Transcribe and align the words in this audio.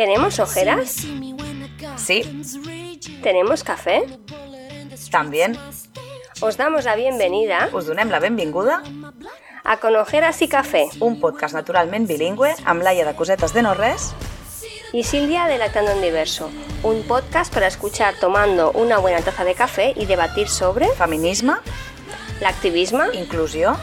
¿Tenemos 0.00 0.38
ojeras? 0.38 1.04
Sí, 1.98 2.22
¿Tenemos 3.22 3.62
café? 3.62 4.00
també. 5.10 5.52
Os 6.40 6.56
damos 6.56 6.86
la 6.86 6.96
bienvenida 6.96 7.68
Us 7.74 7.84
donem 7.84 8.08
la 8.08 8.18
benvinguda 8.18 8.82
a 9.62 9.76
Con 9.76 9.96
Ojeras 9.96 10.40
y 10.40 10.48
Café 10.48 10.86
un 11.00 11.20
podcast 11.20 11.52
naturalment 11.52 12.08
bilingüe 12.08 12.54
amb 12.64 12.80
Laia 12.80 13.04
de 13.04 13.12
Cosetes 13.14 13.52
de 13.52 13.60
No 13.60 13.74
Res 13.74 14.14
y 14.94 15.04
Silvia 15.04 15.44
de 15.48 15.58
Lactando 15.58 15.90
en 15.90 16.00
Diverso, 16.00 16.48
un 16.82 17.02
podcast 17.02 17.52
para 17.52 17.66
escuchar 17.66 18.14
tomando 18.18 18.72
una 18.72 18.96
buena 18.96 19.20
taza 19.20 19.44
de 19.44 19.54
café 19.54 19.92
y 19.96 20.06
debatir 20.06 20.48
sobre 20.48 20.88
feminisme, 20.96 21.56
l'activisme, 22.40 23.04
inclusió, 23.12 23.76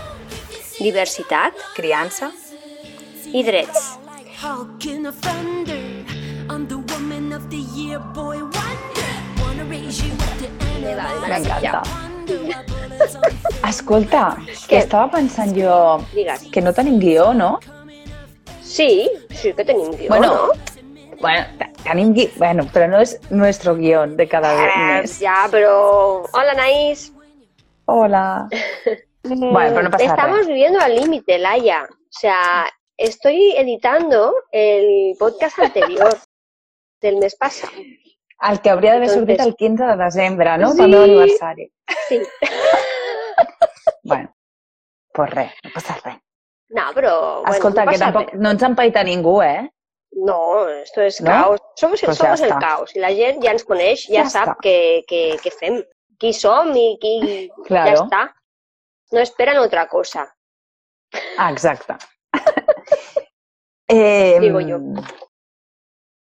diversitat 0.79 1.53
criança... 1.75 2.31
i 3.27 3.43
drets. 3.43 4.06
Hulk 4.41 4.85
in 4.85 5.05
a 5.07 5.11
thunder. 5.11 6.05
I'm 6.49 6.67
the 6.67 6.77
woman 6.77 7.33
of 7.33 7.49
the 7.49 7.57
year, 7.75 7.99
boy 8.13 8.37
wonder. 8.37 9.09
Wanna 9.41 9.65
raise 9.65 10.01
you 10.03 10.13
up 10.13 10.37
to 10.41 10.47
M'encanta. 11.27 11.81
Escolta, 13.67 14.37
que 14.67 14.77
estava 14.77 15.09
pensant 15.11 15.55
jo 15.57 16.03
Digues. 16.13 16.43
que 16.51 16.61
no 16.61 16.71
tenim 16.73 16.99
guió, 16.99 17.33
no? 17.33 17.59
Sí, 18.61 19.09
sí 19.31 19.53
que 19.53 19.63
tenim 19.65 19.91
guió, 19.91 20.09
Bueno, 20.09 20.27
¿no? 20.27 21.17
Bueno, 21.19 21.45
te- 21.57 21.73
tenim 21.83 22.13
guió, 22.13 22.29
bueno, 22.37 22.63
però 22.71 22.87
no 22.87 22.99
és 23.01 23.19
nuestro 23.31 23.75
guion 23.75 24.15
de 24.17 24.27
cada 24.27 24.53
Eh, 24.53 25.01
mes. 25.01 25.19
ya, 25.19 25.47
pero... 25.51 26.23
Hola, 26.33 26.53
Naís. 26.53 27.11
Hola. 27.85 28.47
Bueno, 29.29 29.51
pero 29.51 29.83
no 29.83 29.91
pasa 29.91 30.05
Estamos 30.05 30.37
res. 30.37 30.47
viviendo 30.47 30.79
al 30.79 30.95
límite, 30.95 31.37
Laia. 31.37 31.83
O 31.83 32.07
sea, 32.09 32.65
estoy 32.97 33.55
editando 33.57 34.33
el 34.51 35.15
podcast 35.19 35.59
anterior 35.59 36.17
del 37.01 37.17
mes 37.17 37.35
pasado. 37.35 37.73
El 38.49 38.61
que 38.61 38.69
hauria 38.69 38.93
d'haver 38.93 39.09
sortit 39.09 39.39
el 39.41 39.55
15 39.55 39.83
de 39.83 39.95
desembre, 39.97 40.57
no? 40.61 40.71
Sí. 40.71 40.77
Pel 40.77 40.91
meu 40.93 41.03
aniversari. 41.03 41.71
Sí. 42.07 42.19
Bueno, 44.03 44.33
pues 45.13 45.29
res, 45.31 45.51
no 45.63 45.71
passa 45.73 45.97
res. 46.03 46.17
No, 46.69 46.83
pero 46.93 47.41
bueno, 47.41 47.55
Escolta, 47.55 47.85
no 47.85 47.91
que 47.91 47.97
tampoc 47.97 48.29
res. 48.31 48.39
no 48.41 48.51
ens 48.51 48.63
empaita 48.63 49.03
ningú, 49.03 49.41
eh? 49.41 49.71
No, 50.11 50.67
esto 50.69 51.01
es 51.01 51.19
¿No? 51.21 51.31
caos. 51.31 51.59
Somos, 51.75 52.01
Pues 52.01 52.17
somos 52.17 52.39
ya 52.39 52.45
el 52.45 52.51
está. 52.51 52.59
caos. 52.59 52.95
I 52.95 52.99
la 52.99 53.09
gent 53.13 53.41
ja 53.43 53.51
ens 53.51 53.63
coneix, 53.63 54.05
ja, 54.07 54.23
Ja 54.23 54.29
sap 54.29 54.49
està. 54.49 54.57
què, 54.63 54.77
què, 55.09 55.21
què 55.43 55.51
fem, 55.53 55.81
qui 56.19 56.33
som 56.33 56.71
i 56.75 56.97
qui... 57.01 57.15
Ja 57.57 57.63
Claro. 57.67 58.03
està. 58.05 58.21
No 59.11 59.19
esperen 59.21 59.57
otra 59.59 59.87
cosa. 59.87 60.27
Ah, 61.37 61.51
exacte. 61.51 61.95
Eh, 63.87 64.37
Digo 64.39 64.59
jo. 64.61 64.79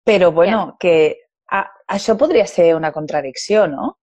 Però, 0.05 0.31
bueno, 0.33 0.77
que 0.79 1.17
a, 1.51 1.65
això 1.89 2.17
podria 2.19 2.47
ser 2.47 2.75
una 2.77 2.93
contradicció, 2.93 3.67
no? 3.67 3.99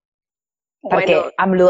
Perquè 0.82 1.14
Bueno, 1.14 1.32
amb 1.38 1.54
lo 1.56 1.68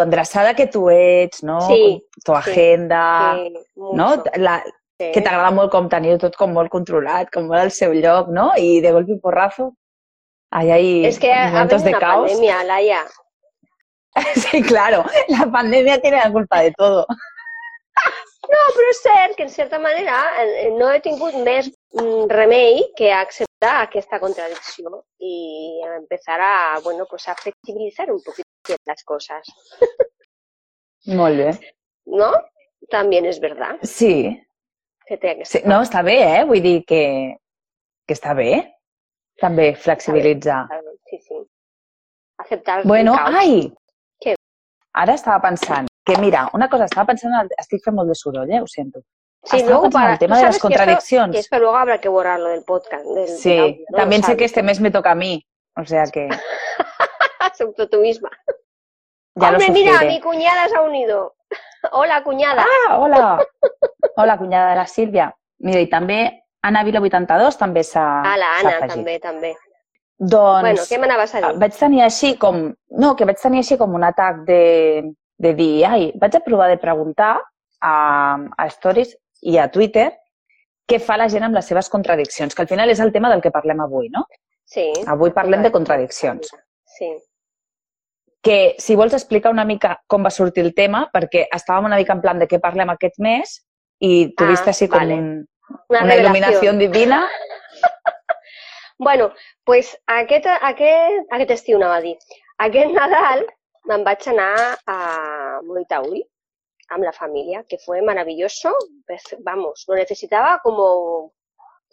que 0.55 0.67
tu 0.67 0.89
ets, 0.89 1.43
no? 1.43 1.59
Sí, 1.67 2.07
tu 2.23 2.33
agenda, 2.33 3.35
sí, 3.35 3.53
no? 3.75 4.15
mucho, 4.15 4.23
La, 4.37 4.63
sí. 4.63 5.11
que 5.11 5.21
t'agrada 5.21 5.51
molt 5.51 5.69
com 5.71 5.89
teniu 5.89 6.17
tot 6.17 6.35
com 6.37 6.53
molt 6.53 6.69
controlat, 6.71 7.29
com 7.29 7.47
molt 7.47 7.59
al 7.59 7.71
seu 7.71 7.91
lloc, 7.91 8.29
no? 8.29 8.53
I 8.55 8.79
de 8.79 8.91
golpe 8.93 9.11
y 9.11 9.19
porrazo, 9.19 9.75
ahí 10.49 10.71
hay 10.71 11.05
Es 11.05 11.19
que 11.19 11.33
ha 11.33 11.49
momentos 11.51 11.81
habido 11.81 11.83
de 11.83 11.89
una 11.89 11.99
caos. 11.99 12.31
pandemia, 12.31 12.63
Laia. 12.63 13.05
Sí, 14.35 14.61
claro, 14.61 15.05
la 15.27 15.49
pandemia 15.51 15.99
tiene 16.01 16.17
la 16.17 16.31
culpa 16.31 16.61
de 16.61 16.71
todo. 16.71 17.05
No, 18.49 18.61
però 18.73 18.87
és 18.89 18.99
cert 19.03 19.35
que, 19.37 19.43
en 19.45 19.49
certa 19.53 19.77
manera, 19.79 20.15
no 20.77 20.87
he 20.91 20.99
tingut 21.05 21.35
més 21.45 21.67
mm, 21.93 22.25
remei 22.31 22.81
que 22.97 23.11
acceptar 23.13 23.83
aquesta 23.83 24.17
contradicció 24.19 25.03
i 25.21 25.81
empezar 25.85 26.39
a, 26.41 26.79
bueno, 26.83 27.05
pues 27.09 27.27
a 27.29 27.35
flexibilizar 27.35 28.09
un 28.11 28.21
poquito 28.25 28.47
las 28.85 29.03
cosas, 29.03 29.47
Molt 31.05 31.37
bé. 31.37 31.51
¿no? 32.05 32.31
También 32.89 33.25
es 33.25 33.39
verdad 33.39 33.77
Sí, 33.83 34.41
que 35.05 35.17
té 35.17 35.31
aquesta 35.35 35.59
sí, 35.59 35.63
no, 35.69 35.81
està 35.85 36.01
bé, 36.05 36.17
eh? 36.39 36.43
Vull 36.49 36.61
dir 36.65 36.79
que, 36.85 37.03
que 38.07 38.17
està 38.17 38.33
bé, 38.37 38.49
també 39.41 39.71
flexibilitzar. 39.75 40.65
Sí, 41.09 41.19
sí. 41.27 41.39
Aceptar 42.41 42.81
el 42.81 42.87
Bueno, 42.89 43.13
caos. 43.15 43.35
ai! 43.37 43.55
Què? 44.21 44.35
Ara 44.97 45.13
estava 45.17 45.39
pensant 45.45 45.87
que, 46.05 46.17
mira, 46.17 46.49
una 46.53 46.69
cosa, 46.69 46.85
estava 46.85 47.05
pensant, 47.07 47.33
en 47.33 47.39
el- 47.41 47.49
estic 47.57 47.83
fent 47.83 47.95
molt 47.95 48.09
de 48.09 48.15
soroll, 48.15 48.49
eh? 48.51 48.61
Ho 48.61 48.67
sento. 48.67 49.01
Sí, 49.43 49.57
estava 49.57 49.85
en 49.85 49.91
para... 49.91 50.13
el 50.13 50.19
tema 50.19 50.37
de 50.37 50.43
las 50.43 50.57
sabes 50.57 50.77
que 50.77 50.83
esto- 50.93 51.31
que 51.31 51.39
esto 51.39 51.59
luego 51.59 51.75
habrá 51.77 51.97
que 51.99 52.09
borrarlo 52.09 52.49
del 52.49 52.63
podcast. 52.63 53.05
Del, 53.05 53.25
del 53.25 53.27
Sí, 53.27 53.57
audio, 53.57 53.85
¿no? 53.89 53.97
también 53.97 54.23
sé 54.23 54.37
que 54.37 54.45
este 54.45 54.61
mes 54.63 54.79
me 54.79 54.91
toca 54.91 55.11
a 55.11 55.15
mí, 55.15 55.45
o 55.75 55.85
sea 55.85 56.05
que 56.05 56.29
Acepto 57.39 57.89
tú 57.89 57.99
misma. 58.01 58.29
ya 59.35 59.49
Hombre, 59.49 59.67
lo 59.67 59.73
mira, 59.73 60.01
mi 60.01 60.19
cuñada 60.21 60.67
se 60.69 60.75
ha 60.75 60.81
unido. 60.81 61.35
Hola, 61.91 62.23
cuñada. 62.23 62.65
Ah, 62.87 62.99
hola! 62.99 63.39
Hola, 64.15 64.37
cunyada 64.37 64.69
de 64.71 64.75
la 64.75 64.87
Sílvia. 64.87 65.35
Mira, 65.59 65.79
i 65.79 65.87
també 65.89 66.43
Anna 66.61 66.83
Vila 66.83 66.99
82 67.01 67.57
també 67.57 67.83
s'ha 67.83 68.03
Ah, 68.21 68.37
la 68.37 68.49
Anna, 68.59 68.87
també, 68.87 69.19
també. 69.19 69.55
Doncs 70.19 70.61
Bueno, 70.61 70.83
què 70.85 70.99
m'anaves 71.01 71.33
a 71.35 71.41
dir? 71.41 71.57
vaig 71.57 71.73
tenir 71.77 72.03
així 72.05 72.35
com... 72.37 72.67
No, 73.01 73.15
que 73.15 73.25
vaig 73.25 73.39
tenir 73.41 73.63
així 73.63 73.77
com 73.77 73.95
un 73.97 74.03
atac 74.05 74.43
de, 74.45 74.59
de 75.41 75.53
dir, 75.57 75.73
ai, 75.87 76.11
vaig 76.21 76.35
a 76.37 76.43
provar 76.45 76.69
de 76.69 76.77
preguntar 76.81 77.33
a, 77.81 77.93
a 78.57 78.67
Stories 78.69 79.15
i 79.41 79.57
a 79.57 79.67
Twitter 79.73 80.11
què 80.89 80.99
fa 81.01 81.17
la 81.17 81.29
gent 81.31 81.45
amb 81.47 81.55
les 81.57 81.65
seves 81.71 81.89
contradiccions, 81.89 82.53
que 82.53 82.61
al 82.65 82.69
final 82.69 82.91
és 82.91 82.99
el 83.01 83.13
tema 83.15 83.29
del 83.31 83.41
que 83.41 83.51
parlem 83.53 83.79
avui, 83.81 84.09
no? 84.13 84.25
Sí. 84.67 84.89
Avui 85.09 85.31
parlem 85.35 85.63
de 85.65 85.71
contradiccions. 85.71 86.51
Sí. 86.97 87.09
Que 88.43 88.75
si 88.81 88.97
vols 88.99 89.13
explicar 89.17 89.53
una 89.53 89.65
mica 89.65 89.95
com 90.09 90.25
va 90.25 90.31
sortir 90.33 90.65
el 90.65 90.73
tema, 90.77 91.05
perquè 91.13 91.45
estàvem 91.55 91.87
una 91.89 91.97
mica 92.01 92.13
en 92.17 92.21
plan 92.23 92.41
de 92.41 92.47
què 92.49 92.59
parlem 92.61 92.91
aquest 92.93 93.17
mes 93.23 93.55
i 94.01 94.33
tu 94.35 94.45
Ah, 94.45 94.51
viste 94.51 94.73
així 94.73 94.89
com 94.89 94.99
vale. 94.99 95.17
un, 95.21 95.31
Una, 95.89 96.03
una 96.03 96.15
il·luminació 96.19 96.73
divina. 96.77 97.23
Bueno, 99.01 99.31
pues 99.65 99.95
aquest, 100.05 100.45
aquest, 100.61 101.31
aquest 101.33 101.51
estiu 101.55 101.79
anava 101.79 101.95
a 101.97 102.01
dir. 102.03 102.11
Aquest 102.61 102.91
Nadal 102.93 103.39
me'n 103.89 104.03
vaig 104.05 104.27
anar 104.31 104.77
a 104.85 104.97
Moitauri 105.65 106.21
amb 106.91 107.05
la 107.07 107.13
família, 107.13 107.63
que 107.67 107.77
fue 107.77 108.01
maravilloso. 108.01 108.73
Pues, 109.07 109.23
vamos, 109.39 109.85
lo 109.87 109.95
necesitaba 109.95 110.59
como, 110.63 111.33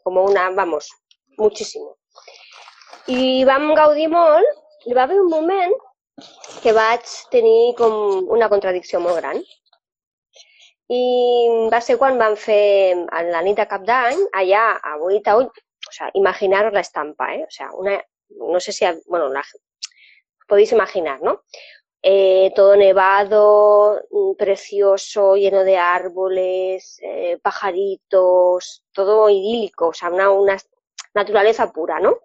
como 0.02 0.24
una, 0.24 0.50
vamos, 0.50 0.90
muchísimo. 1.36 1.96
I 3.08 3.44
vam 3.48 3.70
gaudir 3.72 4.10
molt, 4.12 4.44
i 4.84 4.92
va 4.92 5.06
haver 5.06 5.20
un 5.20 5.30
moment 5.32 5.72
que 6.62 6.74
vaig 6.76 7.06
tenir 7.32 7.72
com 7.78 8.26
una 8.34 8.50
contradicció 8.52 9.00
molt 9.00 9.22
gran. 9.22 9.40
I 10.92 11.04
va 11.72 11.80
ser 11.84 11.96
quan 12.00 12.18
vam 12.20 12.36
fer 12.36 12.96
a 13.12 13.22
la 13.24 13.40
nit 13.44 13.56
de 13.56 13.68
cap 13.70 13.84
d'any, 13.88 14.20
allà 14.42 14.64
a 14.82 14.96
o 14.98 15.92
sea, 15.92 16.10
imaginaros 16.14 16.72
la 16.72 16.80
estampa, 16.80 17.34
¿eh? 17.34 17.44
O 17.44 17.50
sea, 17.50 17.70
una, 17.72 18.02
no 18.28 18.60
sé 18.60 18.72
si, 18.72 18.84
bueno, 19.06 19.30
podéis 20.46 20.72
imaginar, 20.72 21.22
¿no? 21.22 21.44
Eh, 22.02 22.52
todo 22.54 22.76
nevado, 22.76 24.00
mm, 24.10 24.34
precioso, 24.36 25.34
lleno 25.36 25.64
de 25.64 25.76
árboles, 25.76 26.98
eh, 27.02 27.38
pajaritos, 27.42 28.84
todo 28.92 29.28
idílico, 29.28 29.88
o 29.88 29.92
sea, 29.92 30.08
una, 30.10 30.30
una 30.30 30.56
naturaleza 31.14 31.72
pura, 31.72 31.98
¿no? 31.98 32.18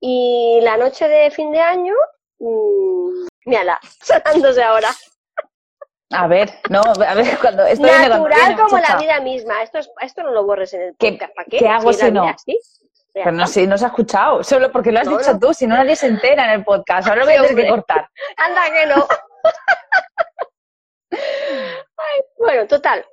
Y 0.00 0.60
la 0.62 0.76
noche 0.76 1.08
de 1.08 1.30
fin 1.32 1.50
de 1.50 1.60
año, 1.60 1.94
mmm, 2.38 3.26
mírala, 3.46 3.80
sonándose 4.00 4.62
ahora. 4.62 4.88
A 6.10 6.26
ver, 6.28 6.50
no, 6.70 6.80
a 6.80 7.14
ver, 7.14 7.36
cuando 7.40 7.66
esto 7.66 7.82
viene 7.82 8.08
cuando 8.08 8.28
Natural 8.28 8.46
viene, 8.54 8.62
como 8.62 8.78
la 8.78 8.96
vida 8.96 9.20
misma. 9.20 9.62
Esto, 9.62 9.78
es- 9.78 9.90
esto 10.00 10.22
no 10.22 10.30
lo 10.30 10.44
borres 10.46 10.72
en 10.72 10.82
el 10.82 10.96
¿Qué- 10.96 11.12
podcast. 11.12 11.34
¿Para 11.34 11.48
qué? 11.50 11.58
qué 11.58 11.68
hago 11.68 11.90
la 11.90 11.96
si 11.98 12.10
no? 12.12 12.24
Pero 13.24 13.32
no 13.32 13.46
sé, 13.46 13.66
no 13.66 13.76
se 13.78 13.84
ha 13.84 13.88
escuchado, 13.88 14.42
solo 14.44 14.70
porque 14.72 14.92
lo 14.92 15.00
has 15.00 15.06
No, 15.06 15.18
dicho 15.18 15.32
no. 15.32 15.38
tú, 15.38 15.54
si 15.54 15.66
no 15.66 15.76
nadie 15.76 15.96
se 15.96 16.06
entera 16.06 16.44
en 16.46 16.50
el 16.60 16.64
podcast. 16.64 17.08
Ahora 17.08 17.20
lo 17.20 17.26
voy 17.26 17.34
a 17.36 17.42
tener 17.46 17.64
que 17.64 17.70
cortar. 17.70 18.08
Anda 18.36 18.62
que 18.72 18.86
no. 18.86 19.06
Ay, 21.10 22.20
bueno, 22.38 22.66
total. 22.66 23.04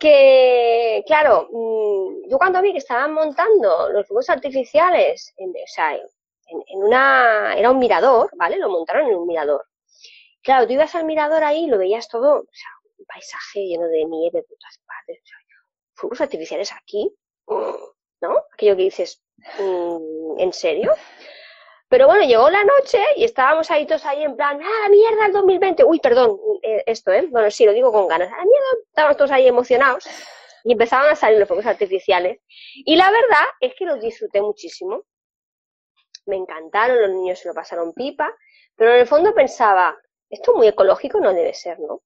Que, 0.00 1.02
claro, 1.06 1.48
mm, 1.50 2.28
yo 2.30 2.38
cuando 2.38 2.62
vi 2.62 2.72
que 2.72 2.78
estaban 2.78 3.12
montando 3.12 3.90
los 3.90 4.06
fuegos 4.06 4.30
artificiales, 4.30 5.32
en, 5.36 5.50
o 5.50 5.66
sea, 5.66 5.94
en, 5.94 6.02
en 6.66 6.82
una, 6.82 7.54
era 7.56 7.70
un 7.70 7.78
mirador, 7.78 8.30
¿vale? 8.36 8.58
Lo 8.58 8.68
montaron 8.68 9.08
en 9.08 9.14
un 9.16 9.26
mirador. 9.26 9.64
Claro, 10.42 10.66
tú 10.66 10.72
ibas 10.74 10.94
al 10.94 11.04
mirador 11.04 11.42
ahí 11.44 11.64
y 11.64 11.66
lo 11.66 11.78
veías 11.78 12.08
todo, 12.08 12.40
o 12.40 12.46
sea, 12.52 12.70
un 12.98 13.04
paisaje 13.06 13.60
lleno 13.66 13.86
de 13.86 14.04
nieve 14.04 14.42
por 14.42 14.56
todas 14.58 14.78
partes. 14.86 15.22
fuegos 15.94 16.20
artificiales 16.20 16.72
aquí, 16.72 17.12
Mm, 17.50 17.72
¿no? 18.20 18.44
Aquello 18.52 18.76
que 18.76 18.82
dices, 18.82 19.22
mm, 19.58 20.40
¿en 20.40 20.52
serio? 20.52 20.94
Pero 21.88 22.06
bueno, 22.06 22.24
llegó 22.24 22.50
la 22.50 22.64
noche 22.64 23.02
y 23.16 23.24
estábamos 23.24 23.70
ahí 23.70 23.86
todos 23.86 24.04
ahí 24.04 24.22
en 24.22 24.36
plan, 24.36 24.60
¡ah, 24.62 24.88
mierda 24.90 25.26
el 25.26 25.32
2020! 25.32 25.84
Uy, 25.84 26.00
perdón, 26.00 26.38
eh, 26.62 26.82
esto, 26.86 27.12
¿eh? 27.12 27.26
Bueno, 27.30 27.50
sí, 27.50 27.64
lo 27.64 27.72
digo 27.72 27.90
con 27.90 28.06
ganas. 28.08 28.28
¡Ah, 28.30 28.36
la 28.36 28.44
mierda! 28.44 28.66
Estábamos 28.88 29.16
todos 29.16 29.30
ahí 29.30 29.48
emocionados 29.48 30.06
y 30.64 30.72
empezaban 30.72 31.10
a 31.10 31.16
salir 31.16 31.38
los 31.38 31.48
fuegos 31.48 31.64
artificiales. 31.66 32.40
Y 32.74 32.96
la 32.96 33.10
verdad 33.10 33.46
es 33.60 33.74
que 33.74 33.86
los 33.86 34.00
disfruté 34.00 34.42
muchísimo. 34.42 35.04
me 36.26 36.36
encantaron, 36.36 37.00
los 37.00 37.10
niños 37.10 37.38
se 37.38 37.48
lo 37.48 37.54
pasaron 37.54 37.94
pipa, 37.94 38.34
pero 38.76 38.92
en 38.92 39.00
el 39.00 39.06
fondo 39.06 39.34
pensaba, 39.34 39.96
esto 40.28 40.54
muy 40.54 40.68
ecológico 40.68 41.20
no 41.20 41.32
debe 41.32 41.54
ser, 41.54 41.80
¿no? 41.80 42.02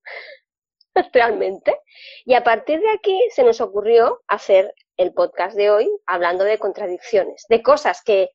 Realmente. 1.12 1.80
Y 2.24 2.34
a 2.34 2.44
partir 2.44 2.80
de 2.80 2.90
aquí 2.90 3.18
se 3.34 3.44
nos 3.44 3.60
ocurrió 3.60 4.22
hacer 4.28 4.74
el 4.96 5.12
podcast 5.14 5.56
de 5.56 5.70
hoy 5.70 5.90
hablando 6.06 6.44
de 6.44 6.58
contradicciones, 6.58 7.44
de 7.48 7.62
cosas 7.62 8.02
que, 8.02 8.30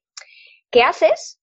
que 0.72 0.84
haces, 0.84 1.40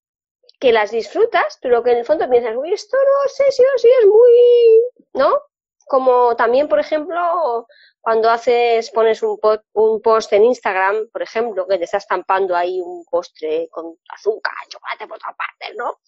que 0.60 0.72
las 0.72 0.90
disfrutas, 0.90 1.58
pero 1.62 1.82
que 1.82 1.92
en 1.92 1.98
el 1.98 2.04
fondo 2.04 2.28
piensas, 2.28 2.56
uy, 2.56 2.72
esto 2.72 2.96
no 2.96 3.28
sé 3.28 3.50
si 3.52 3.62
así 3.76 3.88
es 4.00 4.06
muy, 4.06 4.80
¿no? 5.14 5.40
Como 5.86 6.34
también, 6.36 6.68
por 6.68 6.80
ejemplo, 6.80 7.66
cuando 8.00 8.30
haces, 8.30 8.90
pones 8.90 9.22
un, 9.22 9.38
po- 9.38 9.62
un 9.74 10.00
post 10.00 10.32
en 10.32 10.44
Instagram, 10.44 11.08
por 11.12 11.22
ejemplo, 11.22 11.66
que 11.66 11.78
te 11.78 11.84
está 11.84 11.98
estampando 11.98 12.56
ahí 12.56 12.80
un 12.80 13.04
postre 13.04 13.68
con 13.70 13.96
azúcar, 14.08 14.52
chocolate 14.68 15.06
por 15.06 15.18
todas 15.18 15.36
partes, 15.36 15.76
¿no? 15.76 15.98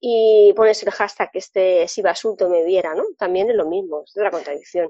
Y 0.00 0.52
pones 0.54 0.82
el 0.84 0.90
hashtag 0.92 1.30
este 1.34 1.88
si 1.88 2.02
basulto 2.02 2.48
me 2.48 2.64
viera, 2.64 2.94
¿no? 2.94 3.04
También 3.18 3.50
es 3.50 3.56
lo 3.56 3.66
mismo, 3.66 4.02
es 4.04 4.16
otra 4.16 4.30
contradicción. 4.30 4.88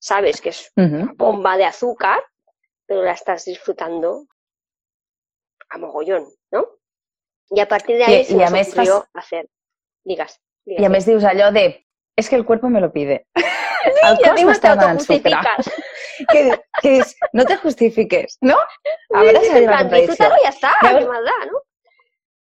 Sabes 0.00 0.40
que 0.40 0.48
es 0.50 0.72
bomba 1.16 1.56
de 1.56 1.64
azúcar, 1.64 2.22
pero 2.86 3.02
la 3.02 3.12
estás 3.12 3.44
disfrutando 3.44 4.26
a 5.70 5.78
mogollón, 5.78 6.26
¿no? 6.50 6.66
Y 7.50 7.60
a 7.60 7.68
partir 7.68 7.96
de 7.98 8.04
ahí 8.04 8.20
I- 8.22 8.24
se 8.24 8.34
més 8.50 8.68
ocurrió 8.72 9.00
fas- 9.00 9.08
hacer. 9.14 9.48
Digas. 10.04 10.40
digas. 10.64 10.82
I 10.82 10.84
a 10.86 10.88
més 10.88 11.06
dius 11.06 11.24
allò 11.24 11.50
de 11.52 11.86
es 12.16 12.28
que 12.28 12.36
el 12.36 12.44
cuerpo 12.44 12.68
me 12.68 12.80
lo 12.80 12.92
pide. 12.92 13.26
El 13.34 14.18
cos 14.18 14.42
m'està 14.44 14.74
sucre. 14.98 15.36
Que, 16.32 16.50
que 16.82 16.90
dius, 16.90 17.14
no 17.32 17.44
te 17.44 17.56
justifiques, 17.56 18.38
no? 18.40 18.56
A 18.58 19.20
Sí, 19.20 19.26
veure 19.26 19.40
sí, 19.40 19.44
si 19.46 19.50
en 19.50 19.56
hay 19.56 19.62
una 19.62 19.70
plan, 19.72 19.80
contradicció. 19.82 20.10
disfrútalo 20.12 20.36
y 20.40 20.42
ya 20.42 20.48
está, 20.50 20.72
Llavors- 20.82 20.98
¿qué 20.98 21.06
más 21.06 21.24
da, 21.24 21.46
no? 21.46 21.58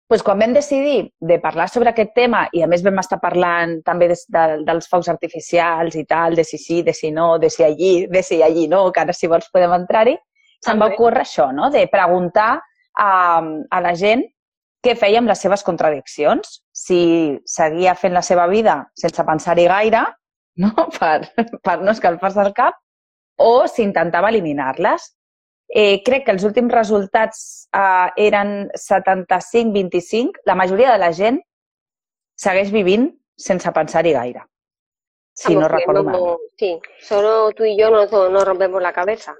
Pues 0.07 0.23
quan 0.23 0.39
vam 0.39 0.53
decidir 0.55 1.11
de 1.19 1.37
parlar 1.43 1.67
sobre 1.69 1.91
aquest 1.91 2.13
tema 2.15 2.45
i 2.55 2.61
a 2.63 2.67
més 2.71 2.83
vam 2.83 2.99
estar 3.01 3.19
parlant 3.19 3.81
també 3.85 4.07
des, 4.13 4.23
de, 4.31 4.45
dels 4.67 4.87
focs 4.87 5.09
artificials 5.11 5.97
i 5.99 6.05
tal, 6.07 6.35
de 6.35 6.45
si 6.47 6.57
sí, 6.57 6.81
de 6.81 6.93
si 6.95 7.11
no, 7.11 7.35
de 7.39 7.49
si 7.51 7.65
allí, 7.67 8.07
de 8.07 8.23
si 8.23 8.41
allí 8.43 8.67
no, 8.71 8.85
que 8.91 9.03
ara 9.03 9.13
si 9.13 9.27
vols 9.27 9.49
podem 9.51 9.75
entrar-hi, 9.75 10.15
se'm 10.63 10.79
va 10.79 10.89
ocórrer 10.93 11.25
això, 11.25 11.51
no? 11.53 11.69
de 11.73 11.83
preguntar 11.91 12.53
a, 12.97 13.11
a 13.43 13.83
la 13.83 13.93
gent 13.99 14.23
què 14.83 14.95
feia 14.95 15.19
amb 15.19 15.27
les 15.27 15.41
seves 15.43 15.65
contradiccions, 15.67 16.61
si 16.71 17.01
seguia 17.49 17.95
fent 17.99 18.15
la 18.15 18.23
seva 18.23 18.47
vida 18.47 18.79
sense 18.95 19.25
pensar-hi 19.27 19.67
gaire, 19.67 20.05
no? 20.63 20.71
Per, 20.97 21.19
per 21.63 21.77
no 21.83 21.91
escalfar-se 21.91 22.41
el 22.45 22.53
cap, 22.55 22.79
o 23.37 23.67
si 23.69 23.83
intentava 23.85 24.31
eliminar-les. 24.33 25.11
Eh, 25.67 26.01
crec 26.03 26.25
que 26.25 26.31
els 26.31 26.45
últims 26.47 26.71
resultats 26.73 27.67
eh, 27.75 28.27
eren 28.27 28.69
75-25. 28.75 30.43
La 30.45 30.55
majoria 30.55 30.93
de 30.93 31.01
la 31.03 31.11
gent 31.11 31.41
segueix 32.39 32.71
vivint 32.71 33.09
sense 33.37 33.71
pensar-hi 33.71 34.13
gaire. 34.15 34.45
Si 35.33 35.53
no 35.53 35.67
Estamos 35.67 35.71
recordo 35.71 36.03
viendo 36.03 36.25
mal. 36.25 36.37
Sí, 36.57 36.79
solo 36.99 37.51
tú 37.51 37.65
y 37.65 37.77
yo 37.77 37.91
no, 37.91 38.05
no 38.29 38.45
rompemos 38.45 38.81
la 38.81 38.93
cabeza, 38.93 39.35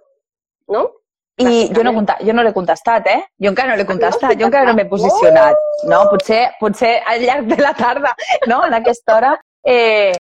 ¿no? 0.67 0.91
I 1.39 1.69
jo 1.73 1.83
no, 1.83 1.91
jo 1.93 2.33
no 2.33 2.43
l'he 2.43 2.53
contestat, 2.53 3.07
eh? 3.07 3.19
Jo 3.37 3.51
encara 3.51 3.69
no 3.69 3.75
l'he 3.77 3.83
Ah, 3.83 3.85
no 3.85 3.91
contestat, 3.91 4.39
jo 4.39 4.47
encara 4.47 4.65
no 4.65 4.73
m'he 4.73 4.85
posicionat. 4.89 5.57
No, 5.85 5.99
potser, 6.09 6.39
potser 6.59 6.95
al 7.05 7.21
llarg 7.21 7.45
de 7.45 7.57
la 7.61 7.73
tarda, 7.77 8.15
no? 8.49 8.63
En 8.65 8.73
aquesta 8.73 9.15
hora, 9.15 9.35
eh, 9.63 10.15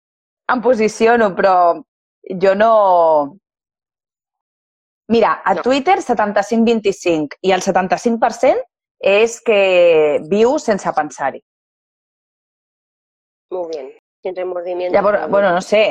em 0.50 0.62
posiciono, 0.62 1.30
però 1.38 1.56
jo 2.42 2.56
no... 2.56 3.38
Mira, 5.14 5.44
a 5.46 5.54
No. 5.54 5.62
Twitter 5.62 6.00
75-25 6.02 7.38
i 7.46 7.52
el 7.54 7.62
75% 7.62 8.64
és 9.14 9.36
que 9.46 9.58
viu 10.32 10.56
sense 10.58 10.90
pensar-hi. 10.96 11.42
Muy 13.54 13.68
bien, 13.70 13.92
sin 14.24 14.36
remordimiento. 14.36 14.96
Llavors, 14.96 15.28
bueno, 15.30 15.52
no 15.54 15.62
sé, 15.62 15.84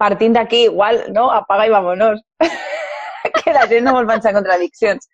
partint 0.00 0.38
d'aquí, 0.38 0.62
igual, 0.70 1.02
no? 1.12 1.26
Apaga 1.30 1.66
i 1.66 1.74
vámonos. 1.74 2.22
que 3.44 3.52
la 3.52 3.66
gent 3.68 3.84
no 3.84 3.92
vol 3.92 4.08
pensar 4.08 4.32
en 4.32 4.38
contradiccions. 4.40 5.04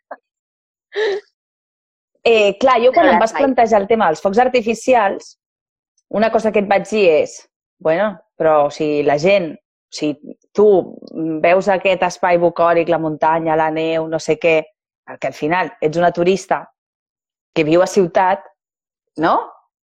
Eh, 2.23 2.56
clar, 2.62 2.79
jo 2.85 2.93
quan 2.94 3.11
em 3.11 3.19
vas 3.19 3.35
plantejar 3.35 3.81
el 3.83 3.89
tema 3.91 4.06
dels 4.06 4.23
focs 4.23 4.39
artificials, 4.39 5.35
una 6.15 6.31
cosa 6.31 6.53
que 6.55 6.62
et 6.62 6.71
vaig 6.71 6.87
dir 6.87 7.09
és, 7.25 7.41
bueno, 7.83 8.12
però 8.39 8.71
si 8.71 9.03
la 9.03 9.19
gent, 9.19 9.56
si 9.93 10.15
tu 10.56 10.67
veus 11.44 11.69
aquest 11.69 12.03
espai 12.09 12.39
bucòlic, 12.41 12.89
la 12.89 12.99
muntanya, 12.99 13.56
la 13.56 13.71
neu, 13.71 14.06
no 14.09 14.19
sé 14.19 14.39
què, 14.41 14.62
perquè 15.06 15.29
al 15.29 15.37
final 15.37 15.73
ets 15.85 15.99
una 16.00 16.11
turista 16.17 16.62
que 17.55 17.65
viu 17.69 17.83
a 17.83 17.87
ciutat, 17.87 18.41
no? 19.21 19.35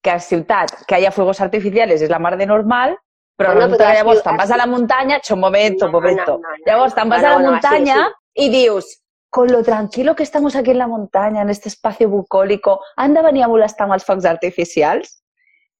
Que 0.01 0.11
a 0.15 0.19
ciutat 0.19 0.73
que 0.87 0.95
haya 0.95 1.11
fuegos 1.11 1.41
artificiales 1.41 2.01
és 2.01 2.09
la 2.09 2.19
mar 2.19 2.37
de 2.37 2.47
normal, 2.49 2.95
però 3.37 3.53
Bueno, 3.53 3.67
resulta 3.67 3.83
però 3.83 3.91
que 3.91 3.97
llavors 3.99 4.23
te'n 4.23 4.37
vas 4.37 4.51
a 4.51 4.57
la 4.57 4.65
muntanya, 4.67 5.19
un 5.31 5.39
momento, 5.39 5.85
un 5.85 5.91
No, 5.91 5.99
momento. 6.01 6.31
no, 6.31 6.37
no, 6.39 6.49
no. 6.57 6.65
Llavors 6.65 6.95
te'n 6.95 7.09
vas 7.09 7.23
a 7.23 7.29
la 7.29 7.33
bueno, 7.35 7.49
así, 7.53 7.67
muntanya 7.67 8.11
y 8.33 8.49
dius, 8.49 9.01
con 9.29 9.51
lo 9.51 9.61
tranquilo 9.63 10.15
que 10.15 10.23
estamos 10.23 10.55
aquí 10.55 10.71
en 10.71 10.79
la 10.79 10.87
montaña, 10.87 11.43
en 11.43 11.49
este 11.51 11.69
espacio 11.69 12.09
bucólico, 12.09 12.81
han 12.97 13.13
de 13.13 13.21
venir 13.21 13.43
a 13.43 13.47
molestar 13.47 13.85
amb 13.85 13.93
els 13.93 14.03
focs 14.05 14.25
artificials? 14.25 15.21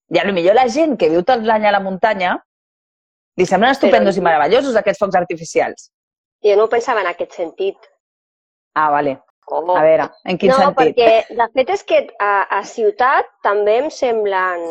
I 0.10 0.20
a 0.20 0.24
lo 0.24 0.34
millor 0.34 0.56
la 0.56 0.70
gent 0.70 0.98
que 0.98 1.10
viu 1.10 1.24
tot 1.24 1.42
l'any 1.44 1.66
a 1.66 1.72
la 1.72 1.80
muntanya 1.80 2.38
li 3.40 3.48
semblen 3.48 3.72
estupendos 3.76 4.20
i 4.20 4.26
meravellosos 4.26 4.76
aquests 4.80 5.02
focs 5.02 5.18
artificials. 5.20 5.90
Jo 6.46 6.56
no 6.60 6.68
pensava 6.72 7.02
en 7.04 7.10
aquest 7.12 7.36
sentit. 7.40 7.90
Ah, 8.76 8.90
vale. 8.92 9.18
Com? 9.50 9.72
A 9.74 9.82
veure, 9.82 10.06
en 10.30 10.38
quin 10.38 10.52
no, 10.54 10.60
sentit? 10.60 10.78
perquè 10.78 11.38
de 11.40 11.48
fet 11.56 11.72
és 11.74 11.84
que 11.90 12.04
a, 12.22 12.34
a 12.60 12.62
ciutat 12.70 13.32
també 13.42 13.80
em 13.80 13.88
semblen 13.90 14.62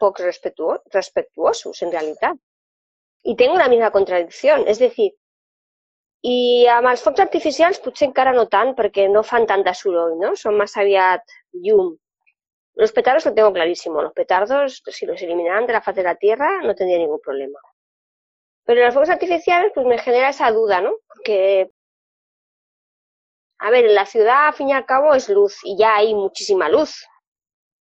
poc 0.00 0.22
respetuo- 0.24 0.78
respetuosos, 0.94 1.82
en 1.84 1.92
realitat. 1.92 2.38
I 3.28 3.34
tengo 3.36 3.58
la 3.60 3.68
misma 3.68 3.90
contradicció, 3.92 4.56
és 4.64 4.80
a 4.80 4.88
dir, 4.94 5.10
i 6.24 6.38
amb 6.72 6.88
els 6.88 7.04
focs 7.04 7.20
artificials 7.26 7.82
potser 7.84 8.08
encara 8.08 8.32
no 8.32 8.46
tant, 8.48 8.72
perquè 8.78 9.04
no 9.12 9.22
fan 9.26 9.44
tant 9.50 9.62
de 9.66 9.74
soroll, 9.76 10.16
¿no? 10.22 10.32
Són 10.40 10.56
més 10.56 10.74
aviat 10.80 11.36
llum. 11.66 11.92
Los 12.80 12.92
petardos 12.92 13.26
lo 13.26 13.34
tengo 13.34 13.52
clarísimo. 13.52 14.00
Los 14.02 14.12
petardos, 14.12 14.82
si 14.86 15.06
los 15.06 15.20
eliminaran 15.22 15.66
de 15.66 15.72
la 15.74 15.82
faz 15.82 15.94
de 15.96 16.02
la 16.02 16.14
Tierra, 16.14 16.62
no 16.62 16.74
tendría 16.74 16.98
ningún 16.98 17.20
problema. 17.20 17.60
Pero 18.66 18.84
los 18.84 18.92
fuegos 18.92 19.08
artificiales, 19.08 19.72
pues 19.74 19.86
me 19.86 19.96
genera 19.98 20.28
esa 20.28 20.50
duda, 20.52 20.82
¿no? 20.82 20.92
Porque 21.08 21.70
a 23.58 23.70
ver, 23.70 23.84
en 23.86 23.94
la 23.94 24.06
ciudad, 24.06 24.46
al 24.48 24.54
fin 24.54 24.68
y 24.68 24.72
al 24.72 24.86
cabo, 24.86 25.14
es 25.14 25.28
luz 25.28 25.58
y 25.64 25.76
ya 25.78 25.96
hay 25.96 26.14
muchísima 26.14 26.68
luz. 26.68 27.04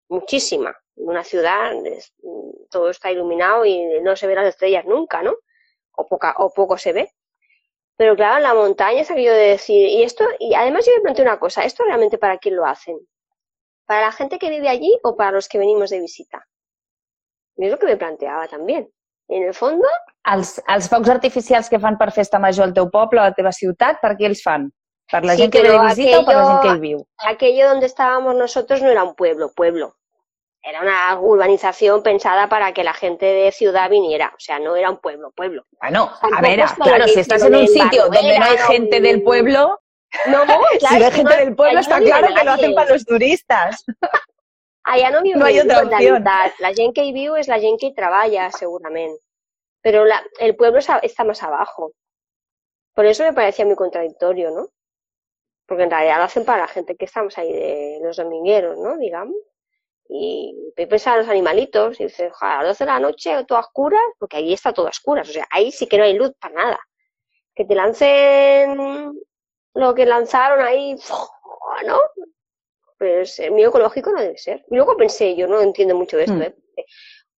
Muchísima. 0.09 0.75
En 0.97 1.09
una 1.09 1.23
ciudad 1.23 1.73
es- 1.87 2.13
todo 2.71 2.89
está 2.91 3.11
iluminado 3.11 3.65
y 3.65 4.01
no 4.01 4.15
se 4.15 4.27
ven 4.27 4.37
las 4.37 4.47
estrellas 4.49 4.85
nunca, 4.85 5.23
¿no? 5.23 5.35
O, 5.93 6.07
poca, 6.07 6.35
o 6.39 6.53
poco 6.53 6.77
se 6.77 6.93
ve. 6.93 7.11
Pero 7.97 8.15
claro, 8.15 8.37
en 8.37 8.43
la 8.43 8.53
montaña 8.55 9.01
es 9.01 9.11
aquello 9.11 9.33
de 9.33 9.49
decir, 9.57 9.87
y 9.89 10.03
esto, 10.03 10.25
y 10.39 10.55
además 10.55 10.85
yo 10.85 10.93
me 10.95 11.01
planteo 11.03 11.25
una 11.25 11.39
cosa, 11.39 11.63
¿esto 11.65 11.83
realmente 11.85 12.17
para 12.19 12.39
quién 12.39 12.55
lo 12.57 12.65
hacen? 12.65 12.97
¿Para 13.87 14.01
la 14.01 14.11
gente 14.13 14.39
que 14.39 14.49
vive 14.51 14.69
allí 14.69 14.99
o 15.03 15.15
para 15.17 15.31
los 15.31 15.49
que 15.49 15.59
venimos 15.59 15.89
de 15.91 16.01
visita? 16.01 16.47
Y 17.57 17.65
es 17.65 17.71
lo 17.71 17.77
que 17.77 17.85
me 17.87 17.97
planteaba 17.97 18.47
también. 18.47 18.89
En 19.27 19.43
el 19.43 19.53
fondo, 19.53 19.87
Els, 20.31 20.61
els 20.67 20.87
focs 20.89 21.09
artificials 21.09 21.69
que 21.69 21.79
fan 21.79 21.97
per 21.97 22.11
festa 22.11 22.39
major 22.39 22.65
al 22.65 22.73
teu 22.73 22.89
poble, 22.91 23.19
a 23.21 23.29
la 23.29 23.33
teva 23.33 23.51
ciutat, 23.51 23.99
per 24.01 24.15
els 24.19 24.41
fan? 24.43 24.71
Per 25.11 25.23
la 25.23 25.33
Sí, 25.35 25.41
gent 25.43 25.51
que 25.53 25.61
visita 25.61 26.19
o 26.19 26.25
per 26.25 26.35
la 26.35 26.45
gent 26.45 26.61
que 26.61 26.67
aquello- 26.69 26.81
viu? 26.81 27.07
aquello 27.27 27.67
donde 27.69 27.85
estábamos 27.85 28.35
nosotros 28.35 28.81
no 28.81 28.89
era 28.89 29.03
un 29.03 29.13
pueblo, 29.15 29.51
pueblo. 29.55 29.95
Era 30.63 30.81
una 30.81 31.19
urbanización 31.19 32.01
pensada 32.01 32.49
para 32.49 32.71
que 32.73 32.83
la 32.83 32.93
gente 32.93 33.25
de 33.27 33.51
ciudad 33.51 33.87
viniera. 33.87 34.31
O 34.35 34.39
sea, 34.39 34.57
no 34.57 34.75
era 34.75 34.89
un 34.89 34.97
pueblo, 34.97 35.31
pueblo. 35.35 35.63
Bueno, 35.79 36.05
a 36.11 36.19
Tampoco 36.19 36.41
ver, 36.41 36.59
es 36.59 36.71
como 36.73 36.85
claro, 36.85 37.07
si 37.07 37.19
estás 37.19 37.43
en 37.43 37.55
un 37.55 37.67
sitio 37.67 38.03
donde 38.09 38.39
no 38.39 38.45
hay 38.45 38.57
gente 38.57 38.99
del 38.99 39.21
pueblo, 39.21 39.79
No, 40.27 40.39
si 40.73 40.77
claro, 40.79 40.99
no 40.99 41.05
hay 41.05 41.11
gente 41.11 41.33
no- 41.35 41.39
del 41.45 41.55
pueblo, 41.55 41.79
está 41.79 41.99
vive 41.99 42.09
claro 42.09 42.33
que 42.33 42.43
lo 42.43 42.51
hacen 42.53 42.73
para 42.73 42.89
los 42.93 43.05
turistas. 43.05 43.83
Allà 44.93 45.09
no 45.11 45.21
viu 45.25 45.35
No 45.39 45.45
hi 45.49 45.57
ha. 45.59 46.39
La 46.59 46.71
gent 46.79 46.93
que 46.95 47.03
hi 47.07 47.11
viu 47.13 47.35
és 47.41 47.47
la 47.51 47.59
gent 47.59 47.79
que 47.81 47.87
hi 47.87 47.93
treballa, 47.99 48.51
segurament. 48.51 49.15
Pero 49.81 50.03
la, 50.05 50.19
el 50.39 50.55
pueblo 50.55 50.79
es 50.79 50.89
a- 50.89 50.99
está 50.99 51.23
más 51.23 51.41
abajo. 51.43 51.91
Por 52.93 53.05
eso 53.05 53.23
me 53.23 53.33
parecía 53.33 53.65
muy 53.65 53.75
contradictorio, 53.75 54.51
¿no? 54.51 54.69
Porque 55.67 55.83
en 55.83 55.91
realidad 55.91 56.17
lo 56.17 56.23
hacen 56.23 56.45
para 56.45 56.61
la 56.61 56.67
gente 56.67 56.95
que 56.95 57.05
estamos 57.05 57.37
ahí 57.37 57.51
de 57.51 57.99
los 58.03 58.17
domingueros, 58.17 58.77
¿no? 58.77 58.97
Digamos. 58.97 59.35
Y 60.07 60.55
pensar 60.75 61.15
en 61.15 61.21
los 61.21 61.29
animalitos 61.29 61.99
y 61.99 62.03
dices, 62.05 62.31
"Joder, 62.33 62.53
a 62.53 62.57
las 62.63 62.67
12 62.77 62.83
de 62.85 62.91
la 62.91 62.99
noche, 62.99 63.43
todo 63.45 63.57
a 63.57 63.61
oscuras, 63.61 64.01
porque 64.19 64.37
ahí 64.37 64.53
está 64.53 64.71
todo 64.71 64.85
a 64.87 64.89
oscuras. 64.91 65.27
O 65.29 65.31
sea, 65.31 65.47
ahí 65.49 65.71
sí 65.71 65.87
que 65.87 65.97
no 65.97 66.03
hay 66.03 66.13
luz 66.13 66.31
para 66.39 66.53
nada. 66.53 66.79
Que 67.55 67.65
te 67.65 67.73
lancen 67.75 68.77
lo 69.73 69.95
que 69.95 70.05
lanzaron 70.05 70.61
ahí, 70.63 70.95
¿no? 71.87 71.99
Pues 72.97 73.39
el 73.39 73.51
mío 73.51 73.69
ecológico 73.69 74.11
no 74.11 74.21
debe 74.21 74.37
ser. 74.37 74.65
Y 74.69 74.75
luego 74.75 74.95
pensé, 74.95 75.35
yo 75.35 75.47
no 75.47 75.61
entiendo 75.61 75.95
mucho 75.95 76.17
de 76.17 76.23
esto, 76.23 76.35
Mm. 76.35 76.41
¿eh? 76.43 76.55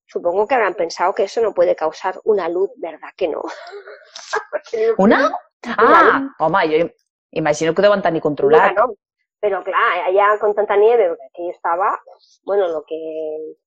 Supongo 0.09 0.47
que 0.47 0.55
habrán 0.55 0.75
pensado 0.75 1.15
que 1.15 1.25
eso 1.25 1.41
no 1.41 1.53
puede 1.53 1.75
causar 1.75 2.21
una 2.25 2.49
luz, 2.49 2.71
¿verdad 2.77 3.09
que 3.17 3.29
no? 3.29 3.43
Una? 4.99 5.33
Ah, 5.67 6.29
home, 6.39 6.83
jo 6.85 6.91
imagino 7.33 7.75
que 7.75 7.81
ho 7.81 7.85
deuen 7.85 8.03
tenir 8.03 8.23
controlat. 8.23 8.75
no. 8.77 8.95
Pero 9.41 9.63
claro, 9.63 10.03
allá 10.07 10.39
con 10.41 10.55
tanta 10.55 10.77
nieve, 10.77 11.09
porque 11.09 11.25
aquí 11.27 11.51
estaba, 11.51 12.01
bueno, 12.45 12.69
lo 12.69 12.85
que 12.85 12.97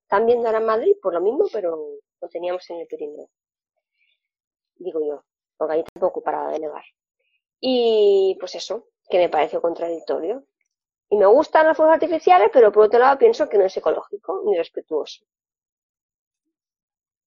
están 0.01 0.25
viendo 0.25 0.47
ahora 0.47 0.59
en 0.59 0.65
Madrid, 0.65 0.95
por 1.01 1.13
lo 1.13 1.21
mismo, 1.21 1.45
pero 1.53 1.77
lo 2.21 2.27
teníamos 2.29 2.67
en 2.69 2.79
el 2.79 2.87
Pirineo. 2.87 3.29
Digo 4.75 4.99
yo, 5.05 5.23
porque 5.57 5.73
ahí 5.75 5.83
tampoco 5.93 6.21
paraba 6.23 6.51
de 6.51 6.59
nevar. 6.59 6.83
Y 7.59 8.35
pues 8.39 8.55
eso, 8.55 8.87
que 9.09 9.19
me 9.19 9.29
pareció 9.29 9.61
contradictorio. 9.61 10.43
Y 11.11 11.17
me 11.17 11.25
gustan 11.25 11.67
los 11.67 11.75
fuegos 11.75 11.95
artificiales, 11.95 12.49
pero 12.53 12.71
por 12.71 12.85
otro 12.85 12.99
lado 12.99 13.17
pienso 13.17 13.49
que 13.49 13.57
no 13.57 13.65
es 13.65 13.75
ecológico 13.75 14.43
ni 14.45 14.55
respetuoso. 14.57 15.25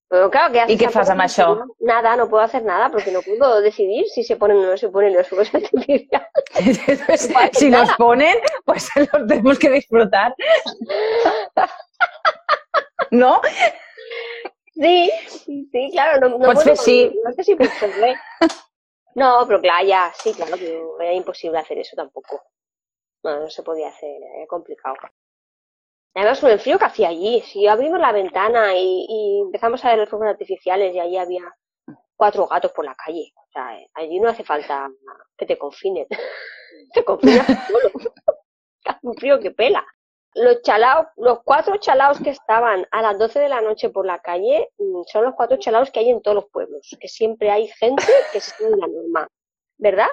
Pero 0.08 0.30
claro, 0.30 0.52
¿qué 0.52 0.60
haces 0.60 0.92
fas 0.92 1.08
tampoco? 1.08 1.12
amb 1.12 1.20
això? 1.22 1.74
Nada, 1.80 2.16
no 2.16 2.28
puedo 2.28 2.44
hacer 2.44 2.62
nada 2.62 2.90
porque 2.90 3.10
no 3.10 3.22
puedo 3.22 3.62
decidir 3.62 4.04
si 4.08 4.22
se 4.22 4.36
ponen 4.36 4.58
o 4.58 4.66
no 4.66 4.76
se 4.76 4.90
ponen 4.90 5.14
los 5.14 5.26
fuegos 5.26 5.48
artificiales. 5.54 6.28
si 7.58 7.70
nos 7.70 7.90
ponen, 7.96 8.36
pues 8.66 8.88
los 8.96 9.26
tenemos 9.26 9.58
que 9.58 9.70
disfrutar. 9.70 10.34
¿No? 13.10 13.40
Sí, 14.74 15.10
sí, 15.26 15.90
claro. 15.92 16.20
No, 16.28 16.38
no, 16.38 16.46
fer 16.60 16.74
puedo- 16.74 16.76
sí. 16.76 17.18
no 17.24 17.32
sé 17.32 17.44
si 17.44 17.56
puedo. 17.56 17.70
No, 19.14 19.44
pero 19.46 19.60
claro, 19.60 19.86
ya, 19.86 20.12
sí, 20.16 20.32
claro, 20.34 20.56
que 20.56 20.78
era 21.00 21.12
imposible 21.12 21.58
hacer 21.58 21.78
eso 21.78 21.96
tampoco. 21.96 22.42
No, 23.22 23.40
no 23.40 23.50
se 23.50 23.62
podía 23.62 23.88
hacer, 23.88 24.20
era 24.36 24.46
complicado. 24.46 24.96
Además, 26.14 26.42
el 26.42 26.60
frío 26.60 26.78
que 26.78 26.84
hacía 26.84 27.08
allí, 27.08 27.40
si 27.40 27.66
abrimos 27.66 27.98
la 27.98 28.12
ventana 28.12 28.74
y, 28.76 29.40
empezamos 29.46 29.84
a 29.84 29.90
ver 29.90 29.98
los 29.98 30.08
fuegos 30.10 30.28
artificiales 30.28 30.94
y 30.94 31.00
allí 31.00 31.16
había 31.16 31.42
cuatro 32.16 32.46
gatos 32.46 32.72
por 32.72 32.84
la 32.84 32.94
calle. 32.94 33.32
O 33.36 33.50
sea, 33.52 33.78
allí 33.94 34.20
no 34.20 34.28
hace 34.28 34.44
falta 34.44 34.90
que 35.36 35.46
te 35.46 35.56
confinen. 35.56 36.06
te 36.92 37.04
confinas 37.04 37.46
solo. 37.46 37.90
Un 39.02 39.14
frío 39.14 39.40
que 39.40 39.52
pela. 39.52 39.84
Los 40.34 40.62
chalaos, 40.62 41.08
los 41.16 41.42
cuatro 41.44 41.76
chalaos 41.76 42.18
que 42.20 42.30
estaban 42.30 42.86
a 42.90 43.02
las 43.02 43.18
12 43.18 43.40
de 43.40 43.48
la 43.48 43.60
noche 43.60 43.90
por 43.90 44.06
la 44.06 44.18
calle 44.20 44.70
mm, 44.78 45.02
son 45.06 45.24
los 45.24 45.34
cuatro 45.34 45.58
chalaos 45.58 45.90
que 45.90 46.00
hay 46.00 46.10
en 46.10 46.22
todos 46.22 46.36
los 46.36 46.46
pueblos, 46.50 46.96
que 46.98 47.08
siempre 47.08 47.50
hay 47.50 47.68
gente 47.68 48.02
que 48.32 48.40
se 48.40 48.56
sigue 48.56 48.70
la 48.70 48.86
norma, 48.86 49.28
¿verdad? 49.76 50.08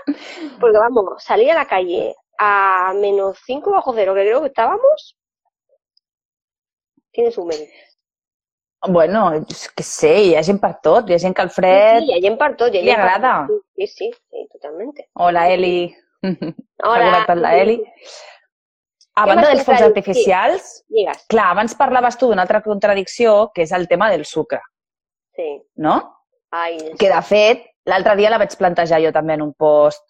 Porque 0.59 0.77
vamos, 0.77 1.23
salir 1.23 1.51
a 1.51 1.55
la 1.55 1.67
calle 1.67 2.15
a 2.39 2.93
menos 2.96 3.38
5 3.46 3.69
bajo 3.72 3.93
cero, 3.93 4.15
que 4.15 4.22
creo 4.22 4.41
que 4.41 4.48
estábamos, 4.48 5.17
tiene 7.12 7.31
su 7.31 7.46
mérito. 7.46 7.72
Bueno, 8.88 9.34
és 9.34 9.67
que 9.75 9.84
sé, 9.84 10.13
hi 10.24 10.36
ha 10.39 10.43
gent 10.48 10.62
per 10.62 10.77
tot. 10.79 11.10
Hi 11.10 11.17
ha 11.17 11.19
gent 11.19 11.36
que 11.36 11.43
el 11.43 11.50
fred... 11.51 12.00
Sí, 12.05 12.13
allí 12.13 12.27
en 12.27 12.38
Parto, 12.38 12.67
y 12.69 12.77
allí 12.77 12.86
¿Le 12.86 12.91
en 12.93 12.98
Parto, 12.98 13.15
agrada? 13.17 13.48
Sí, 13.75 13.88
sí, 13.88 14.12
sí, 14.31 14.48
totalmente. 14.53 15.10
Hola, 15.15 15.50
Eli. 15.50 15.93
Hola. 16.24 17.03
Seguretat, 17.03 17.38
la 17.38 17.58
Eli. 17.58 17.84
A 19.15 19.25
banda 19.25 19.50
dels 19.50 19.65
pensar? 19.65 19.89
artificials, 19.89 20.86
Llegas, 20.88 21.25
clar, 21.27 21.50
abans 21.51 21.75
parlaves 21.75 22.15
tu 22.15 22.29
d'una 22.29 22.46
altra 22.46 22.62
contradicció, 22.63 23.50
que 23.51 23.65
és 23.65 23.74
el 23.75 23.89
tema 23.91 24.08
del 24.10 24.24
sucre, 24.24 24.62
sí. 25.36 25.58
no? 25.75 25.98
Ay, 26.55 26.77
Que, 26.96 27.10
de 27.12 27.22
fet, 27.27 27.65
l'altre 27.84 28.15
dia 28.15 28.31
la 28.31 28.39
vaig 28.39 28.55
plantejar 28.55 29.01
jo 29.03 29.12
també 29.12 29.36
en 29.36 29.43
un 29.43 29.51
post 29.60 30.05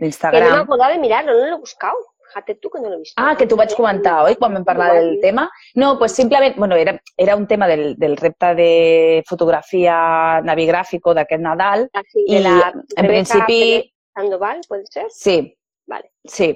que 0.00 0.06
no 0.06 0.06
me 0.06 0.06
d'Instagram. 0.06 0.60
acordaba 0.62 0.92
de 0.92 0.98
mirarlo, 0.98 1.32
no 1.32 1.46
lo 1.46 1.56
he 1.56 1.60
buscado. 1.60 1.94
Fíjate 2.32 2.54
tú 2.62 2.70
que 2.70 2.80
no 2.80 2.88
lo 2.88 2.94
he 2.94 2.98
visto. 2.98 3.20
Ah, 3.20 3.34
que 3.36 3.44
t'ho 3.46 3.56
vaig 3.58 3.72
comentar, 3.74 4.22
oi? 4.22 4.36
Quan 4.38 4.54
vam 4.54 4.64
parlar 4.64 4.92
del 4.94 5.18
tema. 5.20 5.48
No, 5.74 5.98
pues 5.98 6.12
simplement, 6.12 6.54
bueno, 6.56 6.76
era, 6.76 6.94
era 7.16 7.34
un 7.34 7.46
tema 7.48 7.66
del, 7.66 7.96
del 7.98 8.16
repte 8.16 8.54
de 8.54 9.24
fotografia 9.28 10.40
navigràfico 10.46 11.12
d'aquest 11.14 11.42
Nadal. 11.42 11.88
Así, 11.92 12.22
I, 12.28 12.34
de 12.36 12.40
la 12.44 12.72
en 12.96 13.06
principi, 13.06 13.58
Pérez 13.60 13.90
Sandoval, 14.14 14.60
¿puede 14.68 14.86
ser? 14.86 15.06
sí, 15.10 15.56
Vale. 15.86 16.12
sí. 16.24 16.52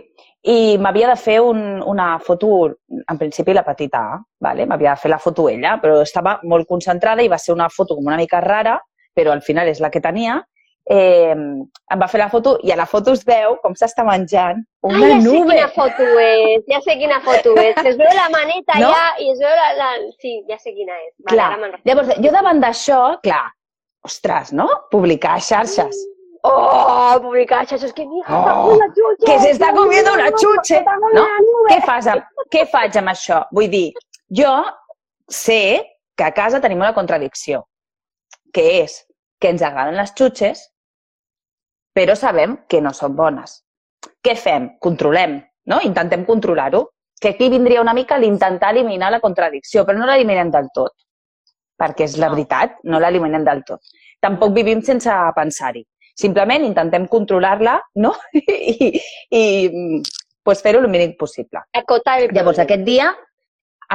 I 0.46 0.76
m'havia 0.78 1.08
de 1.08 1.16
fer 1.16 1.40
un, 1.40 1.80
una 1.82 2.18
foto, 2.20 2.68
en 2.88 3.18
principi 3.18 3.54
la 3.54 3.64
petita 3.64 3.98
A, 4.12 4.18
vale? 4.38 4.66
m'havia 4.66 4.90
de 4.90 4.96
fer 5.00 5.10
la 5.10 5.18
foto 5.18 5.48
ella, 5.48 5.78
però 5.82 6.02
estava 6.02 6.38
molt 6.44 6.68
concentrada 6.68 7.22
i 7.24 7.28
va 7.32 7.38
ser 7.38 7.54
una 7.54 7.68
foto 7.70 7.96
com 7.96 8.06
una 8.06 8.18
mica 8.20 8.40
rara, 8.44 8.76
però 9.14 9.32
al 9.32 9.40
final 9.42 9.66
és 9.72 9.80
la 9.80 9.90
que 9.90 10.00
tenia. 10.04 10.36
Eh, 10.84 11.32
em 11.32 12.00
va 12.00 12.06
fer 12.12 12.18
la 12.20 12.28
foto 12.28 12.58
i 12.62 12.68
a 12.70 12.76
la 12.76 12.84
foto 12.84 13.14
es 13.16 13.22
veu 13.24 13.54
com 13.62 13.72
s'està 13.72 14.04
menjant 14.04 14.58
una 14.84 14.98
ah, 14.98 15.14
sé 15.14 15.20
nube. 15.24 15.54
quina 15.54 15.68
foto 15.72 16.08
es, 16.20 16.64
ya 16.68 16.80
sé 16.84 16.98
quina 17.00 17.20
foto 17.24 17.54
es. 17.62 17.78
Les 17.86 17.96
veo 17.96 18.12
la 18.12 18.28
maneta 18.28 18.74
¿No? 18.78 18.90
ya 18.90 19.14
y 19.18 19.30
les 19.30 19.38
veo 19.38 19.48
la, 19.56 19.72
la... 19.78 19.88
Sí, 20.18 20.44
ya 20.46 20.58
sé 20.58 20.74
quina 20.74 20.92
es. 21.06 21.14
Vale, 21.24 21.36
Clar, 21.38 21.52
ara 21.52 21.80
llavors, 21.88 22.10
jo 22.20 22.32
davant 22.34 22.60
d'això, 22.60 22.98
clar, 23.24 23.46
ostres, 24.04 24.52
no? 24.52 24.68
Publicar 24.90 25.38
a 25.38 25.40
xarxes. 25.40 26.02
Oh, 26.44 27.16
publicar 27.22 27.62
xarxes 27.64 27.94
que 27.96 28.04
mi 28.04 28.18
hija 28.20 28.42
Oh, 28.52 28.76
la 28.76 28.88
chuche. 28.92 29.24
que 29.24 29.38
se 29.40 29.50
está 29.52 29.72
comiendo 29.72 30.12
una 30.12 30.30
con 30.30 30.60
no? 31.14 31.24
Què, 31.70 31.80
fas 31.86 32.06
amb, 32.12 32.28
què 32.52 32.66
faig 32.68 32.98
amb 33.00 33.08
això? 33.08 33.46
Vull 33.56 33.70
dir, 33.72 33.94
jo 34.28 34.52
sé 35.30 35.80
que 36.14 36.24
a 36.28 36.34
casa 36.36 36.60
tenim 36.60 36.84
una 36.84 36.92
contradicció, 36.92 37.64
que 38.52 38.82
és 38.82 39.00
que 39.40 39.48
ens 39.48 39.62
agraden 39.62 39.96
les 39.96 40.12
xutxes, 40.12 40.70
però 41.94 42.16
sabem 42.18 42.58
que 42.68 42.80
no 42.82 42.92
són 42.92 43.14
bones. 43.16 43.60
Què 44.24 44.34
fem? 44.36 44.74
Controlem, 44.82 45.38
no? 45.70 45.80
Intentem 45.86 46.26
controlar-ho. 46.26 46.88
Que 47.20 47.30
aquí 47.32 47.48
vindria 47.48 47.80
una 47.80 47.94
mica 47.94 48.18
l'intentar 48.18 48.72
eliminar 48.74 49.12
la 49.14 49.20
contradicció, 49.22 49.84
però 49.86 49.96
no 49.96 50.08
l'eliminem 50.10 50.50
del 50.52 50.66
tot, 50.74 50.92
perquè 51.80 52.04
és 52.08 52.16
la 52.20 52.28
veritat, 52.32 52.74
no 52.90 52.98
l'eliminem 53.00 53.46
del 53.46 53.62
tot. 53.64 53.80
Tampoc 54.20 54.52
vivim 54.56 54.82
sense 54.84 55.14
pensar-hi. 55.36 55.84
Simplement 56.18 56.66
intentem 56.66 57.06
controlar-la, 57.10 57.78
no? 58.02 58.12
I, 58.34 58.90
i 59.30 59.44
pues, 60.42 60.60
fer-ho 60.62 60.82
el 60.82 60.90
mínim 60.90 61.14
possible. 61.18 61.62
Acotar 61.72 62.18
el 62.20 62.34
Llavors, 62.34 62.60
aquest 62.62 62.84
dia... 62.86 63.12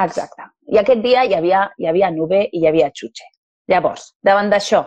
Exacte. 0.00 0.48
I 0.72 0.78
aquest 0.80 1.02
dia 1.04 1.26
hi 1.26 1.34
havia, 1.36 1.64
hi 1.78 1.88
havia 1.90 2.10
nube 2.14 2.44
i 2.46 2.60
hi 2.62 2.66
havia 2.68 2.90
xutxe. 2.94 3.26
Llavors, 3.70 4.14
davant 4.24 4.50
d'això, 4.50 4.84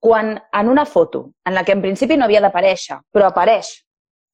quan 0.00 0.36
en 0.52 0.68
una 0.68 0.84
foto, 0.86 1.32
en 1.44 1.54
la 1.54 1.64
que 1.64 1.72
en 1.72 1.82
principi 1.82 2.16
no 2.16 2.24
havia 2.26 2.40
d'aparèixer, 2.44 3.00
però 3.12 3.30
apareix, 3.30 3.72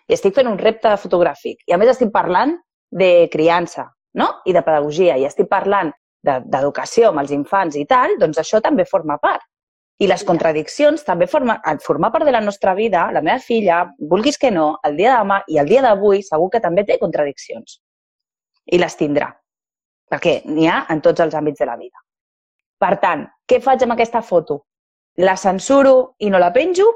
i 0.08 0.14
estic 0.16 0.34
fent 0.34 0.50
un 0.50 0.58
repte 0.58 0.90
fotogràfic, 0.98 1.62
i 1.66 1.72
a 1.72 1.78
més 1.78 1.92
estic 1.92 2.10
parlant 2.12 2.56
de 2.90 3.28
criança 3.32 3.86
no? 4.14 4.28
i 4.44 4.52
de 4.52 4.62
pedagogia, 4.62 5.16
i 5.16 5.24
estic 5.24 5.48
parlant 5.48 5.92
de- 6.22 6.40
d'educació 6.44 7.08
amb 7.08 7.22
els 7.22 7.32
infants 7.32 7.76
i 7.76 7.86
tal, 7.88 8.18
doncs 8.18 8.38
això 8.38 8.60
també 8.60 8.84
forma 8.84 9.18
part. 9.18 9.42
I 10.02 10.08
les 10.10 10.24
contradiccions 10.26 11.04
també 11.06 11.28
formen, 11.30 11.60
al 11.64 11.78
formar 11.78 12.10
part 12.10 12.26
de 12.26 12.32
la 12.34 12.40
nostra 12.40 12.74
vida, 12.74 13.10
la 13.12 13.22
meva 13.22 13.38
filla, 13.38 13.84
vulguis 13.98 14.38
que 14.38 14.50
no, 14.50 14.78
el 14.82 14.96
dia 14.96 15.12
de 15.12 15.18
demà 15.22 15.42
i 15.46 15.58
el 15.62 15.68
dia 15.68 15.82
d'avui 15.84 16.22
segur 16.26 16.48
que 16.50 16.60
també 16.60 16.84
té 16.84 16.98
contradiccions. 16.98 17.78
I 18.66 18.78
les 18.78 18.96
tindrà. 18.98 19.30
Perquè 20.10 20.42
n'hi 20.44 20.66
ha 20.66 20.86
en 20.90 21.00
tots 21.00 21.20
els 21.20 21.34
àmbits 21.34 21.62
de 21.62 21.66
la 21.66 21.76
vida. 21.76 22.02
Per 22.82 22.96
tant, 22.98 23.28
què 23.46 23.60
faig 23.62 23.84
amb 23.84 23.94
aquesta 23.94 24.22
foto? 24.26 24.64
La 25.16 25.36
censuro 25.36 26.14
i 26.18 26.30
no 26.30 26.38
la 26.38 26.52
penjo? 26.52 26.86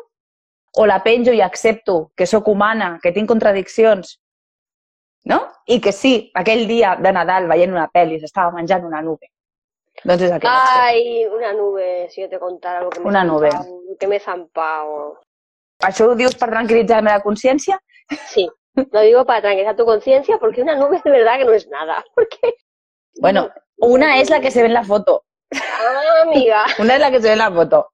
O 0.76 0.87
la 0.87 1.02
penjo 1.04 1.32
i 1.32 1.40
accepto 1.40 2.12
que 2.16 2.26
sóc 2.26 2.49
humana, 2.49 2.99
que 3.02 3.12
tinc 3.12 3.28
contradiccions? 3.28 4.18
No? 5.26 5.40
I 5.66 5.80
que 5.80 5.92
sí, 5.92 6.30
aquell 6.35 6.66
dia 6.68 6.94
de 6.96 7.12
Nadal 7.12 7.49
veient 7.50 7.73
una 7.73 7.88
pel·li 7.92 8.20
s'estava 8.20 8.54
menjant 8.54 8.85
una 8.87 9.02
nube. 9.02 9.32
Doncs 10.04 10.23
és 10.23 10.32
el 10.32 10.40
que 10.40 11.28
una 11.35 11.52
nube, 11.56 12.08
si 12.11 12.20
yo 12.20 12.28
te 12.28 12.38
contara 12.38 12.82
lo 12.82 12.90
que 12.90 13.00
Una 13.00 13.25
nube. 13.25 13.50
Lo 13.50 13.96
que 13.99 14.06
me 14.06 14.16
he 14.16 14.20
zampado. 14.20 15.18
Això 15.82 16.11
ho 16.11 16.14
dius 16.14 16.37
per 16.37 16.50
tranquil·litzar 16.52 17.00
la 17.00 17.08
meva 17.08 17.25
consciència? 17.25 17.78
Sí, 18.28 18.46
lo 18.76 19.00
digo 19.00 19.25
para 19.25 19.42
tranquilizar 19.42 19.76
tu 19.76 19.85
conciencia 19.85 20.38
porque 20.38 20.62
una 20.62 20.76
nube 20.76 21.00
de 21.04 21.11
verdad 21.11 21.38
que 21.38 21.44
no 21.44 21.52
es 21.52 21.68
nada. 21.68 22.04
Porque, 22.14 22.54
Bueno, 23.18 23.49
una 23.78 24.18
és 24.20 24.30
la 24.30 24.40
que 24.40 24.50
se 24.50 24.61
ve 24.61 24.68
en 24.68 24.75
la 24.75 24.85
foto. 24.85 25.25
Ah, 25.54 26.22
amiga. 26.22 26.64
Una 26.78 26.94
és 26.94 27.00
la 27.00 27.10
que 27.10 27.20
se 27.20 27.28
ve 27.28 27.32
en 27.32 27.38
la 27.38 27.50
foto. 27.50 27.90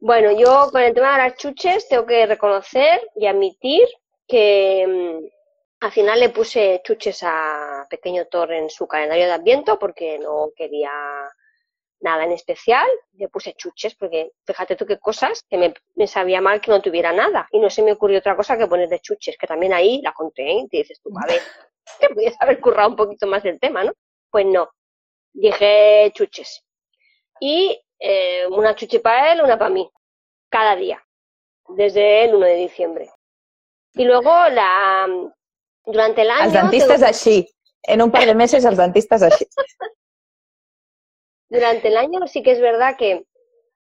Bueno, 0.00 0.32
yo 0.32 0.68
con 0.72 0.82
el 0.82 0.94
tema 0.94 1.12
de 1.12 1.28
las 1.28 1.36
chuches 1.36 1.88
tengo 1.88 2.06
que 2.06 2.26
reconocer 2.26 3.00
y 3.14 3.26
admitir 3.26 3.86
que 4.26 4.84
mm, 4.86 5.84
al 5.84 5.92
final 5.92 6.18
le 6.18 6.30
puse 6.30 6.80
chuches 6.84 7.22
a 7.22 7.86
Pequeño 7.88 8.26
Thor 8.26 8.52
en 8.52 8.68
su 8.68 8.86
calendario 8.86 9.26
de 9.26 9.32
Adviento 9.32 9.78
porque 9.78 10.18
no 10.18 10.50
quería 10.56 10.90
nada 12.00 12.24
en 12.24 12.32
especial. 12.32 12.88
Le 13.12 13.28
puse 13.28 13.54
chuches 13.54 13.94
porque 13.94 14.32
fíjate 14.44 14.76
tú 14.76 14.86
qué 14.86 14.98
cosas 14.98 15.44
que 15.48 15.56
me, 15.56 15.74
me 15.94 16.06
sabía 16.06 16.40
mal 16.40 16.60
que 16.60 16.70
no 16.70 16.82
tuviera 16.82 17.12
nada 17.12 17.48
y 17.52 17.60
no 17.60 17.70
se 17.70 17.82
me 17.82 17.92
ocurrió 17.92 18.18
otra 18.18 18.36
cosa 18.36 18.58
que 18.58 18.66
ponerle 18.66 19.00
chuches, 19.00 19.36
que 19.38 19.46
también 19.46 19.72
ahí 19.72 20.00
la 20.02 20.12
conté 20.12 20.50
y 20.50 20.68
te 20.68 20.78
dices 20.78 21.00
tú, 21.00 21.10
a 21.22 21.26
ver, 21.26 21.40
te 22.00 22.08
podías 22.08 22.34
haber 22.40 22.60
currado 22.60 22.90
un 22.90 22.96
poquito 22.96 23.26
más 23.26 23.42
del 23.42 23.60
tema, 23.60 23.84
¿no? 23.84 23.92
Pues 24.30 24.46
no, 24.46 24.70
dije 25.32 26.10
chuches. 26.14 26.64
Y 27.40 27.80
eh, 27.98 28.46
una 28.48 28.74
chuche 28.74 29.00
para 29.00 29.32
él, 29.32 29.42
una 29.42 29.58
para 29.58 29.70
mí 29.70 29.90
cada 30.48 30.76
día, 30.76 31.04
desde 31.68 32.24
el 32.24 32.34
1 32.34 32.46
de 32.46 32.54
diciembre. 32.56 33.10
Y 33.94 34.04
luego 34.04 34.30
la 34.48 35.08
durante 35.84 36.22
el 36.22 36.30
año 36.30 36.44
Els 36.44 36.52
dentistes 36.52 37.02
així. 37.02 37.48
En 37.82 38.00
un 38.00 38.10
par 38.10 38.26
de 38.26 38.34
mesos 38.34 38.64
els 38.64 38.78
dentistes 38.78 39.22
així. 39.22 39.46
durante 41.48 41.88
el 41.88 41.96
año 41.96 42.26
sí 42.26 42.42
que 42.42 42.52
és 42.52 42.60
verdad 42.60 42.96
que 42.96 43.26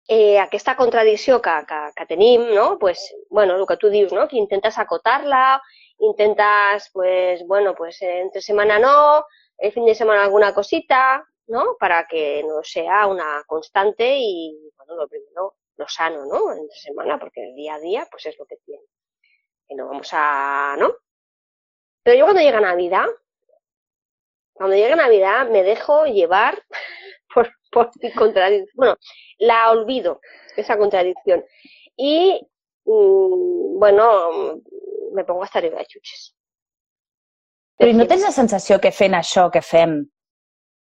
eh, 0.08 0.39
aquesta 0.39 0.75
contradicció 0.75 1.42
que, 1.42 1.51
que, 1.68 1.80
que 1.96 2.06
tenim, 2.06 2.54
no? 2.54 2.77
pues, 2.77 3.15
bueno, 3.30 3.56
el 3.56 3.65
que 3.65 3.77
tu 3.77 3.89
dius, 3.89 4.12
no? 4.12 4.27
que 4.27 4.38
intentes 4.38 4.77
acotar-la 4.77 5.62
intentas, 6.00 6.89
pues, 6.92 7.46
bueno, 7.48 7.74
pues 7.75 8.01
entre 8.01 8.42
semana 8.42 8.80
no, 8.80 9.25
el 9.58 9.72
fin 9.72 9.86
de 9.86 9.96
semana 9.96 10.24
alguna 10.24 10.54
cosita, 10.54 11.28
¿no? 11.48 11.78
Para 11.80 12.08
que 12.08 12.44
no 12.44 12.64
sea 12.64 13.08
una 13.08 13.44
constante 13.48 14.18
y, 14.18 14.72
bueno, 14.78 14.96
lo 14.96 15.08
primero, 15.08 15.56
lo 15.78 15.88
sano, 15.88 16.26
¿no? 16.26 16.54
Entre 16.54 16.78
semana, 16.78 17.20
porque 17.20 17.44
el 17.44 17.56
día 17.56 17.76
a 17.76 17.80
día, 17.80 18.08
pues 18.10 18.26
es 18.26 18.38
lo 18.40 18.46
que 18.46 18.58
tiene. 18.58 18.84
Que 19.68 19.76
no 19.76 19.88
vamos 19.88 20.10
a, 20.12 20.76
¿no? 20.78 20.96
Pero 22.04 22.18
yo 22.18 22.26
cuando 22.26 22.42
llega 22.42 22.60
Navidad, 22.60 23.08
cuando 24.54 24.76
llega 24.76 24.96
Navidad 24.96 25.50
me 25.50 25.64
dejo 25.64 26.06
llevar 26.06 26.64
por, 27.34 27.52
por 27.72 27.92
mi 28.02 28.12
contradicción. 28.14 28.72
Bueno, 28.76 28.98
la 29.40 29.72
olvido, 29.72 30.22
esa 30.56 30.78
contradicción. 30.78 31.44
Y, 31.98 32.40
mm, 32.86 33.80
bueno, 33.80 34.62
me 35.14 35.24
pongo 35.26 35.44
hasta 35.44 35.60
arriba 35.60 35.80
de 35.80 35.86
chuches. 35.86 36.35
Però 37.79 37.96
no 37.96 38.05
tens 38.08 38.24
la 38.24 38.34
sensació 38.36 38.77
que 38.84 38.91
fent 38.96 39.17
això 39.17 39.50
que 39.51 39.62
fem, 39.65 39.98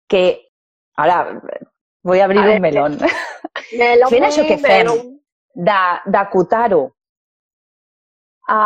que... 0.10 0.24
Ara, 1.02 1.22
vull 2.06 2.24
obrir 2.26 2.42
A 2.42 2.48
un 2.56 2.64
melón. 2.64 2.98
Melón, 3.80 4.10
Fent 4.12 4.26
això 4.28 4.44
que 4.48 4.58
fem, 4.60 4.90
d'acotar-ho, 6.12 6.82
a, 8.52 8.60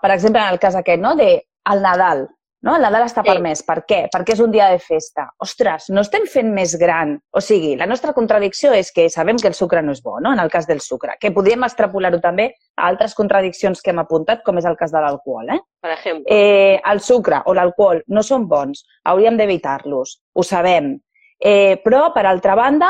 per 0.00 0.10
exemple, 0.14 0.40
en 0.40 0.54
el 0.54 0.60
cas 0.62 0.76
aquest, 0.78 1.00
no? 1.02 1.14
de 1.16 1.30
el 1.72 1.82
Nadal. 1.84 2.26
No? 2.62 2.74
El 2.74 2.82
Nadal 2.82 3.04
està 3.06 3.22
Sí. 3.22 3.28
permès. 3.30 3.62
Per 3.62 3.84
què? 3.86 4.08
Perquè 4.10 4.32
és 4.32 4.40
un 4.40 4.50
dia 4.50 4.68
de 4.70 4.80
festa. 4.82 5.28
Ostres, 5.38 5.90
no 5.90 6.00
estem 6.00 6.26
fent 6.26 6.52
més 6.52 6.74
gran. 6.76 7.16
O 7.30 7.40
sigui, 7.40 7.76
la 7.76 7.86
nostra 7.86 8.12
contradicció 8.12 8.72
és 8.74 8.90
que 8.92 9.08
sabem 9.08 9.36
que 9.38 9.46
el 9.46 9.54
sucre 9.54 9.80
no 9.82 9.92
és 9.92 10.02
bo, 10.02 10.18
no? 10.20 10.32
en 10.32 10.40
el 10.40 10.50
cas 10.50 10.66
del 10.66 10.80
sucre, 10.80 11.14
que 11.20 11.30
podríem 11.30 11.62
extrapolar-ho 11.62 12.18
també 12.20 12.54
a 12.76 12.88
altres 12.88 13.14
contradiccions 13.14 13.80
que 13.80 13.90
hem 13.90 14.00
apuntat, 14.00 14.42
com 14.42 14.58
és 14.58 14.64
el 14.64 14.76
cas 14.76 14.90
de 14.90 14.98
l'alcohol. 15.00 15.50
Eh? 15.50 15.60
por 15.80 15.90
ejemplo. 15.90 16.24
eh, 16.28 16.80
el 16.84 17.00
sucre 17.00 17.42
o 17.46 17.54
l'alcohol 17.54 18.02
no 18.08 18.22
són 18.22 18.48
bons, 18.48 18.84
hauríem 19.04 19.36
d'evitar-los, 19.36 20.20
ho 20.34 20.42
sabem. 20.42 20.98
Eh, 21.38 21.80
però, 21.84 22.12
per 22.12 22.26
altra 22.26 22.56
banda, 22.56 22.88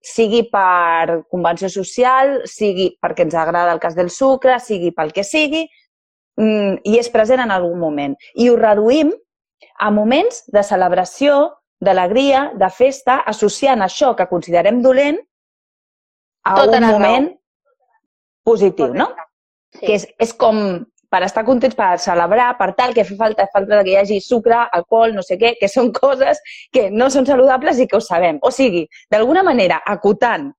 sigui 0.00 0.48
per 0.48 1.26
convenció 1.28 1.68
social, 1.68 2.40
sigui 2.46 2.96
perquè 2.98 3.26
ens 3.26 3.34
agrada 3.34 3.74
el 3.74 3.78
cas 3.78 3.94
del 3.94 4.08
sucre, 4.08 4.58
sigui 4.58 4.92
pel 4.96 5.12
que 5.12 5.22
sigui, 5.22 5.66
i 6.40 6.98
és 6.98 7.10
present 7.12 7.42
en 7.42 7.50
algun 7.54 7.78
moment. 7.78 8.14
I 8.34 8.48
ho 8.50 8.56
reduïm 8.58 9.12
a 9.80 9.90
moments 9.90 10.44
de 10.52 10.62
celebració, 10.64 11.40
d'alegria, 11.80 12.50
de 12.60 12.68
festa, 12.68 13.20
associant 13.26 13.80
això 13.84 14.12
que 14.16 14.28
considerem 14.28 14.82
dolent 14.84 15.18
a 16.44 16.56
Tota 16.56 16.76
un 16.76 16.84
la 16.84 16.86
raó. 16.86 16.98
moment 16.98 17.28
positiu, 18.44 18.94
no? 18.94 19.10
Sí. 19.70 19.86
que 19.86 19.94
és, 19.94 20.06
és 20.18 20.32
com 20.34 20.56
per 21.10 21.22
estar 21.26 21.44
contents, 21.44 21.74
per 21.74 21.98
celebrar, 21.98 22.52
per 22.58 22.70
tal, 22.78 22.94
que 22.94 23.04
fa 23.04 23.16
falta, 23.18 23.46
falta 23.52 23.82
que 23.82 23.92
hi 23.92 23.98
hagi 23.98 24.20
sucre, 24.22 24.56
alcohol, 24.78 25.14
no 25.14 25.22
sé 25.26 25.36
què, 25.40 25.56
que 25.58 25.68
són 25.68 25.90
coses 25.92 26.38
que 26.72 26.88
no 26.90 27.10
són 27.10 27.26
saludables 27.26 27.80
i 27.82 27.86
que 27.90 27.98
ho 27.98 28.02
sabem. 28.04 28.38
O 28.46 28.52
sigui, 28.54 28.84
d'alguna 29.10 29.42
manera, 29.46 29.80
acotant, 29.86 30.50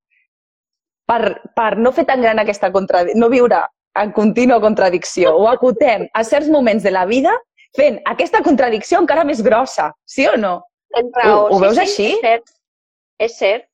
per, 1.08 1.22
per 1.56 1.70
no 1.78 1.92
fer 1.96 2.04
tan 2.08 2.20
gran 2.20 2.40
aquesta 2.42 2.70
contradicció, 2.72 3.20
no 3.20 3.30
viure 3.32 3.62
en 4.00 4.12
contínua 4.12 4.60
contradicció, 4.60 5.34
o 5.36 5.48
acotem 5.48 6.08
a 6.14 6.24
certs 6.24 6.48
moments 6.48 6.82
de 6.84 6.90
la 6.94 7.04
vida 7.06 7.32
fent 7.76 7.98
aquesta 8.08 8.42
contradicció 8.44 9.00
encara 9.00 9.24
més 9.24 9.42
grossa, 9.44 9.90
sí 10.04 10.26
o 10.28 10.36
no? 10.36 10.62
Tens 10.92 11.12
raó. 11.16 11.46
Ho- 11.46 11.52
ho 11.52 11.58
sí, 11.58 11.62
veus 11.64 11.74
sí, 11.76 11.82
així? 11.82 12.08
És 12.12 12.20
cert, 12.20 12.50
és 13.18 13.36
cert, 13.38 13.64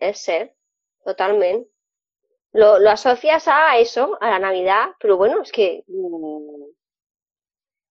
és 0.00 0.22
cert, 0.24 0.52
totalment. 1.04 1.64
Lo, 2.56 2.78
lo 2.78 2.90
asocias 2.90 3.46
a 3.48 3.76
eso, 3.76 4.16
a 4.20 4.30
la 4.30 4.38
Navidad, 4.38 4.88
pero 5.00 5.16
bueno, 5.18 5.42
es 5.42 5.52
que... 5.52 5.84
mm, 5.86 6.64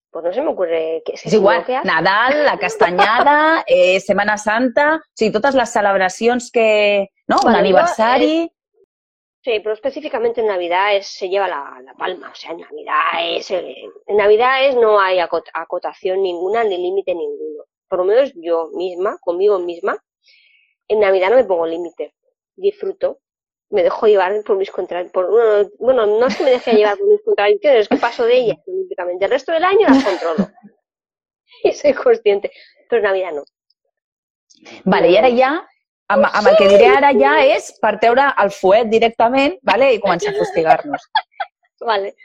pues 0.09 0.25
no 0.25 0.33
se 0.33 0.41
me 0.41 0.49
ocurre... 0.49 1.03
Que, 1.05 1.13
es 1.13 1.21
que 1.21 1.35
igual, 1.35 1.63
¿qué 1.65 1.75
haces? 1.75 1.85
Nadal, 1.85 2.43
la 2.43 2.57
castanyada, 2.57 3.63
eh, 3.67 3.99
Setmana 3.99 4.37
Santa, 4.37 4.95
o 4.95 4.99
sigui, 5.13 5.31
totes 5.31 5.53
les 5.53 5.69
celebracions 5.69 6.49
que... 6.51 7.07
No? 7.27 7.37
Un 7.45 7.55
aniversari... 7.55 8.51
Sí, 9.47 9.61
pero 9.61 9.75
específicamente 9.75 10.41
en 10.41 10.47
Navidad 10.47 10.99
se 10.99 11.29
lleva 11.29 11.47
la, 11.47 11.93
palma. 11.97 12.31
O 12.31 12.35
sea, 12.35 12.51
en 12.51 12.59
Navidad 12.59 13.01
es... 13.21 13.49
eh, 13.51 13.77
en 14.05 14.17
Navidad 14.17 14.65
es, 14.67 14.75
no 14.75 14.99
hay 14.99 15.19
acot- 15.19 15.49
acotación 15.53 16.21
ninguna 16.21 16.65
ni 16.65 16.75
límite 16.77 17.15
ninguno. 17.15 17.63
Por 17.87 17.99
lo 17.99 18.03
menos 18.03 18.33
yo 18.35 18.67
misma, 18.73 19.17
conmigo 19.21 19.57
misma, 19.57 20.03
en 20.89 20.99
Navidad 20.99 21.29
no 21.29 21.37
me 21.37 21.45
pongo 21.45 21.65
límite. 21.65 22.13
Disfruto. 22.57 23.19
Me 23.69 23.83
dejo 23.83 24.07
llevar 24.07 24.43
por 24.43 24.57
mis 24.57 24.69
contradicciones. 24.69 25.71
Bueno, 25.79 26.05
no 26.05 26.27
es 26.27 26.35
que 26.35 26.43
me 26.43 26.51
deje 26.51 26.73
llevar 26.73 26.97
por 26.97 27.07
mis 27.07 27.21
contradicciones, 27.23 27.79
es 27.83 27.87
que 27.87 27.95
paso 27.95 28.25
de 28.25 28.37
ellas 28.39 28.57
olímpicamente. 28.67 29.23
El 29.23 29.31
resto 29.31 29.53
del 29.53 29.63
año 29.63 29.87
las 29.87 30.03
controlo. 30.03 30.49
Y 31.63 31.71
soy 31.71 31.93
consciente. 31.93 32.51
Pero 32.89 32.99
en 32.99 33.03
Navidad 33.05 33.31
no. 33.31 33.43
Vale, 34.83 35.09
i 35.09 35.15
ara 35.17 35.29
ja, 35.31 35.69
amb, 36.13 36.27
amb 36.31 36.47
el 36.51 36.57
que 36.59 36.67
diré 36.71 36.87
ara 36.95 37.11
ja 37.17 37.33
és 37.43 37.71
per 37.81 37.97
treure 38.01 38.29
el 38.43 38.51
fuet 38.55 38.89
directament 38.91 39.57
vale, 39.63 39.91
i 39.95 40.01
començar 40.03 40.33
a 40.33 40.37
fustigar-nos. 40.39 41.09
Vale. 41.87 42.15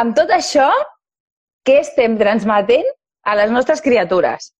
Amb 0.00 0.14
tot 0.16 0.30
això, 0.32 0.70
què 1.68 1.74
estem 1.82 2.14
transmetent 2.16 2.86
a 3.28 3.34
les 3.36 3.50
nostres 3.52 3.82
criatures? 3.84 4.54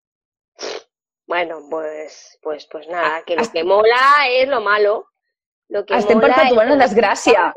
Bueno, 1.26 1.62
pues, 1.70 2.38
pues, 2.42 2.66
pues 2.70 2.88
nada, 2.88 3.22
que 3.24 3.36
lo 3.36 3.50
que 3.50 3.64
mola 3.64 4.28
es 4.30 4.48
lo 4.48 4.60
malo. 4.60 5.06
Lo 5.68 5.84
que 5.86 5.96
Estem 5.96 6.18
mola 6.18 6.34
perpetuant 6.34 6.70
es- 6.70 6.76
la 6.76 6.84
desgràcia. 6.84 7.52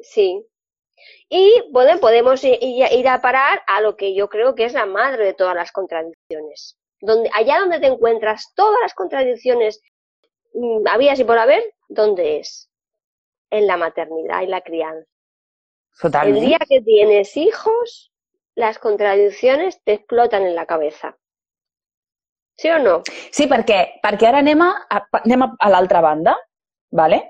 Sí. 0.00 0.44
Y 1.28 1.64
bueno, 1.70 1.98
podemos 2.00 2.44
ir 2.44 3.08
a 3.08 3.20
parar 3.22 3.62
a 3.66 3.80
lo 3.80 3.96
que 3.96 4.14
yo 4.14 4.28
creo 4.28 4.54
que 4.54 4.64
es 4.64 4.74
la 4.74 4.86
madre 4.86 5.24
de 5.24 5.34
todas 5.34 5.54
las 5.54 5.72
contradicciones. 5.72 6.76
Donde, 7.00 7.30
allá 7.32 7.58
donde 7.60 7.80
te 7.80 7.86
encuentras 7.86 8.52
todas 8.54 8.78
las 8.82 8.94
contradicciones 8.94 9.80
mm, 10.54 10.86
habías 10.88 11.18
y 11.18 11.24
por 11.24 11.38
haber, 11.38 11.62
¿dónde 11.88 12.38
es? 12.38 12.70
En 13.50 13.66
la 13.66 13.76
maternidad 13.76 14.42
y 14.42 14.46
la 14.46 14.60
crianza. 14.60 15.08
El 15.94 16.00
Totalment. 16.00 16.46
día 16.46 16.58
que 16.68 16.80
tienes 16.80 17.36
hijos, 17.36 18.12
las 18.54 18.78
contradicciones 18.78 19.82
te 19.84 19.94
explotan 19.94 20.42
en 20.44 20.54
la 20.54 20.66
cabeza. 20.66 21.16
¿Sí 22.56 22.68
o 22.70 22.78
no? 22.78 23.02
Sí, 23.30 23.46
perquè, 23.48 24.00
perquè 24.02 24.28
ara 24.28 24.40
anem 24.44 24.60
a, 24.62 24.70
a, 24.88 25.02
anem 25.22 25.44
a, 25.44 25.48
a 25.58 25.70
l'altra 25.72 26.00
banda, 26.04 26.36
vale? 26.90 27.20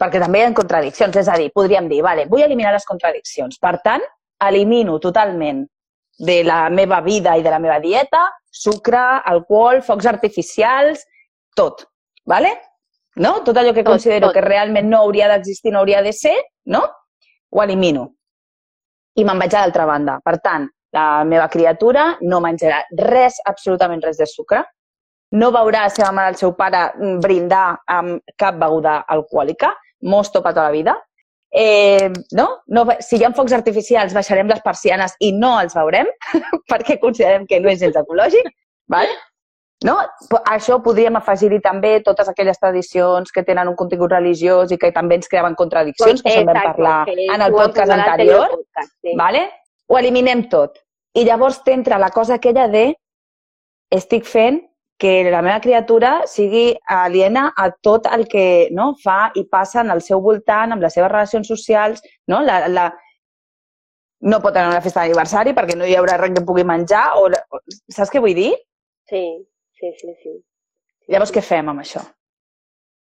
perquè 0.00 0.20
també 0.20 0.40
hi 0.40 0.44
ha 0.44 0.54
contradiccions. 0.56 1.16
És 1.16 1.28
a 1.30 1.36
dir, 1.38 1.50
podríem 1.54 1.88
dir, 1.88 2.02
vale, 2.04 2.26
vull 2.30 2.42
eliminar 2.44 2.74
les 2.74 2.86
contradiccions. 2.88 3.60
Per 3.62 3.76
tant, 3.84 4.02
elimino 4.44 4.98
totalment 5.00 5.64
de 6.18 6.42
la 6.46 6.68
meva 6.70 7.00
vida 7.02 7.36
i 7.38 7.42
de 7.42 7.50
la 7.50 7.60
meva 7.62 7.78
dieta 7.82 8.24
sucre, 8.54 9.02
alcohol, 9.26 9.82
focs 9.82 10.06
artificials, 10.06 11.02
tot. 11.58 11.82
Vale? 12.24 12.52
No? 13.16 13.42
Tot 13.46 13.56
allò 13.56 13.72
que 13.72 13.84
Tot, 13.84 13.94
considero 13.94 14.28
tot. 14.28 14.36
que 14.36 14.44
realment 14.44 14.88
no 14.90 15.04
hauria 15.04 15.28
d'existir, 15.30 15.72
no 15.72 15.80
hauria 15.82 16.02
de 16.02 16.12
ser, 16.12 16.36
no? 16.66 16.82
Ho 17.50 17.62
elimino. 17.62 18.08
I 19.14 19.24
me'n 19.24 19.38
vaig 19.38 19.54
a 19.54 19.62
l'altra 19.62 19.86
banda. 19.86 20.18
Per 20.24 20.38
tant, 20.42 20.66
la 20.94 21.24
meva 21.24 21.48
criatura 21.48 22.16
no 22.22 22.40
menjarà 22.42 22.80
res, 22.98 23.38
absolutament 23.46 24.02
res 24.02 24.18
de 24.18 24.26
sucre, 24.26 24.64
no 25.34 25.50
veurà 25.54 25.86
la 25.86 25.90
seva 25.90 26.12
mare 26.14 26.32
el 26.32 26.38
seu 26.38 26.54
pare 26.58 26.84
mm, 26.94 27.18
brindar 27.22 27.66
amb 27.90 28.22
cap 28.38 28.58
beguda 28.60 29.00
alcohòlica, 29.10 29.72
mosto 30.10 30.42
per 30.42 30.52
tota 30.54 30.68
la 30.68 30.74
vida. 30.74 30.94
Eh, 31.54 32.10
no? 32.34 32.48
no? 32.66 32.84
Si 32.98 33.18
hi 33.18 33.24
ha 33.24 33.30
focs 33.34 33.54
artificials, 33.54 34.14
baixarem 34.14 34.50
les 34.50 34.62
persianes 34.62 35.14
i 35.22 35.30
no 35.38 35.54
els 35.60 35.74
veurem, 35.78 36.10
perquè 36.70 36.98
considerem 37.02 37.46
que 37.50 37.60
no 37.62 37.70
és 37.70 37.80
gens 37.82 37.98
ecològic. 37.98 38.50
Val? 38.90 39.10
No? 39.84 39.98
A 40.00 40.54
això 40.54 40.78
podríem 40.82 41.16
afegir-hi 41.18 41.58
també 41.60 41.98
totes 42.00 42.28
aquelles 42.30 42.58
tradicions 42.60 43.32
que 43.34 43.42
tenen 43.44 43.68
un 43.68 43.76
contingut 43.76 44.12
religiós 44.14 44.70
i 44.72 44.78
que 44.80 44.92
també 44.92 45.18
ens 45.18 45.28
creaven 45.28 45.54
contradiccions, 45.58 46.22
que 46.22 46.30
això 46.30 46.40
en 46.40 46.46
vam 46.46 46.62
parlar 46.62 47.04
que 47.06 47.16
en 47.34 47.42
el 47.42 47.52
podcast 47.52 47.92
anterior. 47.92 48.48
podcast, 48.50 48.92
sí. 49.02 49.12
Vale? 49.18 49.42
Ho 49.88 49.98
eliminem 49.98 50.46
tot. 50.48 50.78
I 51.14 51.24
llavors 51.24 51.60
t'entra 51.66 51.98
la 51.98 52.08
cosa 52.10 52.34
aquella 52.38 52.68
de 52.68 52.94
estic 53.92 54.24
fent 54.24 54.62
que 54.98 55.28
la 55.30 55.42
meva 55.42 55.60
criatura 55.60 56.22
sigui 56.30 56.76
aliena 56.88 57.52
a 57.56 57.68
tot 57.82 58.06
el 58.06 58.26
que 58.30 58.68
no, 58.72 58.94
fa 59.02 59.32
i 59.34 59.44
passa 59.44 59.82
en 59.82 59.90
el 59.90 60.00
seu 60.00 60.20
voltant, 60.22 60.72
amb 60.72 60.82
les 60.82 60.94
seves 60.94 61.10
relacions 61.10 61.48
socials, 61.50 62.00
no? 62.30 62.40
La, 62.42 62.68
la... 62.68 62.88
no 64.22 64.38
pot 64.40 64.54
anar 64.56 64.70
a 64.70 64.76
una 64.78 64.80
festa 64.84 65.02
d'aniversari 65.02 65.52
perquè 65.52 65.76
no 65.76 65.84
hi 65.84 65.96
haurà 65.98 66.16
res 66.16 66.32
que 66.32 66.44
pugui 66.46 66.64
menjar, 66.64 67.18
o- 67.20 67.28
saps 67.92 68.10
què 68.14 68.22
vull 68.22 68.34
dir? 68.38 68.54
Sí, 69.10 69.44
sí, 69.92 69.92
sí, 70.00 70.14
sí. 70.22 70.44
Llavors, 71.12 71.32
què 71.34 71.42
fem 71.44 71.68
amb 71.68 71.82
això? 71.82 72.00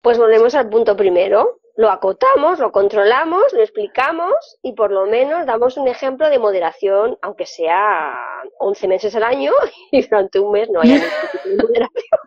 Pues 0.06 0.18
volvemos 0.18 0.56
al 0.56 0.70
punto 0.70 0.96
primero. 0.96 1.60
Lo 1.76 1.90
acotamos, 1.90 2.60
lo 2.60 2.72
controlamos, 2.72 3.54
lo 3.54 3.62
explicamos 3.62 4.58
y 4.62 4.74
por 4.74 4.92
lo 4.92 5.06
menos 5.06 5.46
damos 5.46 5.78
un 5.78 5.88
ejemplo 5.88 6.30
de 6.30 6.40
moderación, 6.40 7.18
aunque 7.22 7.46
sea 7.46 8.14
11 8.60 8.88
meses 8.88 9.16
al 9.16 9.24
año 9.24 9.54
y 9.92 10.02
durante 10.02 10.40
un 10.40 10.52
mes 10.52 10.70
no 10.70 10.82
haya 10.82 10.96
ningún 10.96 11.10
tipo 11.32 11.50
de 11.50 11.56
moderación. 11.56 12.20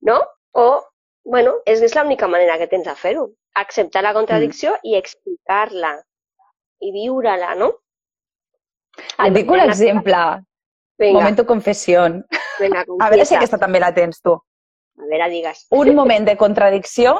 ¿No? 0.00 0.20
O, 0.52 0.84
bueno, 1.24 1.54
és, 1.64 1.80
és 1.80 1.94
l'única 1.96 2.28
manera 2.28 2.58
que 2.58 2.68
tens 2.68 2.84
de 2.84 2.94
fer-ho. 2.94 3.30
Acceptar 3.54 4.02
la 4.02 4.12
contradicció 4.12 4.74
i 4.82 4.98
explicar-la 4.98 5.94
i 6.82 6.92
viure-la, 6.92 7.54
no? 7.54 7.70
Et 9.24 9.32
dic 9.34 9.50
un 9.50 9.62
exemple. 9.62 10.18
Venga, 10.98 11.18
Momento 11.18 11.44
confessió. 11.46 12.02
venga, 12.60 12.84
A 13.00 13.08
veure 13.10 13.24
si 13.26 13.34
aquesta 13.34 13.58
també 13.58 13.80
la 13.80 13.92
tens 13.94 14.20
tu. 14.22 14.34
A 14.34 15.08
veure, 15.10 15.28
digues. 15.30 15.66
Un 15.70 15.94
moment 16.00 16.26
de 16.26 16.36
contradicció 16.36 17.16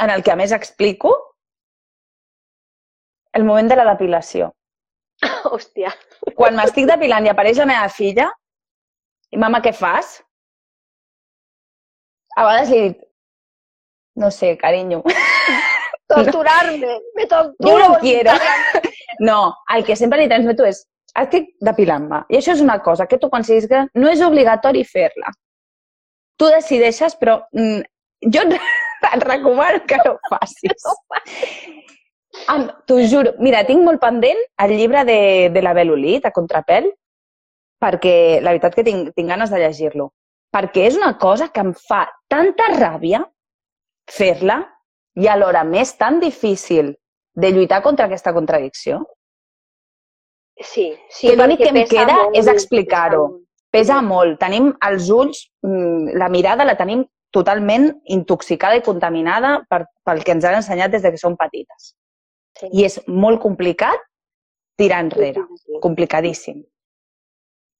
en 0.00 0.10
el 0.10 0.22
que 0.22 0.32
a 0.32 0.36
més 0.36 0.52
explico 0.52 1.12
el 3.34 3.44
moment 3.44 3.68
de 3.68 3.76
la 3.76 3.84
depilació. 3.92 4.50
Hòstia. 5.44 5.92
Quan 6.34 6.56
m'estic 6.56 6.86
depilant 6.88 7.26
i 7.26 7.30
apareix 7.30 7.58
la 7.60 7.66
meva 7.68 7.88
filla, 7.92 8.26
i 9.32 9.38
mama, 9.40 9.60
què 9.64 9.72
fas? 9.72 10.18
A 12.36 12.44
vegades 12.46 12.70
li 12.72 12.80
dic, 12.88 12.98
no 14.20 14.30
sé, 14.32 14.54
carinyo. 14.60 15.02
Torturarme. 16.08 16.98
Me 17.16 17.26
torturo. 17.28 17.68
Jo 17.68 17.78
no 17.78 17.98
quiero. 18.00 18.32
No, 19.20 19.38
el 19.76 19.84
que 19.84 19.96
sempre 19.96 20.18
li 20.20 20.28
transmeto 20.28 20.66
és, 20.68 20.82
estic 21.18 21.52
depilant-me. 21.60 22.22
I 22.32 22.38
això 22.38 22.54
és 22.56 22.62
una 22.64 22.78
cosa 22.82 23.06
que 23.06 23.18
tu 23.20 23.30
quan 23.32 23.44
siguis 23.44 23.68
gran 23.68 23.90
no 23.94 24.10
és 24.10 24.22
obligatori 24.24 24.84
fer-la. 24.88 25.32
Tu 26.40 26.48
decideixes, 26.54 27.16
però 27.20 27.38
mm, 27.52 27.82
jo 28.32 28.44
et, 28.46 28.56
recomano 29.28 29.82
que 29.86 29.98
no 30.04 30.14
ho 30.14 30.18
facis. 30.30 30.88
Am, 32.48 32.64
T'ho 32.88 32.98
juro. 33.06 33.34
Mira, 33.44 33.60
tinc 33.68 33.84
molt 33.84 34.00
pendent 34.00 34.40
el 34.64 34.74
llibre 34.78 35.04
de, 35.04 35.50
de 35.52 35.62
la 35.62 35.74
Belolí, 35.76 36.16
de 36.24 36.32
Contrapel, 36.32 36.88
perquè 37.82 38.40
la 38.40 38.54
veritat 38.54 38.76
que 38.78 38.84
tinc, 38.86 39.12
tinc 39.16 39.28
ganes 39.28 39.52
de 39.52 39.60
llegir-lo. 39.60 40.10
Perquè 40.52 40.86
és 40.88 40.96
una 40.98 41.14
cosa 41.20 41.48
que 41.52 41.62
em 41.64 41.72
fa 41.76 42.06
tanta 42.32 42.70
ràbia 42.74 43.22
fer-la 44.10 44.58
i 45.20 45.28
alhora 45.28 45.62
m'és 45.64 45.94
tan 46.00 46.18
difícil 46.20 46.94
de 47.34 47.50
lluitar 47.52 47.82
contra 47.84 48.06
aquesta 48.08 48.32
contradicció. 48.32 49.02
Sí, 50.60 50.92
sí. 51.08 51.28
Que 51.28 51.36
l'únic 51.36 51.62
que 51.62 51.70
em 51.70 51.86
queda 51.88 52.16
molt, 52.24 52.36
és 52.36 52.46
explicar-ho. 52.46 53.40
pesa 53.72 54.02
molt. 54.04 54.38
Tenim 54.38 54.74
els 54.84 55.08
ulls, 55.10 55.46
mm, 55.64 56.18
la 56.20 56.28
mirada 56.28 56.64
la 56.64 56.76
tenim 56.76 57.06
totalment 57.32 57.88
intoxicada 58.04 58.76
i 58.76 58.82
contaminada 58.82 59.64
per, 59.68 59.86
pel 60.04 60.22
que 60.22 60.32
ens 60.32 60.44
han 60.44 60.58
ensenyat 60.60 60.90
des 60.92 61.02
de 61.02 61.10
que 61.10 61.16
som 61.16 61.36
petites. 61.36 61.94
Sí. 62.60 62.68
I 62.68 62.84
és 62.84 63.00
molt 63.06 63.40
complicat 63.40 63.98
tirar 64.76 65.00
enrere. 65.00 65.46
Sí. 65.56 65.80
Complicadíssim. 65.80 66.62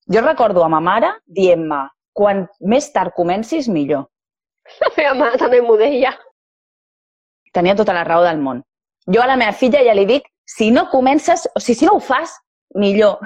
Jo 0.09 0.23
recordo 0.25 0.65
a 0.65 0.69
ma 0.69 0.81
mare 0.81 1.13
dient-me 1.27 1.89
quan 2.13 2.47
més 2.61 2.91
tard 2.93 3.13
comencis, 3.15 3.69
millor. 3.69 4.09
La 4.81 4.91
meva 4.97 5.15
mare 5.15 5.39
també 5.39 5.61
m'ho 5.61 5.77
deia. 5.77 6.15
Tenia 7.53 7.77
tota 7.77 7.93
la 7.93 8.05
raó 8.05 8.25
del 8.25 8.41
món. 8.41 8.63
Jo 9.13 9.21
a 9.23 9.27
la 9.27 9.37
meva 9.37 9.53
filla 9.53 9.83
ja 9.85 9.95
li 9.95 10.07
dic, 10.07 10.25
si 10.47 10.71
no 10.71 10.89
comences, 10.91 11.49
o 11.55 11.61
sigui, 11.61 11.79
si 11.79 11.87
no 11.87 11.97
ho 11.99 12.01
fas, 12.01 12.33
millor. 12.79 13.21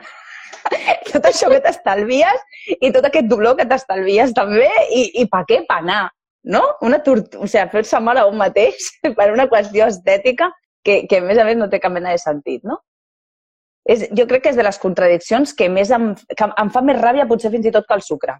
tot 1.12 1.26
això 1.28 1.48
que 1.52 1.62
t'estalvies 1.62 2.44
i 2.80 2.90
tot 2.94 3.06
aquest 3.06 3.28
dolor 3.30 3.56
que 3.58 3.66
t'estalvies 3.68 4.34
també 4.36 4.68
i, 4.90 5.04
i 5.22 5.26
per 5.30 5.44
què 5.48 5.62
panar, 5.68 6.06
no? 6.50 6.62
Una. 6.86 7.00
O 7.02 7.46
sigui, 7.46 7.68
fer-se 7.72 8.00
mal 8.02 8.20
a 8.20 8.26
un 8.30 8.38
mateix 8.40 8.90
per 9.18 9.30
una 9.34 9.48
qüestió 9.50 9.88
estètica 9.92 10.50
que, 10.86 11.04
que 11.10 11.22
a 11.22 11.24
més 11.24 11.38
a 11.38 11.46
més 11.48 11.58
no 11.58 11.70
té 11.70 11.80
cap 11.82 11.94
mena 11.94 12.14
de 12.14 12.22
sentit, 12.22 12.62
no? 12.66 12.80
És, 13.86 14.08
jo 14.18 14.26
crec 14.26 14.42
que 14.42 14.50
és 14.50 14.58
de 14.58 14.66
les 14.66 14.78
contradiccions 14.82 15.52
que 15.54 15.68
més 15.70 15.92
em, 15.94 16.10
que 16.34 16.46
em 16.62 16.70
fa 16.74 16.82
més 16.82 16.98
ràbia 16.98 17.26
potser 17.30 17.52
fins 17.54 17.68
i 17.68 17.72
tot 17.74 17.86
que 17.86 17.94
el 17.94 18.02
sucre. 18.02 18.34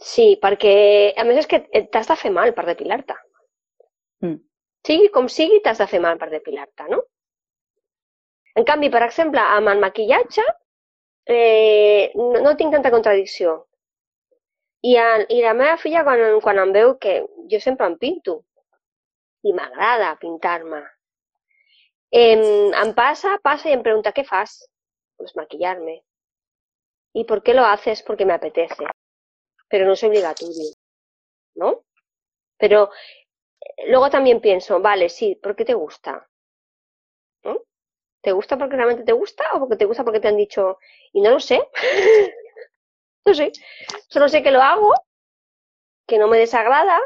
Sí, 0.00 0.36
perquè 0.40 0.76
a 1.16 1.24
més 1.28 1.42
és 1.42 1.48
que 1.48 1.60
t'has 1.92 2.08
de 2.08 2.16
fer 2.20 2.32
mal 2.32 2.52
per 2.56 2.64
depilar-te. 2.68 3.16
Mm. 4.24 4.38
Sigui 4.86 5.10
com 5.12 5.28
sigui, 5.32 5.60
t'has 5.64 5.80
de 5.80 5.88
fer 5.90 6.00
mal 6.04 6.16
per 6.20 6.30
depilar-te, 6.32 6.88
no? 6.92 7.02
En 8.56 8.64
canvi, 8.64 8.88
per 8.92 9.02
exemple, 9.04 9.42
amb 9.58 9.72
el 9.72 9.80
maquillatge 9.84 10.44
eh, 11.36 12.12
no, 12.14 12.42
no 12.46 12.54
tinc 12.56 12.72
tanta 12.76 12.92
contradicció. 12.94 13.56
I, 14.86 14.96
a, 15.02 15.06
I 15.36 15.42
la 15.44 15.54
meva 15.58 15.76
filla, 15.82 16.04
quan, 16.06 16.22
quan 16.44 16.60
em 16.62 16.74
que 17.02 17.16
jo 17.52 17.60
sempre 17.60 17.88
em 17.90 17.96
pinto, 17.98 18.36
i 19.46 19.52
m'agrada 19.56 20.14
pintar-me, 20.22 20.82
em, 22.22 22.42
em 22.82 22.92
passa, 22.94 23.38
passa 23.42 23.70
i 23.70 23.76
pregunta, 23.82 24.12
¿qué 24.12 24.24
fas? 24.24 24.58
Pues 25.16 25.36
maquillarme. 25.36 26.02
¿Y 27.14 27.24
por 27.24 27.42
qué 27.42 27.54
lo 27.54 27.64
haces? 27.64 28.02
Porque 28.02 28.26
me 28.26 28.34
apetece. 28.34 28.84
Pero 29.68 29.86
no 29.86 29.92
es 29.94 30.04
obligatorio, 30.04 30.72
¿no? 31.54 31.84
Pero 32.58 32.90
eh, 33.60 33.90
luego 33.90 34.10
también 34.10 34.40
pienso, 34.40 34.80
vale, 34.80 35.08
sí, 35.08 35.34
¿por 35.42 35.56
qué 35.56 35.64
te 35.64 35.74
gusta? 35.74 36.28
¿No? 37.44 37.62
¿Te 38.26 38.32
gusta 38.32 38.58
porque 38.58 38.74
realmente 38.74 39.04
te 39.04 39.12
gusta 39.12 39.44
o 39.54 39.60
porque 39.60 39.76
te 39.76 39.84
gusta 39.84 40.02
porque 40.02 40.18
te 40.18 40.26
han 40.26 40.36
dicho, 40.36 40.80
y 41.12 41.20
no 41.20 41.30
lo 41.30 41.38
sé? 41.38 41.62
no 43.24 43.32
sé. 43.32 43.52
Solo 44.08 44.28
sé 44.28 44.42
que 44.42 44.50
lo 44.50 44.60
hago, 44.60 44.92
que 46.08 46.18
no 46.18 46.26
me 46.26 46.36
desagrada, 46.36 46.98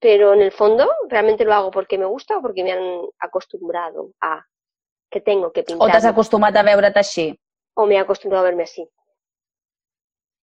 pero 0.00 0.32
en 0.32 0.40
el 0.40 0.50
fondo 0.50 0.90
realmente 1.10 1.44
lo 1.44 1.52
hago 1.52 1.70
porque 1.70 1.98
me 1.98 2.06
gusta 2.06 2.38
o 2.38 2.40
porque 2.40 2.64
me 2.64 2.72
han 2.72 3.02
acostumbrado 3.18 4.12
a 4.22 4.46
que 5.10 5.20
tengo 5.20 5.52
que 5.52 5.60
O 5.60 5.64
pintar. 5.66 5.90
t'has 5.92 6.06
acostumat 6.06 6.56
a 6.56 6.62
veure't 6.62 6.96
així? 6.96 7.38
o 7.74 7.84
me 7.84 7.96
he 7.96 7.98
acostumbrado 7.98 8.46
a 8.46 8.48
verme 8.48 8.62
así. 8.62 8.88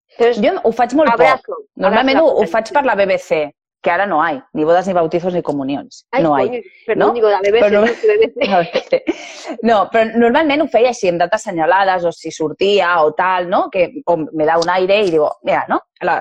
Entonces, 0.09 0.45
Jo 0.45 0.61
ho 0.63 0.71
faig 0.71 0.93
molt 0.93 1.09
poc. 1.09 1.21
abrazo. 1.25 1.57
Normalment 1.73 2.19
abrazo 2.19 2.35
ho, 2.35 2.41
la 2.43 2.45
ho 2.45 2.51
faig 2.53 2.71
per 2.71 2.85
la 2.85 2.93
BBC, 2.95 3.49
que 3.81 3.91
ara 3.91 4.05
no 4.05 4.21
hay, 4.21 4.41
ni 4.53 4.65
bodas, 4.65 4.87
ni 4.87 4.93
bautizos, 4.93 5.33
ni 5.33 5.41
comunions. 5.41 6.05
Ay, 6.11 6.23
no 6.23 6.35
hay. 6.35 6.61
perdón, 6.85 7.07
¿no? 7.09 7.13
digo, 7.13 7.29
la 7.29 7.39
BBC, 7.39 7.59
Pero 7.61 7.81
no- 7.81 7.87
BBC. 7.87 9.03
No, 9.63 9.89
però 9.89 10.11
normalment 10.19 10.61
ho 10.61 10.67
feia 10.67 10.89
així, 10.91 11.07
amb 11.09 11.19
dates 11.23 11.39
assenyalades, 11.41 12.03
o 12.05 12.11
si 12.11 12.29
sortia 12.31 12.91
o 13.03 13.13
tal, 13.13 13.47
no? 13.49 13.69
Que 13.71 14.01
o 14.05 14.17
me 14.17 14.45
da 14.45 14.57
un 14.59 14.69
aire 14.69 14.99
i 15.05 15.09
digo, 15.11 15.31
mira, 15.43 15.63
no? 15.69 15.79
A 16.01 16.05
la, 16.05 16.17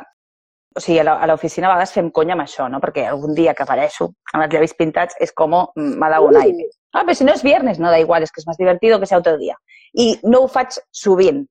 o 0.76 0.80
sigui, 0.80 1.00
a 1.02 1.26
l'oficina 1.26 1.66
a 1.68 1.72
vegades 1.74 1.92
fem 1.92 2.08
conya 2.14 2.36
amb 2.38 2.46
això, 2.46 2.68
no? 2.70 2.78
Perquè 2.80 3.04
algun 3.10 3.34
dia 3.34 3.52
que 3.54 3.64
apareixo 3.66 4.12
amb 4.32 4.44
els 4.46 4.54
llavis 4.54 4.74
pintats 4.78 5.18
és 5.20 5.32
com 5.32 5.50
m'ha 5.76 6.08
dado 6.14 6.28
un 6.30 6.36
Uh. 6.38 6.42
aire. 6.46 6.70
Ah, 6.94 7.02
però 7.04 7.14
si 7.14 7.24
no 7.24 7.32
és 7.34 7.42
viernes, 7.42 7.78
no 7.78 7.90
da 7.90 7.98
igual, 8.00 8.22
és 8.22 8.30
que 8.32 8.40
és 8.40 8.46
més 8.46 8.56
divertido 8.56 8.98
que 9.00 9.06
sea 9.06 9.18
otro 9.18 9.36
dia. 9.36 9.56
I 9.94 10.18
no 10.22 10.44
ho 10.44 10.48
faig 10.48 10.78
sovint, 10.90 11.44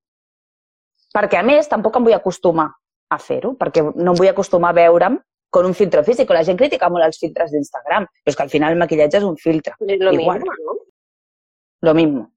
perquè 1.13 1.37
a 1.39 1.43
més 1.43 1.67
tampoc 1.69 1.95
em 1.99 2.03
vull 2.07 2.15
acostumar 2.15 2.71
a 3.09 3.17
fer-ho, 3.19 3.53
perquè 3.59 3.83
no 3.95 4.11
em 4.13 4.17
vull 4.17 4.29
acostumar 4.31 4.71
a 4.71 4.77
veure'm 4.79 5.19
con 5.49 5.65
un 5.65 5.73
filtro 5.73 6.03
físic. 6.03 6.29
La 6.29 6.43
gent 6.43 6.57
critica 6.59 6.89
molt 6.89 7.05
els 7.05 7.19
filtres 7.19 7.51
d'Instagram, 7.51 8.05
però 8.23 8.31
és 8.33 8.35
que 8.35 8.43
al 8.43 8.49
final 8.51 8.73
el 8.73 8.79
maquillatge 8.79 9.17
és 9.17 9.23
un 9.23 9.37
filtre, 9.37 9.73
Pues 9.79 9.99
lo 9.99 10.11
Igual. 10.13 10.39
mismo, 10.39 10.51
¿no? 10.65 10.79
lo 11.81 11.93
mismo. 11.93 12.31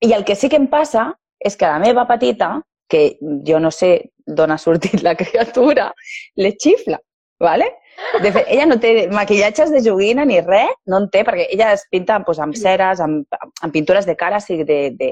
I 0.00 0.12
el 0.14 0.24
que 0.24 0.34
sí 0.34 0.48
que 0.48 0.56
em 0.56 0.66
passa 0.68 1.14
és 1.38 1.56
que 1.56 1.66
la 1.68 1.78
meva 1.78 2.06
petita, 2.08 2.62
que 2.88 3.18
jo 3.46 3.60
no 3.60 3.70
sé 3.70 4.10
d'on 4.26 4.50
ha 4.50 4.58
sortit 4.58 5.02
la 5.02 5.14
criatura, 5.20 5.92
le 6.36 6.52
xifla, 6.58 6.98
¿vale? 7.38 7.76
De 8.22 8.32
fet, 8.32 8.46
ella 8.48 8.64
no 8.66 8.78
té 8.80 9.08
maquillatges 9.12 9.70
de 9.70 9.82
joguina 9.84 10.24
ni 10.24 10.40
res, 10.40 10.70
no 10.86 10.98
en 11.02 11.10
té, 11.10 11.20
perquè 11.26 11.46
ella 11.52 11.72
es 11.74 11.84
pinta 11.90 12.18
doncs, 12.24 12.38
amb 12.40 12.56
ceres, 12.56 13.00
amb, 13.00 13.26
amb 13.60 13.72
pintures 13.72 14.06
de 14.06 14.16
cara, 14.16 14.40
sí, 14.40 14.62
de, 14.64 14.90
de, 14.96 15.10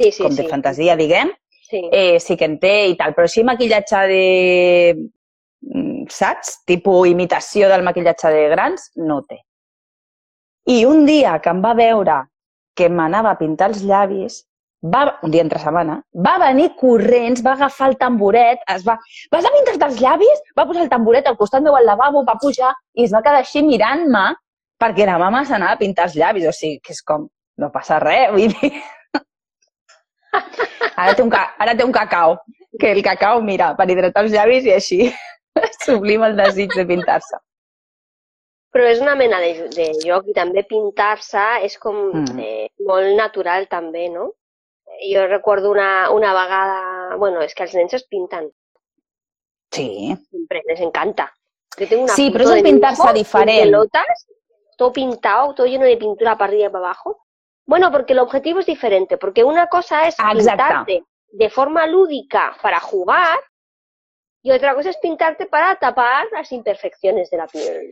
Sí, 0.00 0.12
sí, 0.12 0.22
com 0.22 0.32
sí. 0.32 0.42
de 0.42 0.48
fantasia, 0.48 0.96
diguem, 0.96 1.30
Sí. 1.68 1.82
eh, 1.92 2.18
sí 2.18 2.36
que 2.36 2.46
en 2.46 2.58
té 2.58 2.88
i 2.88 2.96
tal, 2.96 3.12
però 3.14 3.28
així 3.28 3.44
maquillatge 3.44 4.00
de... 4.08 4.96
saps? 6.08 6.60
Tipo 6.66 7.04
imitació 7.06 7.68
del 7.68 7.82
maquillatge 7.86 8.30
de 8.32 8.48
grans, 8.52 8.90
no 8.96 9.20
té. 9.22 9.40
I 10.70 10.84
un 10.86 11.04
dia 11.06 11.38
que 11.42 11.50
em 11.50 11.60
va 11.64 11.74
veure 11.74 12.22
que 12.76 12.88
m'anava 12.88 13.32
a 13.34 13.38
pintar 13.38 13.70
els 13.72 13.82
llavis, 13.82 14.44
va, 14.80 15.18
un 15.26 15.32
dia 15.32 15.42
entre 15.44 15.58
setmana, 15.60 15.98
va 16.24 16.36
venir 16.40 16.70
corrents, 16.78 17.42
va 17.44 17.52
agafar 17.56 17.90
el 17.90 17.96
tamboret, 18.00 18.62
es 18.74 18.86
va... 18.86 18.94
Vas 19.32 19.44
a 19.44 19.50
pintar-te 19.56 19.88
els 19.90 19.98
llavis? 20.00 20.44
Va 20.56 20.64
posar 20.68 20.84
el 20.86 20.92
tamboret 20.92 21.26
al 21.28 21.36
costat 21.36 21.64
meu 21.64 21.76
al 21.76 21.84
lavabo, 21.88 22.22
va 22.24 22.38
pujar 22.40 22.70
i 22.94 23.04
es 23.04 23.12
va 23.12 23.20
quedar 23.24 23.42
així 23.42 23.62
mirant-me 23.66 24.24
perquè 24.80 25.04
la 25.08 25.18
mama 25.20 25.42
s'anava 25.44 25.76
a 25.76 25.80
pintar 25.80 26.06
els 26.08 26.16
llavis. 26.16 26.46
O 26.48 26.52
sigui, 26.56 26.78
que 26.80 26.94
és 26.96 27.02
com, 27.04 27.26
no 27.60 27.68
passa 27.74 27.98
res, 28.00 28.30
vull 28.32 28.54
dir... 28.54 28.72
Ara 31.00 31.14
té, 31.16 31.22
un, 31.24 31.30
ca- 31.32 31.50
ara 31.58 31.74
té 31.74 31.84
un 31.84 31.92
cacau, 31.92 32.36
que 32.80 32.92
el 32.94 33.00
cacau, 33.02 33.40
mira, 33.42 33.72
per 33.76 33.86
hidratar 33.90 34.22
els 34.24 34.32
llavis 34.34 34.66
i 34.68 34.72
així 34.76 34.98
sublima 35.84 36.26
el 36.28 36.36
desig 36.36 36.72
de 36.74 36.84
pintar-se. 36.86 37.36
Però 38.70 38.86
és 38.86 39.00
una 39.02 39.16
mena 39.18 39.40
de, 39.42 39.68
de 39.74 39.86
joc 40.04 40.28
i 40.30 40.34
també 40.36 40.62
pintar-se 40.64 41.42
és 41.66 41.76
com 41.78 41.96
Mm. 42.14 42.38
eh, 42.38 42.68
molt 42.86 43.16
natural 43.16 43.66
també, 43.68 44.08
no? 44.08 44.32
Jo 45.10 45.26
recordo 45.26 45.70
una, 45.70 46.10
una 46.10 46.32
vegada... 46.34 47.16
Bueno, 47.16 47.40
és 47.42 47.54
que 47.54 47.64
els 47.64 47.74
nens 47.74 47.94
es 47.94 48.04
pinten, 48.06 48.50
Sí. 49.72 50.16
siempre, 50.30 50.62
les 50.66 50.80
encanta. 50.80 51.32
Yo 51.78 51.88
tengo 51.88 52.04
una 52.04 52.14
Sí, 52.14 52.30
de 52.30 52.42
es 52.42 52.50
mi 52.50 52.62
pintarse 52.62 53.12
diferente. 53.12 53.62
pelotas, 53.62 54.26
todo 54.76 54.92
pintado, 54.92 55.54
todo 55.54 55.66
lleno 55.66 55.84
de 55.84 55.96
pintura 55.96 56.36
para 56.36 56.50
arriba 56.50 56.66
y 56.68 56.70
para 56.70 56.84
abajo. 56.86 57.24
Bueno, 57.66 57.90
porque 57.92 58.12
el 58.12 58.18
objetivo 58.18 58.58
es 58.60 58.66
diferente, 58.66 59.16
porque 59.16 59.44
una 59.44 59.68
cosa 59.68 60.08
es 60.08 60.16
Ah, 60.18 60.32
exacto. 60.32 60.64
pintarte 60.64 61.04
de 61.32 61.50
forma 61.50 61.86
lúdica 61.86 62.56
para 62.60 62.80
jugar 62.80 63.38
y 64.42 64.52
otra 64.52 64.74
cosa 64.74 64.90
es 64.90 64.98
pintarte 64.98 65.46
para 65.46 65.76
tapar 65.78 66.26
las 66.32 66.50
imperfecciones 66.52 67.30
de 67.30 67.36
la 67.36 67.46
piel. 67.46 67.90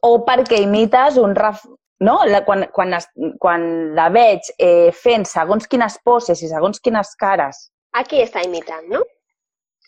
O 0.00 0.24
perquè 0.24 0.62
imites 0.64 1.18
un, 1.20 1.34
ref, 1.36 1.66
no? 2.00 2.22
La, 2.24 2.44
quan, 2.46 2.64
quan, 2.72 2.94
es, 2.96 3.08
quan 3.38 3.94
la 3.94 4.08
veig 4.08 4.48
eh, 4.56 4.90
fent 4.96 5.26
segons 5.28 5.68
quines 5.68 5.98
poses 6.04 6.40
i 6.40 6.48
segons 6.48 6.80
quines 6.80 7.12
cares, 7.20 7.66
Aquí 7.94 8.18
està 8.22 8.42
imitant, 8.42 8.88
no? 8.90 9.02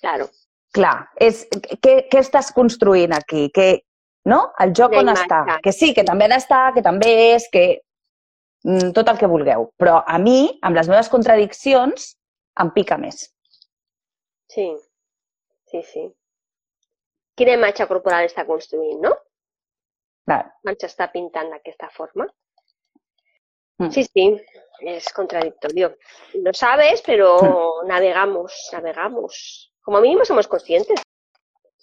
Claro. 0.01 0.29
clar, 0.77 1.09
és, 1.23 1.47
què, 1.83 1.95
què 2.11 2.21
estàs 2.21 2.53
construint 2.55 3.15
aquí? 3.17 3.47
Que, 3.55 3.81
no? 4.29 4.51
El 4.63 4.75
joc 4.77 4.93
Una 4.93 5.01
on 5.01 5.09
imatge. 5.09 5.25
està? 5.25 5.59
Que 5.65 5.73
sí, 5.73 5.93
que 5.97 6.05
també 6.07 6.27
ha 6.27 6.35
d'estar, 6.35 6.63
que 6.77 6.83
també 6.85 7.09
és, 7.33 7.47
que 7.51 7.65
mm, 8.67 8.93
tot 8.95 9.09
el 9.09 9.19
que 9.19 9.31
vulgueu. 9.31 9.71
Però 9.81 10.03
a 10.07 10.19
mi, 10.23 10.39
amb 10.63 10.77
les 10.79 10.91
meves 10.93 11.09
contradiccions, 11.11 12.13
em 12.61 12.71
pica 12.77 13.01
més. 13.01 13.25
Sí. 14.53 14.69
Sí, 15.77 15.83
sí. 15.93 16.05
Quina 17.37 17.57
imatge 17.59 17.87
corporal 17.91 18.25
està 18.25 18.47
construint, 18.49 19.01
no? 19.05 19.13
Clar. 20.27 20.43
Quan 20.65 20.79
s'està 20.81 21.11
pintant 21.13 21.51
d'aquesta 21.53 21.91
forma. 21.93 22.27
Mm. 23.79 23.91
Sí, 23.93 24.07
sí, 24.09 24.25
es 24.81 25.13
contradictorio. 25.13 25.97
Lo 26.43 26.55
sabes, 26.55 27.03
pero 27.05 27.83
navegamos, 27.87 28.71
navegamos. 28.73 29.73
Como 29.83 30.01
mínimo 30.01 30.25
somos 30.25 30.49
conscientes. 30.49 31.03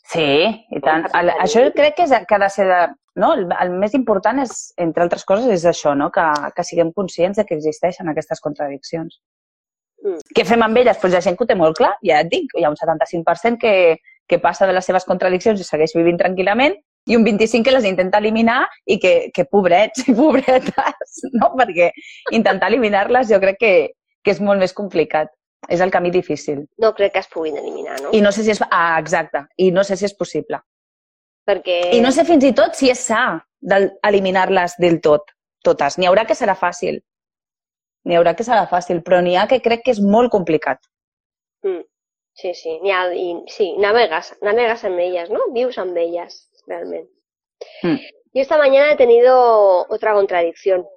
Sí, 0.10 0.65
i 0.69 0.82
tant. 0.84 1.06
El, 1.15 1.29
això 1.38 1.63
crec 1.71 1.95
que, 1.99 2.08
és, 2.10 2.25
que 2.27 2.36
ha 2.36 2.41
de 2.41 2.49
ser... 2.51 2.65
De, 2.67 2.82
no? 3.21 3.32
el, 3.38 3.45
el 3.62 3.71
més 3.79 3.93
important 3.95 4.41
és, 4.41 4.73
entre 4.82 5.06
altres 5.06 5.23
coses, 5.23 5.47
és 5.53 5.63
això, 5.69 5.93
no? 5.95 6.10
que, 6.12 6.25
que 6.58 6.65
siguem 6.67 6.91
conscients 6.97 7.39
de 7.39 7.45
que 7.47 7.56
existeixen 7.56 8.10
aquestes 8.10 8.41
contradiccions. 8.43 9.21
Mm. 10.03 10.23
Què 10.35 10.45
fem 10.47 10.63
amb 10.65 10.79
elles? 10.81 10.99
Pues 11.01 11.13
hi 11.13 11.19
ha 11.19 11.25
gent 11.25 11.37
que 11.39 11.45
ho 11.45 11.49
té 11.49 11.55
molt 11.59 11.77
clar, 11.79 11.93
ja 12.05 12.21
et 12.23 12.31
dic, 12.31 12.51
hi 12.59 12.65
ha 12.65 12.71
un 12.73 12.79
75% 12.79 13.59
que, 13.61 13.75
que 14.27 14.39
passa 14.43 14.67
de 14.67 14.75
les 14.75 14.85
seves 14.85 15.07
contradiccions 15.07 15.61
i 15.61 15.67
segueix 15.67 15.95
vivint 15.95 16.19
tranquil·lament, 16.19 16.75
i 17.05 17.17
un 17.17 17.25
25% 17.25 17.63
que 17.63 17.71
les 17.75 17.85
intenta 17.87 18.19
eliminar 18.21 18.61
i 18.87 18.97
que, 18.99 19.13
que 19.35 19.45
pobrets 19.45 20.05
i 20.07 20.15
pobretes, 20.15 21.23
no? 21.39 21.51
Perquè 21.59 21.91
intentar 22.31 22.71
eliminar-les 22.71 23.31
jo 23.31 23.39
crec 23.43 23.59
que, 23.59 23.73
que 24.23 24.35
és 24.35 24.43
molt 24.43 24.63
més 24.63 24.75
complicat. 24.75 25.31
És 25.71 25.79
el 25.79 25.91
camí 25.91 26.09
difícil. 26.11 26.65
No 26.83 26.91
crec 26.95 27.13
que 27.15 27.21
es 27.23 27.29
puguin 27.31 27.55
eliminar, 27.55 27.95
no? 28.03 28.09
I 28.11 28.19
no 28.19 28.33
sé 28.35 28.43
si 28.43 28.51
és... 28.51 28.59
Ah, 28.67 28.97
exacte. 28.99 29.45
I 29.63 29.69
no 29.71 29.85
sé 29.87 29.95
si 29.95 30.03
és 30.03 30.15
possible. 30.15 30.59
Perquè... 31.47 31.77
I 31.95 32.01
no 32.03 32.11
sé 32.11 32.25
fins 32.27 32.43
i 32.43 32.51
tot 32.55 32.75
si 32.75 32.89
és 32.91 32.99
sa 32.99 33.37
d'eliminar-les 33.63 34.75
del 34.83 34.99
tot, 35.03 35.31
totes. 35.63 35.95
N'hi 35.95 36.09
haurà 36.09 36.25
que 36.27 36.35
serà 36.35 36.55
fàcil. 36.59 36.99
N'hi 38.05 38.17
haurà 38.19 38.33
que 38.35 38.43
serà 38.43 38.65
fàcil, 38.67 39.01
però 39.03 39.21
n'hi 39.21 39.35
ha 39.37 39.47
que 39.47 39.61
crec 39.63 39.83
que 39.85 39.91
és 39.95 40.01
molt 40.01 40.31
complicat. 40.31 40.79
Mm. 41.63 41.83
Sí, 42.33 42.53
sí, 42.57 42.79
n'hi 42.81 42.91
ha, 42.91 43.03
i, 43.13 43.27
sí, 43.47 43.75
navegas, 43.77 44.33
navegas 44.41 44.83
en 44.89 44.99
ellas, 44.99 45.29
¿no? 45.29 45.39
Vius 45.53 45.77
amb 45.77 45.95
ellas, 45.97 46.49
realmente. 46.67 47.13
Mm. 47.83 47.99
Yo 48.33 48.41
esta 48.41 48.57
mañana 48.57 48.91
he 48.91 48.97
tenido 48.97 49.85
otra 49.87 50.13
contradicción. 50.13 50.87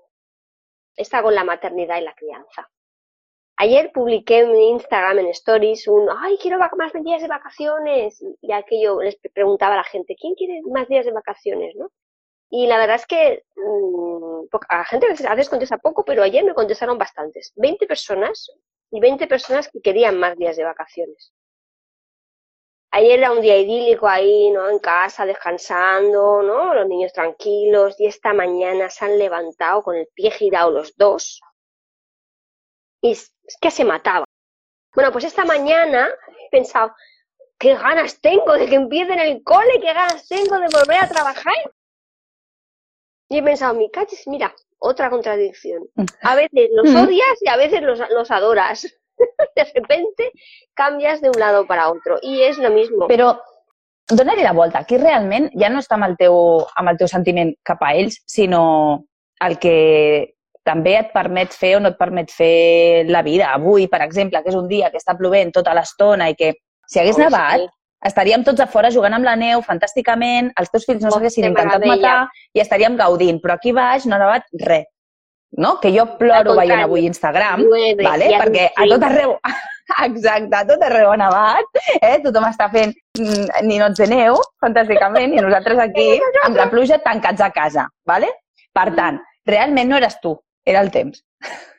Esta 0.97 1.23
con 1.23 1.35
la 1.35 1.45
maternidad 1.45 1.99
y 1.99 2.05
la 2.05 2.15
crianza. 2.15 2.71
Ayer 3.59 3.93
publiqué 3.93 4.41
en 4.41 4.55
Instagram, 4.57 5.19
en 5.19 5.27
Stories, 5.29 5.87
un, 5.89 6.09
ay, 6.11 6.39
quiero 6.41 6.59
más 6.59 6.93
días 7.05 7.21
de 7.21 7.29
vacaciones. 7.29 8.25
Y 8.41 8.53
aquello 8.53 9.01
les 9.03 9.17
pre- 9.17 9.31
preguntaba 9.31 9.75
a 9.75 9.79
la 9.79 9.85
gente, 9.85 10.17
¿quién 10.19 10.35
quiere 10.35 10.61
más 10.71 10.89
días 10.89 11.05
de 11.05 11.13
vacaciones, 11.13 11.75
no? 11.77 11.91
Y 12.51 12.67
la 12.67 12.79
verdad 12.79 12.97
es 12.97 13.07
que 13.07 13.45
mm, 13.57 14.49
poca- 14.51 14.67
a 14.71 14.85
gente 14.85 15.07
a 15.27 15.35
veces- 15.35 15.49
contesta 15.49 15.79
poco, 15.79 16.05
pero 16.05 16.23
ayer 16.23 16.45
me 16.45 16.55
contestaron 16.55 16.99
bastantes. 16.99 17.53
20 17.57 17.87
personas 17.87 18.51
y 18.91 19.01
20 19.01 19.27
personas 19.27 19.69
que 19.69 19.81
querían 19.81 20.19
más 20.19 20.37
días 20.37 20.57
de 20.57 20.65
vacaciones. 20.65 21.33
Ayer 22.93 23.19
era 23.19 23.33
un 23.33 23.41
día 23.43 23.59
idílico 23.59 24.07
ahí, 24.09 24.51
¿no? 24.51 24.71
En 24.71 24.79
casa, 24.79 25.27
descansando, 25.27 26.41
¿no? 26.43 26.73
Los 26.73 26.89
niños 26.89 27.13
tranquilos. 27.13 27.97
Y 27.99 28.07
esta 28.07 28.33
mañana 28.33 28.89
se 28.91 29.05
han 29.05 29.19
levantado 29.19 29.83
con 29.83 29.97
el 29.97 30.07
pie 30.15 30.31
girado 30.31 30.71
los 30.71 30.97
dos. 30.97 31.41
Y 33.03 33.11
es 33.13 33.35
que 33.61 33.71
se 33.71 33.85
mataba. 33.85 34.25
Bueno, 34.95 35.13
pues 35.13 35.25
esta 35.25 35.45
mañana 35.45 36.09
he 36.09 36.49
pensado, 36.51 36.95
qué 37.59 37.75
ganas 37.75 38.21
tengo 38.21 38.55
de 38.55 38.67
que 38.67 38.77
empiecen 38.77 39.19
el 39.19 39.43
cole, 39.43 39.79
qué 39.81 39.93
ganas 39.93 40.27
tengo 40.27 40.57
de 40.59 40.69
volver 40.73 41.03
a 41.03 41.09
trabajar. 41.09 41.53
Y 43.29 43.39
he 43.39 43.43
pensado, 43.43 43.75
mi 43.75 43.91
cachis, 43.91 44.27
mira, 44.27 44.55
otra 44.79 45.11
contradicción. 45.11 45.89
A 46.23 46.35
veces 46.37 46.69
los 46.73 46.95
odias 46.95 47.39
y 47.41 47.49
a 47.49 47.57
veces 47.57 47.83
los, 47.83 48.01
los 48.11 48.31
adoras. 48.31 48.87
De 49.57 49.65
repente 49.75 50.31
cambias 50.75 51.21
de 51.23 51.31
un 51.31 51.41
lado 51.41 51.67
para 51.67 51.91
otro. 51.91 52.19
Y 52.23 52.43
es 52.43 52.59
lo 52.59 52.71
mismo. 52.71 53.09
Però 53.09 53.33
dona-li 54.07 54.43
la 54.43 54.53
volta. 54.53 54.85
Aquí 54.85 54.99
realment 55.01 55.49
ja 55.57 55.71
no 55.73 55.81
està 55.83 55.97
amb 55.97 56.07
el, 56.07 56.17
teu, 56.21 56.37
amb 56.77 56.93
el 56.93 56.99
teu 57.01 57.09
sentiment 57.11 57.55
cap 57.67 57.83
a 57.83 57.95
ells, 57.97 58.21
sinó 58.29 59.07
el 59.43 59.57
que 59.59 60.37
també 60.67 60.97
et 60.99 61.13
permet 61.15 61.55
fer 61.55 61.77
o 61.79 61.81
no 61.81 61.93
et 61.95 61.99
permet 61.99 62.31
fer 62.31 63.07
la 63.09 63.23
vida. 63.27 63.53
Avui, 63.55 63.89
per 63.91 64.03
exemple, 64.05 64.43
que 64.43 64.53
és 64.53 64.59
un 64.59 64.69
dia 64.69 64.91
que 64.93 65.01
està 65.01 65.17
plovent 65.19 65.53
tota 65.55 65.75
l'estona 65.75 66.29
i 66.31 66.37
que 66.39 66.53
si 66.87 67.01
hagués 67.01 67.19
Oh, 67.19 67.25
nevat, 67.25 67.65
sí. 67.65 67.73
Estaríem 68.07 68.45
tots 68.47 68.63
a 68.63 68.67
fora 68.71 68.91
jugant 68.95 69.17
amb 69.17 69.27
la 69.27 69.37
neu 69.39 69.63
fantàsticament, 69.67 70.53
els 70.61 70.73
teus 70.73 70.87
fills 70.89 71.05
no 71.05 71.13
s'haguessin 71.13 71.49
intentat 71.51 71.87
matar 71.87 72.19
i 72.55 72.63
estaríem 72.63 72.99
gaudint. 72.99 73.41
Però 73.43 73.57
aquí 73.57 73.75
baix 73.77 74.07
no 74.07 74.17
ha 74.17 74.23
nevat 74.23 74.47
res. 74.67 74.87
No? 75.57 75.77
Que 75.81 75.93
jo 75.95 76.05
ploro 76.19 76.57
veient 76.59 76.83
avui 76.83 77.07
Instagram, 77.09 77.63
Llueve, 77.65 78.05
vale? 78.05 78.27
perquè 78.43 78.67
a 78.77 78.87
tot 78.91 79.05
arreu, 79.07 79.37
exacte, 80.05 80.59
a 80.59 80.65
tot 80.69 80.83
arreu 80.85 81.13
ha 81.13 81.21
nevat, 81.21 81.79
eh? 82.01 82.17
tothom 82.25 82.49
està 82.49 82.67
fent 82.73 82.93
mm, 83.17 83.63
ninots 83.65 84.03
de 84.03 84.09
neu, 84.11 84.37
fantàsticament, 84.61 85.33
i 85.33 85.45
nosaltres 85.47 85.81
aquí, 85.87 86.09
amb 86.49 86.59
la 86.59 86.67
pluja, 86.73 86.99
tancats 87.05 87.47
a 87.47 87.49
casa. 87.55 87.87
Vale? 88.11 88.29
Per 88.77 88.91
tant, 88.99 89.23
realment 89.49 89.89
no 89.89 90.03
eres 90.03 90.19
tu, 90.21 90.35
era 90.67 90.85
el 90.85 90.93
temps. 90.93 91.25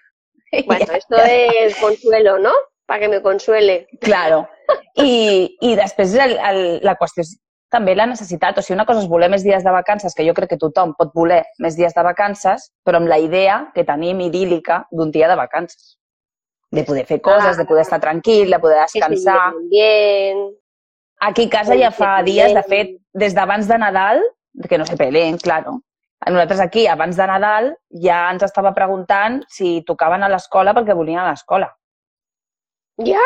Bueno, 0.66 0.86
esto 0.94 1.18
es 1.18 1.76
consuelo, 1.76 2.40
¿no? 2.40 2.54
Para 2.88 3.02
que 3.02 3.10
me 3.10 3.22
consuele. 3.22 3.88
Claro. 4.02 4.48
I, 4.96 5.58
i 5.62 5.76
després 5.78 6.16
el, 6.18 6.38
el, 6.40 6.62
la 6.88 6.96
qüestió 6.98 7.22
és 7.22 7.36
també 7.70 7.96
la 7.96 8.08
necessitat. 8.08 8.58
O 8.58 8.64
sigui, 8.64 8.78
una 8.78 8.88
cosa 8.88 9.04
és 9.04 9.10
voler 9.12 9.30
més 9.32 9.44
dies 9.46 9.64
de 9.64 9.74
vacances, 9.76 10.16
que 10.16 10.26
jo 10.28 10.36
crec 10.38 10.54
que 10.54 10.62
tothom 10.62 10.94
pot 10.98 11.12
voler 11.16 11.44
més 11.64 11.78
dies 11.78 11.94
de 11.94 12.04
vacances, 12.06 12.70
però 12.88 13.02
amb 13.02 13.12
la 13.12 13.20
idea 13.22 13.60
que 13.76 13.86
tenim 13.88 14.24
idíl·lica 14.28 14.86
d'un 14.92 15.12
dia 15.12 15.30
de 15.30 15.36
vacances. 15.40 15.98
De 16.72 16.84
poder 16.88 17.06
fer 17.08 17.22
coses, 17.24 17.58
de 17.60 17.66
poder 17.66 17.86
estar 17.86 18.00
tranquil, 18.04 18.52
de 18.52 18.60
poder 18.60 18.82
descansar. 18.82 19.54
bien. 19.70 20.48
Aquí 21.20 21.48
a 21.48 21.50
casa 21.50 21.78
ja 21.80 21.92
fa 21.92 22.22
dies, 22.24 22.54
de 22.54 22.64
fet, 22.64 22.98
des 23.14 23.34
d'abans 23.34 23.68
de 23.68 23.78
Nadal, 23.78 24.22
que 24.70 24.78
no 24.78 24.86
se 24.86 24.98
peleen, 24.98 25.38
claro. 25.38 25.82
A 26.20 26.32
Nosaltres 26.32 26.60
aquí, 26.60 26.88
abans 26.88 27.16
de 27.18 27.28
Nadal, 27.28 27.72
ja 28.04 28.28
ens 28.32 28.44
estava 28.44 28.74
preguntant 28.74 29.44
si 29.50 29.82
tocaven 29.86 30.24
a 30.24 30.30
l'escola 30.30 30.74
perquè 30.74 30.96
volien 30.98 31.22
a 31.22 31.30
l'escola. 31.30 31.72
Ya. 32.98 33.24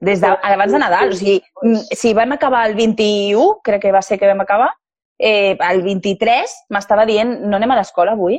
Des 0.00 0.20
de, 0.20 0.28
abans 0.42 0.72
de 0.72 0.78
Nadal. 0.78 1.10
O 1.10 1.16
sigui, 1.18 1.40
mm, 1.62 1.96
si 1.96 2.12
vam 2.14 2.32
acabar 2.32 2.68
el 2.68 2.76
21, 2.76 3.60
crec 3.64 3.82
que 3.82 3.92
va 3.92 4.02
ser 4.02 4.18
que 4.18 4.28
vam 4.30 4.40
acabar, 4.40 4.70
eh, 5.18 5.56
el 5.70 5.82
23 5.82 6.54
m'estava 6.70 7.06
dient 7.06 7.40
no 7.40 7.56
anem 7.56 7.74
a 7.74 7.80
l'escola 7.80 8.14
avui. 8.14 8.38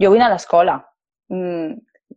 Jo 0.00 0.10
vull 0.10 0.20
anar 0.20 0.30
a 0.32 0.36
l'escola. 0.36 0.78
Mm, 1.28 1.74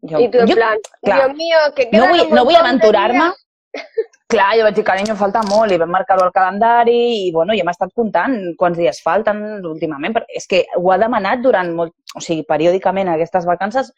jo, 0.08 0.20
Y 0.20 0.32
tú 0.32 0.40
en 0.40 0.48
jo, 0.48 0.56
plan, 0.56 0.78
clar, 1.04 1.26
Dios 1.26 1.38
mío, 1.38 1.58
que 1.76 1.90
no 1.92 2.08
vull, 2.08 2.30
no 2.30 2.46
vull 2.46 2.56
aventurar-me. 2.56 3.32
Clar, 4.32 4.56
jo 4.56 4.64
vaig 4.64 4.76
dir, 4.78 4.84
carinyo, 4.88 5.16
falta 5.20 5.42
molt, 5.44 5.74
i 5.76 5.78
vam 5.80 5.90
marcar-ho 5.92 6.24
al 6.24 6.32
calendari, 6.32 7.28
i 7.28 7.32
bueno, 7.36 7.56
ja 7.58 7.66
m'ha 7.68 7.74
estat 7.76 7.92
comptant 7.96 8.38
quants 8.60 8.78
dies 8.80 9.02
falten 9.04 9.42
últimament, 9.68 10.16
perquè 10.16 10.40
és 10.40 10.48
que 10.48 10.62
ho 10.80 10.92
ha 10.92 10.98
demanat 11.02 11.42
durant 11.44 11.74
molt, 11.76 11.92
o 12.16 12.24
sigui, 12.24 12.46
periòdicament 12.48 13.12
aquestes 13.12 13.48
vacances, 13.48 13.92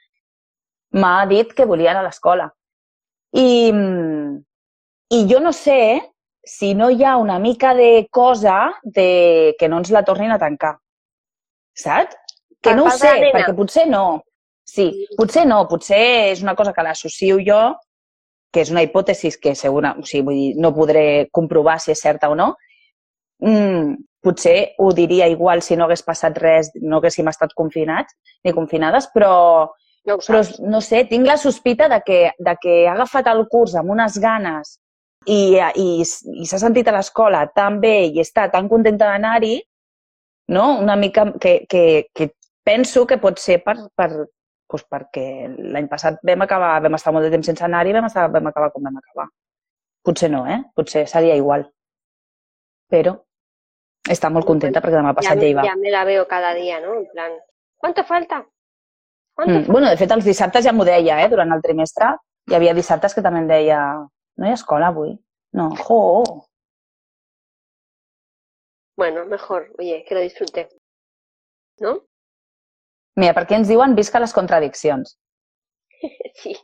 m'ha 0.97 1.27
dit 1.29 1.53
que 1.53 1.67
volia 1.69 1.91
anar 1.91 2.01
a 2.01 2.07
l'escola. 2.07 2.49
I, 3.33 3.71
I 5.09 5.19
jo 5.29 5.39
no 5.41 5.53
sé 5.53 6.01
si 6.43 6.73
no 6.75 6.89
hi 6.91 7.03
ha 7.03 7.15
una 7.17 7.39
mica 7.39 7.73
de 7.73 8.07
cosa 8.11 8.73
de 8.83 9.55
que 9.57 9.69
no 9.69 9.79
ens 9.81 9.91
la 9.91 10.03
tornin 10.03 10.31
a 10.31 10.39
tancar. 10.39 10.75
Saps? 11.73 12.19
Que 12.61 12.71
Per 12.71 12.77
no 12.77 12.85
ho 12.85 12.93
sé, 12.95 13.15
perquè 13.33 13.55
potser 13.55 13.87
no. 13.89 14.21
Sí, 14.63 15.07
potser 15.17 15.43
no, 15.47 15.63
potser 15.67 16.03
és 16.31 16.43
una 16.43 16.55
cosa 16.55 16.71
que 16.73 16.83
l'associo 16.85 17.39
jo, 17.43 17.61
que 18.53 18.61
és 18.61 18.71
una 18.71 18.83
hipòtesi 18.85 19.33
que 19.41 19.55
segura, 19.59 19.95
o 19.99 20.05
sigui, 20.07 20.23
vull 20.27 20.37
dir, 20.39 20.49
no 20.61 20.71
podré 20.75 21.05
comprovar 21.33 21.79
si 21.81 21.91
és 21.91 21.99
certa 21.99 22.29
o 22.31 22.37
no. 22.37 22.53
Mm, 23.43 23.97
potser 24.23 24.75
ho 24.79 24.91
diria 24.95 25.27
igual 25.27 25.63
si 25.65 25.75
no 25.75 25.87
hagués 25.87 26.05
passat 26.05 26.37
res, 26.39 26.69
no 26.79 27.01
haguéssim 27.01 27.27
estat 27.27 27.51
confinats 27.57 28.15
ni 28.45 28.53
confinades, 28.55 29.09
però, 29.11 29.73
No 30.03 30.17
però 30.19 30.41
no 30.67 30.81
sé, 30.83 31.05
tinc 31.07 31.27
la 31.27 31.37
sospita 31.39 31.87
de 31.87 32.01
que, 32.03 32.19
de 32.35 32.53
que 32.59 32.73
ha 32.87 32.93
agafat 32.97 33.29
el 33.31 33.45
curs 33.51 33.75
amb 33.79 33.93
unes 33.93 34.17
ganes 34.19 34.73
i, 35.25 35.55
i, 35.79 35.85
i 36.03 36.47
s'ha 36.49 36.59
sentit 36.59 36.89
a 36.91 36.95
l'escola 36.95 37.45
tan 37.55 37.79
bé 37.83 38.09
i 38.09 38.19
està 38.19 38.49
tan 38.51 38.67
contenta 38.67 39.07
d'anar-hi, 39.07 39.61
no? 40.51 40.65
una 40.81 40.97
mica 40.99 41.29
que, 41.39 41.61
que, 41.71 42.09
que 42.11 42.33
penso 42.67 43.05
que 43.07 43.17
pot 43.21 43.39
ser 43.39 43.61
per, 43.63 43.77
per, 43.95 44.09
doncs 44.73 44.89
perquè 44.89 45.25
l'any 45.71 45.87
passat 45.87 46.19
vam 46.25 46.43
acabar, 46.43 46.73
vam 46.83 46.99
estar 46.99 47.13
molt 47.15 47.27
de 47.27 47.31
temps 47.31 47.47
sense 47.51 47.63
anar-hi 47.63 47.93
i 47.93 47.95
vam, 47.95 48.09
estar, 48.09 48.27
vam 48.33 48.51
acabar 48.51 48.71
com 48.73 48.83
vam 48.83 48.99
acabar. 48.99 49.29
Potser 50.03 50.31
no, 50.33 50.43
eh? 50.49 50.59
Potser 50.75 51.05
seria 51.07 51.37
igual. 51.39 51.63
Però 52.91 53.15
està 54.11 54.27
molt 54.33 54.49
contenta 54.49 54.81
perquè 54.83 54.99
demà 54.99 55.13
passat 55.15 55.37
ja 55.37 55.43
me, 55.45 55.49
hi 55.49 55.55
va. 55.55 55.63
ya 55.69 55.79
me 55.79 55.91
la 55.93 56.03
veo 56.03 56.27
cada 56.27 56.51
día, 56.57 56.81
¿no? 56.83 56.97
En 56.99 57.05
plan, 57.13 57.37
¿Cuánto 57.83 58.05
falta? 58.05 58.47
¿Cuánto 59.35 59.53
Mm. 59.59 59.71
Bueno, 59.71 59.89
de 59.89 59.97
fet, 59.97 60.11
els 60.11 60.25
dissabtes 60.25 60.63
ja 60.65 60.71
m'ho 60.73 60.85
deia, 60.85 61.19
eh? 61.23 61.29
Durant 61.29 61.51
el 61.51 61.61
trimestre 61.61 62.11
hi 62.49 62.55
havia 62.55 62.73
dissabtes 62.73 63.13
que 63.15 63.21
també 63.21 63.39
em 63.39 63.47
deia 63.47 63.79
no 64.37 64.45
hi 64.45 64.49
ha 64.51 64.53
escola 64.59 64.87
avui. 64.93 65.13
No, 65.53 65.69
jo. 65.75 66.45
Bueno, 68.97 69.25
mejor, 69.25 69.73
oye, 69.79 70.03
que 70.07 70.15
lo 70.15 70.21
disfrute. 70.21 70.69
¿No? 71.79 72.01
Mira, 73.15 73.33
per 73.33 73.45
què 73.49 73.55
ens 73.57 73.67
diuen 73.69 73.95
visca 73.95 74.19
les 74.21 74.33
contradiccions? 74.33 75.17
Sí. 76.35 76.55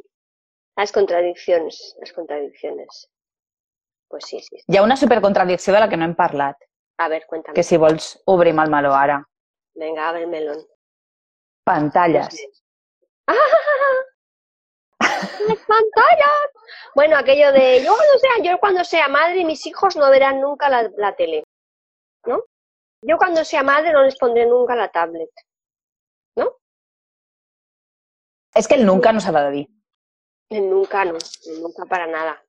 Las 0.78 0.92
contradicciones, 0.92 1.96
las 2.00 2.14
contradicciones. 2.14 3.10
Pues 4.08 4.24
sí, 4.26 4.40
sí. 4.42 4.58
Hi 4.68 4.78
ha 4.78 4.84
una 4.84 4.96
supercontradicció 4.98 5.74
de 5.74 5.80
la 5.80 5.90
que 5.90 5.98
no 5.98 6.06
hem 6.06 6.16
parlat, 6.16 6.56
A 6.98 7.08
ver, 7.08 7.26
cuéntame. 7.28 7.54
que 7.54 7.64
si 7.64 7.78
vols 7.78 8.22
obrim 8.26 8.60
el 8.60 8.72
meló 8.72 8.94
ara. 8.96 9.20
Venga, 9.76 10.08
abre 10.10 10.24
el 10.24 10.30
melón. 10.30 10.66
Pantalles. 11.66 12.34
¡Ah! 13.30 15.08
¡Las 15.48 15.60
pantallas! 15.74 16.48
Bueno, 16.96 17.18
aquello 17.18 17.52
de 17.52 17.84
yo 17.84 17.96
cuando 17.96 18.20
sea, 18.20 18.44
yo 18.44 18.60
cuando 18.60 18.84
sea 18.84 19.08
madre, 19.08 19.46
mis 19.46 19.66
hijos 19.66 19.96
no 19.96 20.10
verán 20.10 20.42
nunca 20.42 20.70
la, 20.70 20.90
la 20.98 21.16
tele. 21.16 21.44
¿No? 22.26 22.44
Yo 23.02 23.18
cuando 23.18 23.46
sea 23.46 23.64
madre 23.64 23.94
no 23.94 24.04
les 24.04 24.18
pondré 24.18 24.46
nunca 24.46 24.76
la 24.76 24.90
tablet. 24.90 25.30
És 28.56 28.68
que 28.68 28.76
el 28.76 28.86
nunca 28.86 29.14
no 29.14 29.22
s'ha 29.22 29.32
de 29.32 29.52
dir. 29.52 29.68
El 30.50 30.70
Nunca 30.70 31.06
no, 31.06 31.18
el 31.46 31.62
nunca 31.62 31.86
para 31.86 32.08
nada. 32.08 32.42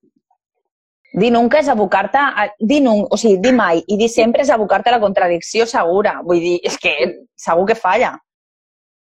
Dir 1.12 1.32
nunca 1.32 1.58
és 1.58 1.68
abocar-te 1.68 2.18
a... 2.18 2.46
Dir 2.58 2.80
nun... 2.82 3.04
O 3.10 3.18
sigui, 3.18 3.40
dir 3.42 3.52
mai 3.52 3.82
i 3.86 3.98
dir 3.98 4.08
sempre 4.08 4.44
és 4.46 4.50
abocar-te 4.54 4.90
a 4.90 4.94
la 4.94 5.02
contradicció 5.02 5.66
segura. 5.66 6.20
Vull 6.24 6.40
dir, 6.40 6.56
és 6.64 6.78
que 6.80 6.94
segur 7.36 7.66
que 7.68 7.76
falla. 7.76 8.14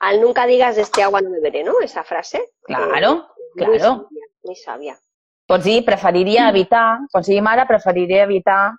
Al 0.01 0.19
nunca 0.19 0.45
digas 0.47 0.75
de 0.75 0.81
este 0.81 1.03
agua 1.03 1.21
no 1.21 1.29
beberé, 1.31 1.63
¿no? 1.63 1.79
Esa 1.81 2.03
frase. 2.03 2.41
Claro, 2.63 3.27
Eh, 3.57 3.65
muy 3.67 3.77
claro. 3.77 3.83
sabia, 3.83 4.25
muy 4.43 4.55
sabia. 4.55 4.97
Pots 5.47 5.63
dir, 5.65 5.83
preferiria 5.85 6.49
evitar, 6.49 6.99
quan 7.11 7.23
sigui 7.23 7.41
mare, 7.41 7.65
preferiria 7.65 8.23
evitar... 8.23 8.71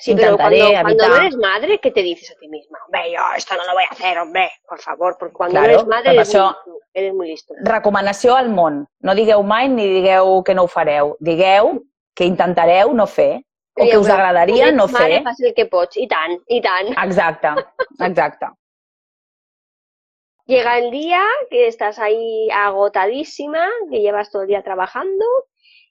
Sí, 0.00 0.14
pero 0.14 0.36
cuando, 0.36 0.54
Intentaré 0.56 0.82
cuando 0.82 1.02
no 1.08 1.14
evitar- 1.14 1.22
eres 1.26 1.36
madre, 1.36 1.78
¿qué 1.80 1.90
te 1.90 2.02
dices 2.02 2.30
a 2.30 2.34
ti 2.38 2.46
misma? 2.48 2.78
Hombre, 2.86 3.10
yo 3.12 3.20
esto 3.36 3.56
no 3.56 3.64
lo 3.66 3.72
voy 3.72 3.82
a 3.82 3.92
hacer, 3.92 4.16
hombre, 4.18 4.48
por 4.68 4.80
favor, 4.80 5.16
porque 5.18 5.32
cuando 5.34 5.54
Claro, 5.58 5.66
no 5.66 5.72
eres 5.74 5.86
madre 5.88 6.10
eres, 6.12 6.34
això- 6.34 6.56
muy 6.66 6.78
eres 6.94 7.14
muy 7.14 7.28
listo. 7.28 7.54
Recomanació 7.64 8.36
al 8.36 8.48
món. 8.50 8.86
No 9.00 9.14
digueu 9.14 9.42
mai 9.42 9.68
ni 9.68 9.86
digueu 9.88 10.44
que 10.44 10.54
no 10.54 10.64
ho 10.64 10.68
fareu. 10.68 11.16
Digueu 11.18 11.82
que 12.14 12.24
intentareu 12.26 12.92
no 12.94 13.06
fer 13.06 13.42
o 13.74 13.84
que 13.90 13.98
us 13.98 14.08
agradaria 14.08 14.70
no 14.72 14.86
mare, 14.86 15.14
fer. 15.16 15.22
fas 15.24 15.40
el 15.40 15.54
que 15.54 15.66
pots, 15.66 15.96
i 15.96 16.06
tant, 16.06 16.38
i 16.46 16.60
tant. 16.60 16.94
Exacte, 17.04 17.48
exacte. 17.98 18.46
Llega 20.48 20.78
el 20.78 20.90
día 20.90 21.22
que 21.50 21.66
estás 21.66 21.98
ahí 21.98 22.48
agotadísima, 22.50 23.68
que 23.90 24.00
llevas 24.00 24.30
todo 24.30 24.42
el 24.42 24.48
día 24.48 24.62
trabajando, 24.62 25.26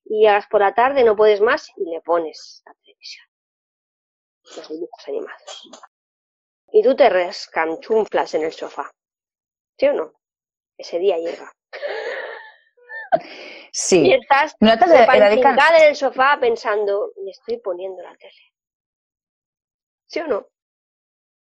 y 0.03 0.21
llegas 0.21 0.47
por 0.47 0.61
la 0.61 0.73
tarde, 0.73 1.03
no 1.03 1.15
puedes 1.15 1.41
más, 1.41 1.71
y 1.77 1.87
le 1.87 2.01
pones 2.01 2.63
la 2.65 2.73
televisión. 2.73 3.27
Los 4.55 4.67
dibujos 4.67 5.07
animados. 5.07 5.69
Y 6.71 6.81
tú 6.81 6.95
te 6.95 7.07
rescanchunflas 7.07 8.33
en 8.33 8.45
el 8.45 8.51
sofá. 8.51 8.89
¿Sí 9.77 9.89
o 9.89 9.93
no? 9.93 10.13
Ese 10.75 10.97
día 10.97 11.19
llega. 11.19 11.53
Y 13.13 13.69
Sí. 13.71 14.11
estás 14.11 14.55
de 14.59 14.69
dir 14.69 14.79
que... 14.79 14.85
repanchincada 14.85 15.83
en 15.83 15.89
el 15.89 15.95
sofá 15.95 16.37
pensando, 16.39 17.11
le 17.23 17.29
estoy 17.29 17.57
poniendo 17.57 18.01
la 18.01 18.15
tele. 18.15 18.53
¿Sí 20.07 20.19
o 20.21 20.27
no? 20.27 20.47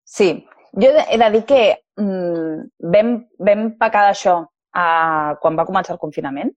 Sí. 0.02 0.48
Jo 0.72 0.88
he 0.88 1.83
mm, 2.00 2.88
vam, 2.94 3.14
vam 3.38 3.64
pecar 3.80 4.06
d'això 4.08 4.38
uh, 4.42 5.34
quan 5.40 5.58
va 5.58 5.66
començar 5.68 5.94
el 5.94 6.02
confinament 6.02 6.50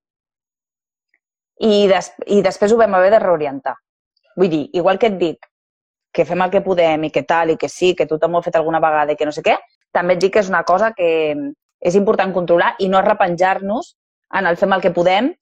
i, 1.60 1.88
des, 1.90 2.12
i 2.28 2.42
després 2.46 2.74
ho 2.74 2.80
vam 2.80 2.96
haver 2.98 3.12
de 3.14 3.22
reorientar. 3.24 3.76
Vull 4.38 4.52
dir, 4.52 4.66
igual 4.78 5.00
que 5.02 5.10
et 5.10 5.18
dic 5.18 5.48
que 6.14 6.26
fem 6.26 6.42
el 6.42 6.52
que 6.54 6.64
podem 6.66 7.08
i 7.08 7.12
que 7.14 7.24
tal, 7.24 7.52
i 7.54 7.58
que 7.58 7.70
sí, 7.70 7.94
que 7.96 8.06
tu 8.10 8.18
també 8.18 8.38
ho 8.38 8.42
has 8.42 8.48
fet 8.50 8.56
alguna 8.58 8.82
vegada 8.82 9.14
i 9.14 9.18
que 9.18 9.26
no 9.26 9.34
sé 9.34 9.44
què, 9.46 9.58
també 9.94 10.16
et 10.16 10.22
dic 10.22 10.34
que 10.34 10.44
és 10.44 10.50
una 10.50 10.64
cosa 10.66 10.92
que 10.98 11.10
és 11.80 11.98
important 11.98 12.34
controlar 12.34 12.76
i 12.80 12.88
no 12.90 12.98
arrepenjar-nos 13.00 13.96
en 14.38 14.48
el 14.50 14.58
fem 14.58 14.74
el 14.74 14.82
que 14.82 14.94
podem, 14.94 15.34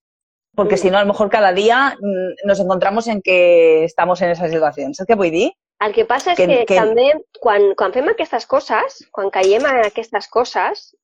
porque 0.55 0.75
Mm. 0.75 0.77
si 0.77 0.89
no, 0.91 0.97
a 0.97 1.01
lo 1.01 1.07
mejor 1.07 1.29
cada 1.29 1.51
día 1.51 1.97
mm, 1.99 2.47
nos 2.47 2.59
encontramos 2.59 3.07
en 3.07 3.21
que 3.21 3.83
estamos 3.83 4.21
en 4.21 4.31
esa 4.31 4.47
situación. 4.47 4.93
Saps 4.93 5.09
què 5.09 5.15
vull 5.15 5.31
dir? 5.31 5.51
El 5.83 5.91
que 5.93 6.05
passa 6.07 6.31
és 6.31 6.37
Que- 6.37 6.47
que, 6.47 6.65
que- 6.65 6.75
també 6.79 7.05
quan, 7.43 7.73
quan 7.75 7.91
fem 7.93 8.07
aquestes 8.07 8.45
coses, 8.47 9.01
quan 9.11 9.29
caiem 9.29 9.65
en 9.67 9.81
aquestes 9.83 10.27
coses, 10.31 10.95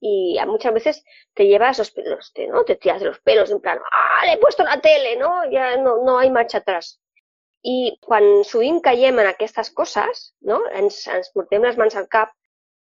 muchas 0.48 0.74
veces 0.74 1.04
te 1.36 1.46
llevas 1.46 1.78
los 1.78 1.92
pelos, 1.92 2.32
te, 2.34 2.48
¿no? 2.48 2.64
te 2.64 2.76
tiras 2.78 3.02
de 3.02 3.08
los 3.08 3.20
pelos 3.20 3.52
en 3.52 3.60
plan, 3.60 3.80
ah, 3.92 4.26
le 4.26 4.34
he 4.34 4.38
puesto 4.38 4.64
la 4.64 4.80
tele, 4.80 5.18
no? 5.18 5.42
Ja 5.52 5.76
no, 5.78 5.98
no 6.06 6.18
hay 6.20 6.32
marxa 6.32 6.60
atrás. 6.60 7.00
I 7.64 7.98
quan 8.02 8.44
sovint 8.44 8.80
caiem 8.82 9.20
en 9.20 9.28
aquestes 9.28 9.70
coses, 9.72 10.34
no? 10.40 10.62
ens, 10.74 11.06
ens 11.08 11.30
portem 11.36 11.62
les 11.62 11.78
mans 11.78 11.96
al 11.96 12.08
cap 12.08 12.32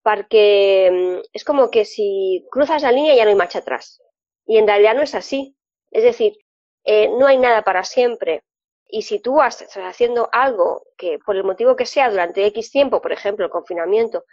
perquè 0.06 0.90
mm, 0.92 1.18
és 1.34 1.44
com 1.44 1.60
que 1.70 1.84
si 1.86 2.46
cruzas 2.52 2.84
la 2.84 2.92
línea 2.92 3.16
ya 3.16 3.24
no 3.26 3.30
hay 3.32 3.36
marcha 3.36 3.60
atrás. 3.60 4.00
Y 4.46 4.58
en 4.58 4.68
realidad 4.68 4.96
no 4.96 5.02
es 5.02 5.14
así. 5.16 5.56
Es 5.92 6.04
decir, 6.04 6.38
eh, 6.86 7.10
no 7.10 7.28
hay 7.28 7.38
nada 7.38 7.64
para 7.64 7.84
siempre. 7.84 8.44
Y 8.94 9.04
si 9.04 9.20
tú 9.20 9.42
estás 9.42 9.78
haciendo 9.78 10.30
algo 10.34 10.84
que, 10.98 11.18
por 11.26 11.38
el 11.38 11.46
motivo 11.46 11.76
que 11.78 11.86
sea, 11.86 12.10
durante 12.10 12.46
X 12.48 12.72
tiempo, 12.72 13.02
por 13.02 13.14
ejemplo, 13.14 13.46
el 13.46 13.52
confinamiento, 13.52 14.26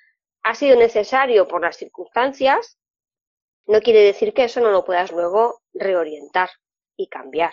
ha 0.43 0.55
sido 0.55 0.77
necesario 0.77 1.47
por 1.47 1.63
las 1.63 1.77
circunstancias, 1.77 2.77
no 3.67 3.81
quiere 3.81 4.01
decir 4.01 4.35
que 4.35 4.45
eso 4.45 4.61
no 4.61 4.71
lo 4.71 4.85
puedas 4.85 5.13
luego 5.13 5.61
reorientar 5.75 6.51
y 6.97 7.07
cambiar. 7.07 7.53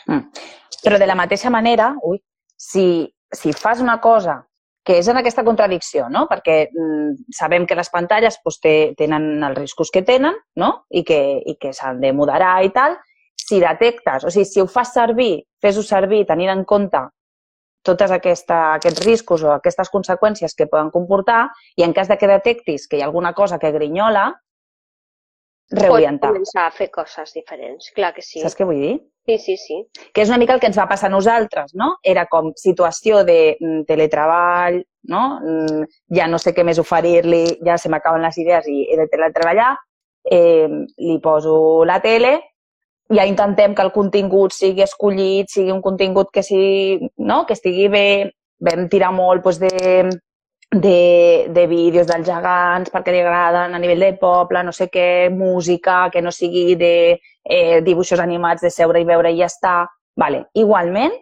Però 0.85 0.99
de 1.01 1.07
la 1.07 1.15
mateixa 1.17 1.49
manera, 1.49 1.95
ui, 2.05 2.19
si, 2.55 3.09
si 3.31 3.53
fas 3.53 3.81
una 3.81 3.99
cosa 4.01 4.43
que 4.85 4.99
és 5.01 5.07
en 5.09 5.17
aquesta 5.17 5.43
contradicció, 5.43 6.05
no? 6.13 6.27
perquè 6.29 6.67
mm, 6.69 7.31
sabem 7.33 7.65
que 7.65 7.77
les 7.77 7.89
pantalles 7.89 8.37
doncs, 8.43 8.59
té, 8.61 8.75
tenen 8.97 9.41
els 9.47 9.57
riscos 9.57 9.89
que 9.89 10.03
tenen 10.05 10.37
no? 10.61 10.69
i 10.93 11.01
que, 11.03 11.17
i 11.41 11.55
que 11.57 11.73
s'han 11.73 12.03
de 12.03 12.13
moderar 12.13 12.59
tal, 12.75 12.99
si 13.45 13.59
detectes, 13.61 14.25
o 14.25 14.31
sigui, 14.33 14.45
si 14.49 14.61
ho 14.61 14.67
fas 14.67 14.93
servir, 14.93 15.43
fes-ho 15.61 15.83
servir 15.85 16.23
tenint 16.25 16.49
en 16.53 16.63
compte 16.65 17.03
tots 17.85 18.09
aquesta, 18.09 18.73
aquests 18.79 19.03
riscos 19.05 19.43
o 19.45 19.51
aquestes 19.53 19.91
conseqüències 19.93 20.55
que 20.57 20.65
poden 20.65 20.89
comportar 20.89 21.43
i 21.77 21.85
en 21.85 21.93
cas 21.93 22.09
de 22.09 22.17
que 22.17 22.29
detectis 22.31 22.87
que 22.89 22.97
hi 22.97 23.03
ha 23.03 23.09
alguna 23.11 23.33
cosa 23.37 23.59
que 23.61 23.71
grinyola, 23.75 24.31
Pots 25.65 25.81
reorientar. 25.81 26.29
començar 26.29 26.67
a 26.67 26.71
fer 26.73 26.89
coses 26.93 27.31
diferents, 27.33 27.91
clar 27.95 28.11
que 28.13 28.21
sí. 28.21 28.41
Saps 28.41 28.57
què 28.57 28.65
vull 28.69 28.81
dir? 28.81 28.95
Sí, 29.25 29.37
sí, 29.41 29.55
sí. 29.57 29.77
que 30.13 30.21
és 30.21 30.29
una 30.29 30.37
mica 30.37 30.53
el 30.53 30.59
que 30.61 30.67
ens 30.69 30.77
va 30.77 30.85
passar 30.89 31.07
a 31.09 31.13
nosaltres, 31.13 31.73
no? 31.73 31.95
Era 32.03 32.27
com 32.29 32.51
situació 32.55 33.23
de 33.25 33.57
mm, 33.59 33.85
teletreball, 33.89 34.83
no? 35.09 35.23
Mm, 35.41 35.87
Ja 36.13 36.27
no 36.29 36.37
sé 36.37 36.53
què 36.53 36.63
més 36.63 36.77
oferir-li, 36.81 37.59
ja 37.65 37.79
se 37.81 37.89
m'acaben 37.89 38.21
les 38.21 38.37
idees 38.37 38.67
i 38.69 38.83
he 38.93 38.97
de 38.99 39.07
teletreballar, 39.09 39.71
eh, 40.29 40.69
li 40.97 41.17
poso 41.21 41.83
la 41.85 41.97
tele, 42.01 42.35
ja 43.13 43.25
intentem 43.25 43.75
que 43.75 43.83
el 43.85 43.91
contingut 43.93 44.53
sigui 44.55 44.83
escollit, 44.85 45.51
sigui 45.53 45.71
un 45.71 45.81
contingut 45.81 46.31
que, 46.33 46.43
sigui, 46.43 47.09
no? 47.17 47.43
que 47.45 47.53
estigui 47.53 47.89
bé, 47.91 48.07
vam 48.65 48.87
tirar 48.89 49.11
molt 49.13 49.43
doncs, 49.45 49.59
de, 49.61 50.09
de, 50.71 51.47
de 51.53 51.67
vídeos 51.67 52.07
dels 52.09 52.25
gegants 52.27 52.91
perquè 52.93 53.13
li 53.13 53.21
agraden 53.21 53.75
a 53.75 53.81
nivell 53.81 54.01
de 54.07 54.13
poble, 54.21 54.63
no 54.63 54.73
sé 54.73 54.89
què, 54.89 55.29
música, 55.29 56.09
que 56.11 56.23
no 56.25 56.33
sigui 56.33 56.75
de 56.79 56.95
eh, 57.15 57.81
dibuixos 57.85 58.19
animats 58.19 58.65
de 58.65 58.73
seure 58.73 59.01
i 59.01 59.07
veure 59.07 59.31
i 59.31 59.39
ja 59.39 59.51
està. 59.51 59.77
Vale. 60.15 60.45
Igualment, 60.55 61.13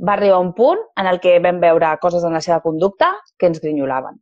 va 0.00 0.14
arribar 0.14 0.40
un 0.40 0.52
punt 0.54 0.80
en 0.96 1.06
el 1.06 1.20
que 1.20 1.38
vam 1.40 1.60
veure 1.60 1.96
coses 2.00 2.24
en 2.24 2.32
la 2.32 2.42
seva 2.44 2.60
conducta 2.60 3.14
que 3.38 3.48
ens 3.48 3.60
grinyolaven 3.62 4.18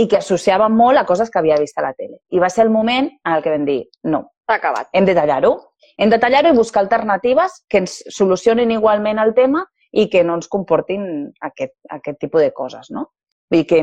i 0.00 0.06
que 0.08 0.18
associaven 0.18 0.72
molt 0.72 0.98
a 0.98 1.04
coses 1.06 1.30
que 1.30 1.38
havia 1.38 1.58
vist 1.60 1.78
a 1.78 1.84
la 1.84 1.92
tele. 1.92 2.22
I 2.32 2.40
va 2.40 2.48
ser 2.50 2.64
el 2.64 2.70
moment 2.72 3.10
en 3.12 3.32
el 3.34 3.42
que 3.44 3.52
vam 3.52 3.66
dir, 3.68 3.82
no, 4.08 4.31
acabat. 4.46 4.88
hem 4.92 5.04
de 5.04 5.14
tallar-ho. 5.14 5.52
Hem 5.98 6.10
de 6.10 6.18
tallar-ho 6.18 6.52
i 6.52 6.56
buscar 6.56 6.82
alternatives 6.82 7.64
que 7.68 7.82
ens 7.82 8.02
solucionin 8.10 8.70
igualment 8.70 9.18
el 9.18 9.34
tema 9.34 9.64
i 9.92 10.08
que 10.08 10.24
no 10.24 10.38
ens 10.38 10.48
comportin 10.48 11.32
aquest, 11.40 11.74
aquest 11.90 12.18
tipus 12.18 12.40
de 12.40 12.52
coses, 12.52 12.90
no? 12.90 13.10
Vull 13.52 13.60
dir 13.60 13.66
que, 13.68 13.80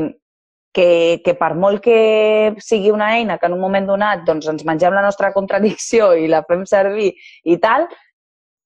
que, 0.74 0.88
que 1.24 1.34
per 1.38 1.54
molt 1.54 1.82
que 1.84 2.54
sigui 2.58 2.90
una 2.90 3.12
eina 3.16 3.38
que 3.38 3.46
en 3.46 3.54
un 3.54 3.62
moment 3.62 3.86
donat 3.86 4.24
doncs, 4.26 4.48
ens 4.50 4.66
mengem 4.66 4.94
la 4.94 5.04
nostra 5.06 5.32
contradicció 5.32 6.12
i 6.18 6.26
la 6.30 6.42
fem 6.48 6.66
servir 6.66 7.12
i 7.44 7.58
tal, 7.62 7.86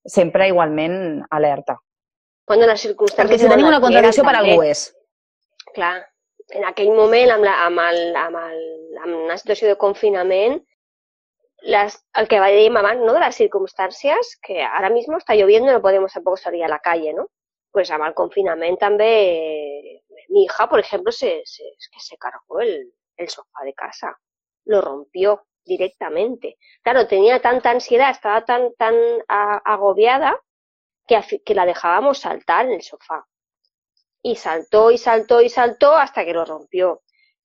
sempre 0.05 0.49
igualment 0.49 1.22
alerta. 1.30 1.78
Cuando 2.45 2.66
las 2.66 2.80
circumstàncies... 2.84 3.20
Perquè 3.20 3.40
si 3.40 3.49
tenim 3.49 3.68
una 3.68 3.78
les 3.78 3.86
contradicció 3.86 4.24
per 4.24 4.36
algú 4.36 4.64
és. 4.64 4.88
Clar, 5.76 5.95
en 6.53 6.66
aquell 6.68 6.92
moment, 6.92 7.32
amb, 7.36 7.47
la, 7.47 7.55
amb, 7.64 7.80
el, 7.80 8.01
amb, 8.20 8.40
el, 8.40 8.64
amb 9.01 9.16
una 9.22 9.36
situació 9.40 9.70
de 9.70 9.78
confinament, 9.80 10.59
las, 11.64 12.04
el 12.14 12.28
que 12.28 12.40
dèiem 12.40 12.76
abans, 12.76 13.00
¿no? 13.02 13.12
de 13.12 13.20
las 13.20 13.36
circunstancias, 13.36 14.38
que 14.42 14.62
ahora 14.62 14.90
mismo 14.90 15.18
está 15.18 15.34
lloviendo 15.34 15.70
y 15.70 15.74
no 15.74 15.82
podemos 15.82 16.12
tampoco 16.12 16.36
salir 16.36 16.64
a 16.64 16.68
la 16.68 16.78
calle, 16.78 17.14
¿no? 17.14 17.28
Pues 17.74 17.90
amb 17.90 18.04
el 18.06 18.14
confinament 18.14 18.76
també, 18.78 19.08
eh, 19.34 19.94
mi 20.28 20.44
hija, 20.44 20.68
por 20.70 20.78
ejemplo, 20.78 21.10
se, 21.10 21.42
se, 21.44 21.64
es 21.66 21.88
que 21.90 21.98
se 21.98 22.16
cargó 22.16 22.60
el, 22.60 22.92
el 23.16 23.28
sofá 23.28 23.64
de 23.64 23.74
casa, 23.74 24.16
lo 24.66 24.80
rompió, 24.80 25.46
directamente. 25.64 26.58
Claro, 26.82 27.06
tenía 27.06 27.40
tanta 27.40 27.70
ansiedad, 27.70 28.10
estaba 28.10 28.44
tan, 28.44 28.74
tan 28.74 28.94
agobiada 29.28 30.40
que, 31.06 31.20
que 31.44 31.54
la 31.54 31.66
dejábamos 31.66 32.18
saltar 32.18 32.66
en 32.66 32.72
el 32.72 32.82
sofá. 32.82 33.26
Y 34.22 34.36
saltó 34.36 34.90
y 34.90 34.98
saltó 34.98 35.40
y 35.42 35.48
saltó 35.48 35.96
hasta 35.96 36.24
que 36.24 36.32
lo 36.32 36.44
rompió. 36.44 37.02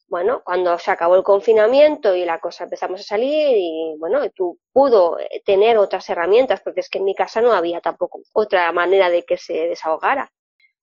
Bueno, 0.10 0.41
cuando 0.43 0.78
se 0.80 0.89
acabó 0.89 1.16
el 1.16 1.24
confinamiento 1.24 2.16
y 2.16 2.26
la 2.26 2.39
cosa 2.39 2.64
empezamos 2.64 2.99
a 3.01 3.03
salir 3.03 3.55
y 3.55 3.95
bueno, 3.99 4.28
tú 4.32 4.60
pudo 4.74 5.20
eh, 5.20 5.43
tener 5.45 5.78
otras 5.78 6.10
herramientas, 6.10 6.62
porque 6.62 6.80
es 6.80 6.89
que 6.89 6.97
en 6.97 7.05
mi 7.05 7.14
casa 7.14 7.41
no 7.41 7.53
había 7.53 7.80
tampoco 7.80 8.22
otra 8.34 8.72
manera 8.72 9.12
de 9.12 9.24
que 9.24 9.38
se 9.38 9.53
desahogara. 9.68 10.32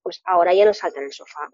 Pues 0.01 0.23
ahora 0.25 0.55
ya 0.55 0.65
no 0.65 0.73
salta 0.73 1.01
en 1.01 1.07
el 1.07 1.13
sofá. 1.13 1.51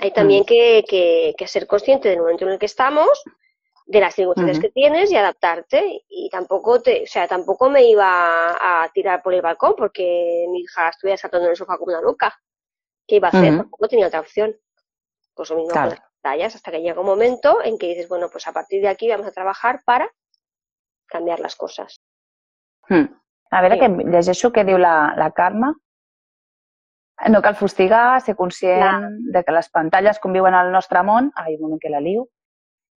Hay 0.00 0.10
también 0.10 0.44
que, 0.44 0.84
que, 0.86 1.34
que 1.36 1.46
ser 1.46 1.66
consciente 1.66 2.10
del 2.10 2.20
momento 2.20 2.44
en 2.44 2.52
el 2.52 2.58
que 2.58 2.66
estamos, 2.66 3.08
de 3.86 4.00
las 4.00 4.14
circunstancias 4.14 4.58
que 4.60 4.70
tienes 4.70 5.10
y 5.10 5.16
adaptarte. 5.16 6.04
Y 6.08 6.28
tampoco 6.28 6.82
te, 6.82 7.04
o 7.04 7.06
sea, 7.06 7.26
tampoco 7.26 7.70
me 7.70 7.84
iba 7.84 8.50
a 8.84 8.90
tirar 8.92 9.22
por 9.22 9.32
el 9.32 9.40
balcón 9.40 9.74
porque 9.76 10.44
mi 10.50 10.60
hija 10.60 10.90
estuviera 10.90 11.16
saltando 11.16 11.46
en 11.46 11.52
el 11.52 11.56
sofá 11.56 11.78
como 11.78 11.92
una 11.92 12.02
loca. 12.02 12.38
¿Qué 13.06 13.16
iba 13.16 13.28
a 13.28 13.30
hacer? 13.30 13.48
Ujú. 13.52 13.62
Tampoco 13.62 13.88
tenía 13.88 14.08
otra 14.08 14.20
opción. 14.20 14.54
Pues 15.34 15.48
lo 15.48 15.56
mismo 15.56 15.72
Claro. 15.72 15.90
con 15.90 15.98
las 15.98 16.11
pantallas, 16.22 16.54
hasta 16.54 16.70
que 16.70 16.80
llega 16.80 17.00
un 17.00 17.06
momento 17.06 17.58
en 17.64 17.78
que 17.78 17.88
dices, 17.88 18.08
bueno, 18.08 18.28
pues 18.30 18.46
a 18.46 18.52
partir 18.52 18.80
de 18.82 18.88
aquí 18.88 19.08
vamos 19.08 19.26
a 19.26 19.32
trabajar 19.32 19.82
para 19.84 20.08
cambiar 21.06 21.40
las 21.40 21.56
cosas. 21.56 22.00
Mm. 22.88 23.04
A 23.50 23.60
veure, 23.60 23.74
Sí. 23.76 23.80
que 23.80 24.10
llegeixo 24.10 24.50
què 24.52 24.64
diu 24.64 24.78
la, 24.78 25.14
la 25.16 25.30
Carme. 25.32 25.74
No 27.28 27.42
cal 27.42 27.54
fustigar, 27.54 28.20
ser 28.20 28.34
conscient 28.34 28.80
Clar. 28.80 29.10
de 29.10 29.44
que 29.44 29.52
les 29.52 29.68
pantalles 29.68 30.18
conviuen 30.18 30.54
al 30.54 30.72
nostre 30.72 31.02
món. 31.02 31.30
Ai, 31.36 31.54
un 31.56 31.60
moment 31.62 31.80
que 31.80 31.90
la 31.90 32.00
lio. 32.00 32.28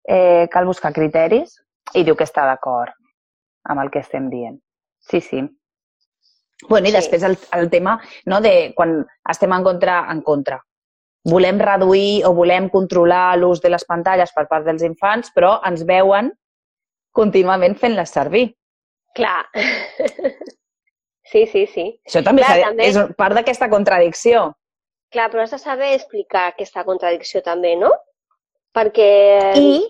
Eh, 0.07 0.47
cal 0.51 0.65
buscar 0.65 0.93
criteris 0.93 1.57
i 1.93 2.03
diu 2.03 2.15
que 2.15 2.23
està 2.23 2.45
d'acord 2.45 2.93
amb 3.65 3.81
el 3.81 3.89
que 3.89 3.99
estem 3.99 4.29
dient. 4.29 4.59
Sí, 4.99 5.21
sí. 5.21 5.41
Bueno, 6.69 6.87
i 6.87 6.91
Sí. 6.91 6.95
després 6.97 7.23
el, 7.23 7.37
el 7.51 7.69
tema 7.69 7.99
no, 8.25 8.39
de 8.41 8.73
quan 8.75 9.05
estem 9.29 9.51
en 9.51 9.63
contra, 9.63 10.05
en 10.11 10.21
contra. 10.21 10.61
Volem 11.29 11.59
reduir 11.59 12.25
o 12.27 12.33
volem 12.35 12.67
controlar 12.69 13.37
l'ús 13.39 13.61
de 13.63 13.69
les 13.71 13.85
pantalles 13.87 14.33
per 14.35 14.47
part 14.49 14.65
dels 14.67 14.83
infants, 14.83 15.31
però 15.35 15.55
ens 15.67 15.85
veuen 15.87 16.31
contínuament 17.15 17.77
fent-les 17.79 18.11
servir. 18.11 18.49
Clar. 19.15 19.45
sí, 21.31 21.45
sí, 21.47 21.65
sí. 21.67 21.85
Això 22.07 22.23
també, 22.25 22.43
Clar, 22.43 22.59
també- 22.67 22.89
és 22.89 22.99
part 23.17 23.37
d'aquesta 23.37 23.69
contradicció. 23.69 24.49
Clar, 25.13 25.29
però 25.31 25.43
has 25.45 25.53
de 25.53 25.61
saber 25.61 25.93
explicar 25.93 26.47
aquesta 26.49 26.83
contradicció 26.83 27.43
també, 27.45 27.75
no? 27.77 27.91
Perquè... 28.73 29.53
I 29.55 29.83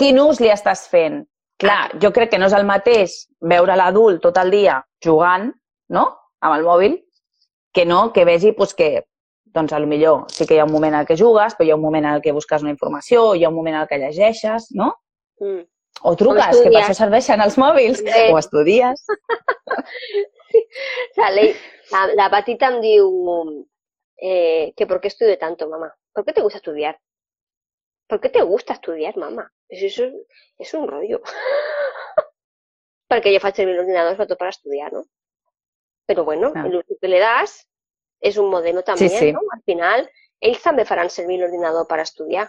quin 0.00 0.18
ús 0.18 0.40
li 0.40 0.48
estàs 0.50 0.86
fent? 0.88 1.22
Clar, 1.60 1.92
jo 2.02 2.10
crec 2.10 2.32
que 2.32 2.38
no 2.40 2.48
és 2.48 2.56
el 2.56 2.64
mateix 2.66 3.28
veure 3.40 3.76
l'adult 3.76 4.22
tot 4.24 4.38
el 4.40 4.50
dia 4.50 4.80
jugant, 5.04 5.52
no?, 5.92 6.06
amb 6.40 6.56
el 6.56 6.64
mòbil, 6.66 6.96
que 7.72 7.84
no 7.86 8.12
que 8.12 8.24
vegi 8.24 8.52
pues, 8.56 8.74
que, 8.74 9.04
doncs, 9.54 9.72
a 9.72 9.78
lo 9.78 9.86
millor 9.86 10.24
sí 10.32 10.46
que 10.46 10.56
hi 10.56 10.58
ha 10.58 10.64
un 10.66 10.72
moment 10.72 10.94
en 10.98 11.06
que 11.06 11.16
jugues, 11.16 11.54
però 11.54 11.68
hi 11.68 11.72
ha 11.72 11.76
un 11.78 11.82
moment 11.84 12.06
en 12.10 12.20
que 12.24 12.32
busques 12.34 12.62
una 12.62 12.72
informació, 12.74 13.34
hi 13.34 13.44
ha 13.44 13.48
un 13.52 13.54
moment 13.54 13.76
en 13.80 13.86
que 13.86 13.98
llegeixes, 14.02 14.68
no? 14.74 14.90
Mm. 15.40 15.62
O 16.04 16.16
truques, 16.18 16.58
que 16.60 16.70
per 16.74 16.80
això 16.82 16.94
serveixen 16.98 17.40
els 17.40 17.54
mòbils, 17.56 18.02
També. 18.02 18.32
o 18.34 18.38
estudies. 18.38 19.06
La, 21.16 21.30
ley- 21.30 21.54
la, 21.90 22.06
la 22.18 22.28
patita 22.30 22.68
em 22.72 22.80
diu 22.82 23.08
eh, 24.18 24.72
que 24.76 24.86
por 24.86 25.00
qué 25.00 25.08
estudio 25.08 25.38
tanto, 25.38 25.68
mamá. 25.68 25.92
¿Por 26.12 26.24
qué 26.24 26.32
te 26.32 26.42
gusta 26.42 26.58
estudiar? 26.58 26.98
¿Por 28.08 28.20
qué 28.20 28.28
te 28.28 28.42
gusta 28.42 28.74
estudiar, 28.74 29.16
mamá? 29.16 29.50
Eso, 29.68 29.86
eso 29.86 30.04
es, 30.04 30.14
és 30.58 30.74
un 30.74 30.86
rollo. 30.88 31.20
Perquè 33.10 33.32
jo 33.34 33.40
faig 33.42 33.56
servir 33.58 33.74
l'ordinador 33.76 34.14
sobretot 34.16 34.38
per 34.40 34.50
estudiar, 34.52 34.92
no? 34.92 35.04
Però 36.08 36.24
bueno, 36.24 36.52
Ah. 36.54 36.66
el 36.66 36.76
uso 36.82 36.96
que 37.00 37.08
le 37.08 37.18
das 37.18 37.66
és 38.20 38.36
un 38.38 38.50
modelo 38.50 38.82
també, 38.82 39.08
sí. 39.08 39.32
no? 39.32 39.40
Al 39.52 39.62
final, 39.66 40.08
ells 40.40 40.62
també 40.62 40.84
faran 40.84 41.10
servir 41.10 41.38
l'ordinador 41.40 41.86
per 41.86 42.00
estudiar. 42.00 42.48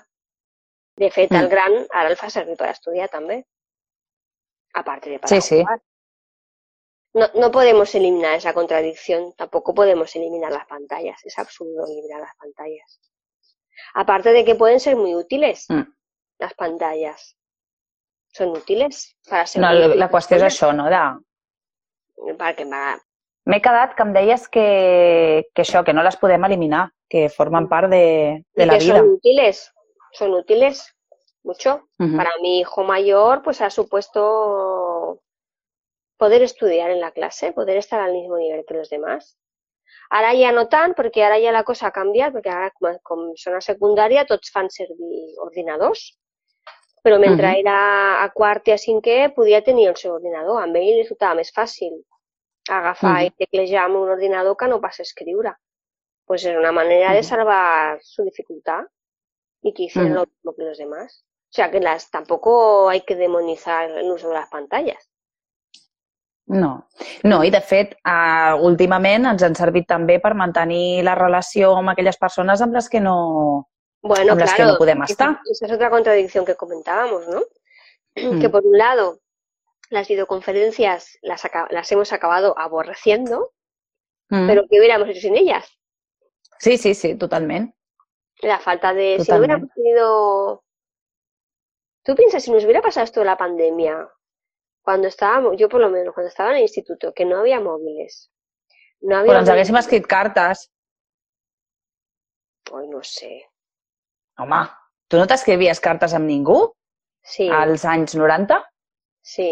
De 0.97 1.09
fet, 1.11 1.31
el 1.31 1.47
Mm. 1.47 1.49
gran 1.49 1.73
ara 1.91 2.09
el 2.09 2.15
fa 2.15 2.29
servir 2.29 2.55
per 2.57 2.69
estudiar 2.69 3.09
també. 3.09 3.45
Aparte 4.73 5.09
de 5.09 5.19
para 5.19 5.27
Sí, 5.29 5.41
sí. 5.41 5.63
No, 7.13 7.29
no 7.35 7.49
podemos 7.51 7.93
eliminar 7.95 8.35
esa 8.35 8.53
contradicción, 8.53 9.33
tampoco 9.37 9.73
podemos 9.73 10.13
eliminar 10.15 10.51
las 10.51 10.65
pantallas, 10.67 11.23
es 11.25 11.37
absurdo 11.39 11.85
eliminar 11.85 12.19
las 12.19 12.35
pantallas. 12.35 12.99
Aparte 13.93 14.31
de 14.33 14.43
que 14.43 14.55
pueden 14.55 14.79
ser 14.81 14.95
muy 14.97 15.15
útiles, 15.15 15.65
Mm. 15.69 15.83
las 16.39 16.53
pantallas. 16.55 17.37
Son 18.33 18.49
útiles 18.49 19.15
para 19.29 19.45
ser 19.45 19.61
No, 19.61 19.71
la, 19.71 19.87
la 19.95 20.09
qüestió 20.11 20.35
és 20.35 20.43
això, 20.43 20.73
no?, 20.75 20.89
de, 20.89 22.35
Para 22.37 22.55
que 22.55 22.65
va, 22.65 22.99
M'he 23.45 23.61
quedat 23.61 23.93
que 23.93 24.01
em 24.01 24.11
deies 24.13 24.47
que, 24.49 24.65
que 25.53 25.61
això, 25.61 25.83
que 25.85 25.93
no 25.93 26.03
les 26.05 26.17
podem 26.17 26.45
eliminar, 26.47 26.87
que 27.09 27.27
formen 27.29 27.67
part 27.69 27.91
de, 27.91 28.43
de 28.57 28.63
y 28.63 28.65
la 28.65 28.77
que 28.77 28.83
vida. 28.83 28.97
son 28.97 29.09
útiles, 29.11 29.73
son 30.13 30.33
útiles 30.33 30.95
mucho. 31.43 31.87
Para 31.97 32.31
mi 32.41 32.59
hijo 32.59 32.83
mayor, 32.83 33.43
pues 33.43 33.61
ha 33.61 33.69
supuesto 33.69 35.21
poder 36.17 36.41
estudiar 36.41 36.89
en 36.89 37.01
la 37.01 37.11
clase, 37.11 37.51
poder 37.51 37.77
estar 37.77 38.01
al 38.01 38.13
mismo 38.13 38.37
nivel 38.37 38.65
que 38.67 38.73
los 38.73 38.89
demás. 38.89 39.37
Ara 40.09 40.33
ja 40.33 40.51
no 40.51 40.67
tant, 40.69 40.95
perquè 40.97 41.23
ara 41.25 41.37
ja 41.41 41.53
la 41.53 41.63
cosa 41.63 41.87
ha 41.87 41.93
canviat, 41.93 42.33
perquè 42.33 42.49
ara 42.49 42.71
com, 42.73 42.97
com 43.03 43.23
són 43.37 43.57
a 43.57 43.61
secundària 43.61 44.25
tots 44.25 44.51
fan 44.53 44.69
servir 44.73 45.37
ordinadors. 45.45 46.15
Però 47.05 47.19
mentre 47.21 47.59
era 47.59 47.77
a 48.23 48.29
quart 48.33 48.67
i 48.69 48.73
a 48.73 48.81
cinquè 48.81 49.29
podia 49.35 49.61
tenir 49.61 49.91
el 49.91 49.97
seu 50.01 50.15
ordinador. 50.15 50.57
Amb 50.61 50.77
ell 50.81 50.87
li 50.89 51.01
resultava 51.03 51.37
més 51.37 51.53
fàcil 51.53 51.99
agafar 52.69 53.21
Mhm. 53.21 53.25
i 53.25 53.31
teclejar 53.31 53.85
amb 53.85 53.95
un 53.97 54.09
ordinador 54.09 54.55
que 54.57 54.67
no 54.67 54.79
pas 54.81 54.99
escriure. 54.99 55.53
Pues 56.25 56.43
era 56.45 56.59
una 56.59 56.71
manera 56.71 57.11
de 57.13 57.19
Ujú. 57.19 57.27
salvar 57.27 57.99
su 58.01 58.23
dificultad 58.23 58.83
y 59.61 59.73
que 59.73 59.83
hicieran 59.83 60.11
Ujú. 60.13 60.21
lo 60.21 60.25
mismo 60.25 60.55
que 60.55 60.63
los 60.63 60.77
demás. 60.77 61.23
O 61.49 61.53
sea 61.55 61.71
que 61.71 61.79
las 61.79 62.09
tampoco 62.11 62.89
hay 62.89 63.01
que 63.01 63.15
demonizar 63.15 63.89
el 63.91 64.11
uso 64.11 64.27
de 64.29 64.33
las 64.33 64.49
pantallas. 64.49 65.09
No. 66.47 66.87
No, 67.23 67.43
i 67.43 67.49
de 67.49 67.61
fet, 67.61 67.95
uh, 68.05 68.53
últimament 68.61 69.25
ens 69.25 69.41
han 69.43 69.55
servit 69.57 69.87
també 69.89 70.19
per 70.21 70.35
mantenir 70.37 71.01
la 71.03 71.15
relació 71.17 71.71
amb 71.79 71.89
aquelles 71.89 72.17
persones 72.21 72.61
amb 72.61 72.75
les 72.77 72.89
que 72.89 72.99
no, 73.01 73.67
Bueno, 74.03 74.33
amb 74.33 74.41
les 74.41 74.51
que 74.51 74.57
claro, 74.57 74.73
no 74.73 74.77
podem 74.77 75.01
estar. 75.03 75.39
esa 75.49 75.65
es 75.65 75.71
otra 75.71 75.89
contradicción 75.89 76.45
que 76.45 76.55
comentábamos, 76.55 77.27
¿no? 77.27 77.41
Mm. 78.15 78.39
Que 78.39 78.47
por 78.49 78.65
un 78.65 78.77
lado, 78.77 79.19
las 79.89 80.07
videoconferencias 80.07 81.17
las, 81.21 81.43
las 81.69 81.91
hemos 81.91 82.13
acabado 82.13 82.57
aborreciendo, 82.57 83.51
Mm. 84.27 84.47
pero 84.47 84.63
¿qué 84.67 84.79
hubiéramos 84.79 85.07
hecho 85.09 85.19
sin 85.21 85.35
ellas? 85.35 85.69
Sí, 86.57 86.79
sí, 86.79 86.95
sí, 86.95 87.15
totalment. 87.15 87.75
La 88.41 88.59
falta 88.59 88.91
de... 88.91 89.17
Si 89.19 89.31
no 89.31 89.37
Totalmente. 89.37 89.37
hubiéramos 89.37 89.69
tenido... 89.75 90.63
Tú 92.03 92.15
piensas, 92.15 92.43
si 92.43 92.51
nos 92.51 92.63
hubiera 92.63 92.81
pasado 92.81 93.03
esto 93.03 93.19
de 93.19 93.27
la 93.27 93.37
pandemia, 93.37 94.09
cuando 94.81 95.07
estábamos, 95.07 95.57
yo 95.57 95.69
por 95.69 95.79
lo 95.81 95.89
menos, 95.89 96.13
cuando 96.13 96.29
estaba 96.29 96.49
en 96.51 96.55
el 96.57 96.61
instituto, 96.63 97.13
que 97.13 97.25
no 97.25 97.37
había 97.39 97.59
móviles, 97.59 98.31
no 99.01 99.17
había... 99.17 99.33
Però 99.33 99.39
ens 99.41 99.49
haguéssim 99.49 99.73
móviles, 99.73 99.85
escrit 99.85 100.07
cartes. 100.07 100.71
Pues 102.63 102.87
no 102.89 103.03
sé. 103.03 103.45
Home, 104.37 104.65
tu 105.07 105.17
no 105.17 105.27
t'escrivies 105.29 105.79
cartes 105.79 106.13
amb 106.17 106.25
ningú 106.25 106.73
Sí, 107.21 107.47
als 107.49 107.85
anys 107.85 108.15
90? 108.17 108.57
Sí. 109.25 109.49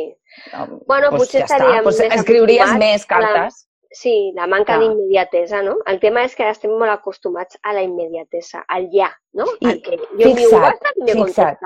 No, 0.53 0.79
Bueno, 0.87 1.09
doncs 1.09 1.23
potser 1.23 1.41
ja 1.41 1.45
està. 1.47 1.57
estaríem 1.57 1.83
Doncs 1.87 1.99
més 2.03 2.13
escriuries 2.19 2.73
més 2.79 3.05
a 3.09 3.19
la- 3.19 3.27
cartes. 3.33 3.61
Sí, 3.95 4.31
la 4.35 4.47
manca 4.47 4.73
Clar. 4.75 4.79
d'immediatesa, 4.81 5.59
no? 5.61 5.75
El 5.85 5.99
tema 6.01 6.23
és 6.25 6.33
que 6.35 6.41
ara 6.43 6.51
estem 6.55 6.71
molt 6.71 6.89
acostumats 6.91 7.59
a 7.61 7.73
la 7.73 7.83
immediatesa, 7.85 8.63
al 8.67 8.87
ja, 8.93 9.11
no? 9.37 9.45
I 9.61 9.67
al 9.69 9.81
que 9.85 9.97
jo 9.99 10.31
fixa't, 10.33 10.87
me 10.97 11.13
fixa't. 11.19 11.57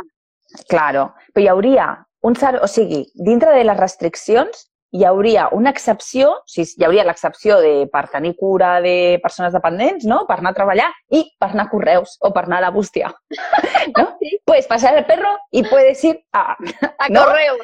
Claro, 0.68 1.14
però 1.34 1.44
hi 1.44 1.48
hauria 1.54 1.86
un. 2.24 2.36
O 2.62 2.68
sigui, 2.68 3.06
dintre 3.16 3.52
de 3.56 3.64
les 3.64 3.78
restriccions 3.80 4.66
hi 4.98 5.04
hauria 5.06 5.48
una 5.54 5.70
excepció, 5.70 6.32
o 6.40 6.44
sigui, 6.50 6.74
hi 6.82 6.86
hauria 6.88 7.04
l'excepció 7.06 7.60
de 7.62 7.88
per 7.92 8.08
tenir 8.10 8.34
cura 8.40 8.80
de 8.82 9.20
persones 9.24 9.54
dependents, 9.54 10.06
no? 10.10 10.24
Per 10.28 10.40
anar 10.40 10.52
a 10.56 10.58
treballar 10.58 10.88
i 11.14 11.22
per 11.40 11.52
anar 11.54 11.68
a 11.68 11.72
correus 11.72 12.18
o 12.22 12.34
per 12.34 12.46
anar 12.48 12.58
a 12.60 12.66
la 12.68 12.72
bústia. 12.74 13.14
¿no? 13.98 14.08
Sí. 14.20 14.34
Puedes 14.46 14.68
pasar 14.68 14.98
el 14.98 15.06
perro 15.06 15.30
y 15.52 15.64
puedes 15.64 16.04
ir 16.04 16.20
a... 16.34 16.56
A 16.98 17.10
No? 17.10 17.24
correu. 17.26 17.58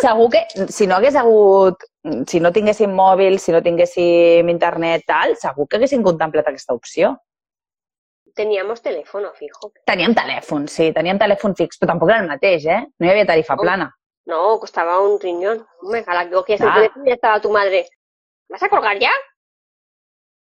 Segur 0.00 0.28
que 0.30 0.44
si 0.68 0.86
no 0.86 0.96
hagués 0.96 1.16
hagut... 1.16 1.82
Si 2.26 2.40
no 2.42 2.50
tinguéssim 2.50 2.90
mòbil, 2.90 3.38
si 3.38 3.52
no 3.54 3.60
tinguéssim 3.62 4.48
internet, 4.50 5.04
tal, 5.06 5.36
segur 5.38 5.68
que 5.70 5.78
haguéssim 5.78 6.02
contemplat 6.02 6.48
aquesta 6.50 6.74
opció. 6.74 7.12
Teníamos 8.34 8.80
teléfono 8.82 9.30
fijo. 9.36 9.70
Teníem 9.86 10.14
telèfon, 10.16 10.64
sí, 10.66 10.88
teníem 10.96 11.18
telèfon 11.20 11.54
fix, 11.54 11.78
però 11.78 11.92
tampoc 11.92 12.10
era 12.10 12.22
el 12.24 12.30
mateix, 12.30 12.64
eh? 12.66 12.80
No 12.98 13.06
hi 13.06 13.10
havia 13.12 13.26
tarifa 13.28 13.54
Oh. 13.54 13.60
plana. 13.62 13.90
No, 14.26 14.58
costaba 14.60 15.00
un 15.00 15.18
riñón. 15.20 15.66
Hombre, 15.80 16.04
a 16.06 16.14
la 16.14 16.30
que 16.44 16.54
el 16.54 16.62
Ah. 16.62 16.88
estaba 17.06 17.40
tu 17.40 17.50
madre. 17.50 17.88
¿Vas 18.48 18.62
a 18.62 18.68
colgar 18.68 18.98
ya? 18.98 19.10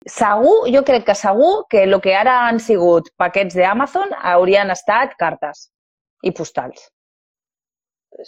Segur, 0.06 0.68
jo 0.70 0.82
crec 0.84 1.04
que 1.06 1.14
segur 1.14 1.66
que 1.68 1.82
el 1.84 2.00
que 2.00 2.14
ara 2.14 2.46
han 2.46 2.60
sigut 2.60 3.08
paquets 3.16 3.54
d'Amazon 3.56 4.10
haurien 4.20 4.70
estat 4.70 5.14
cartes 5.16 5.70
i 6.22 6.30
postals, 6.30 6.90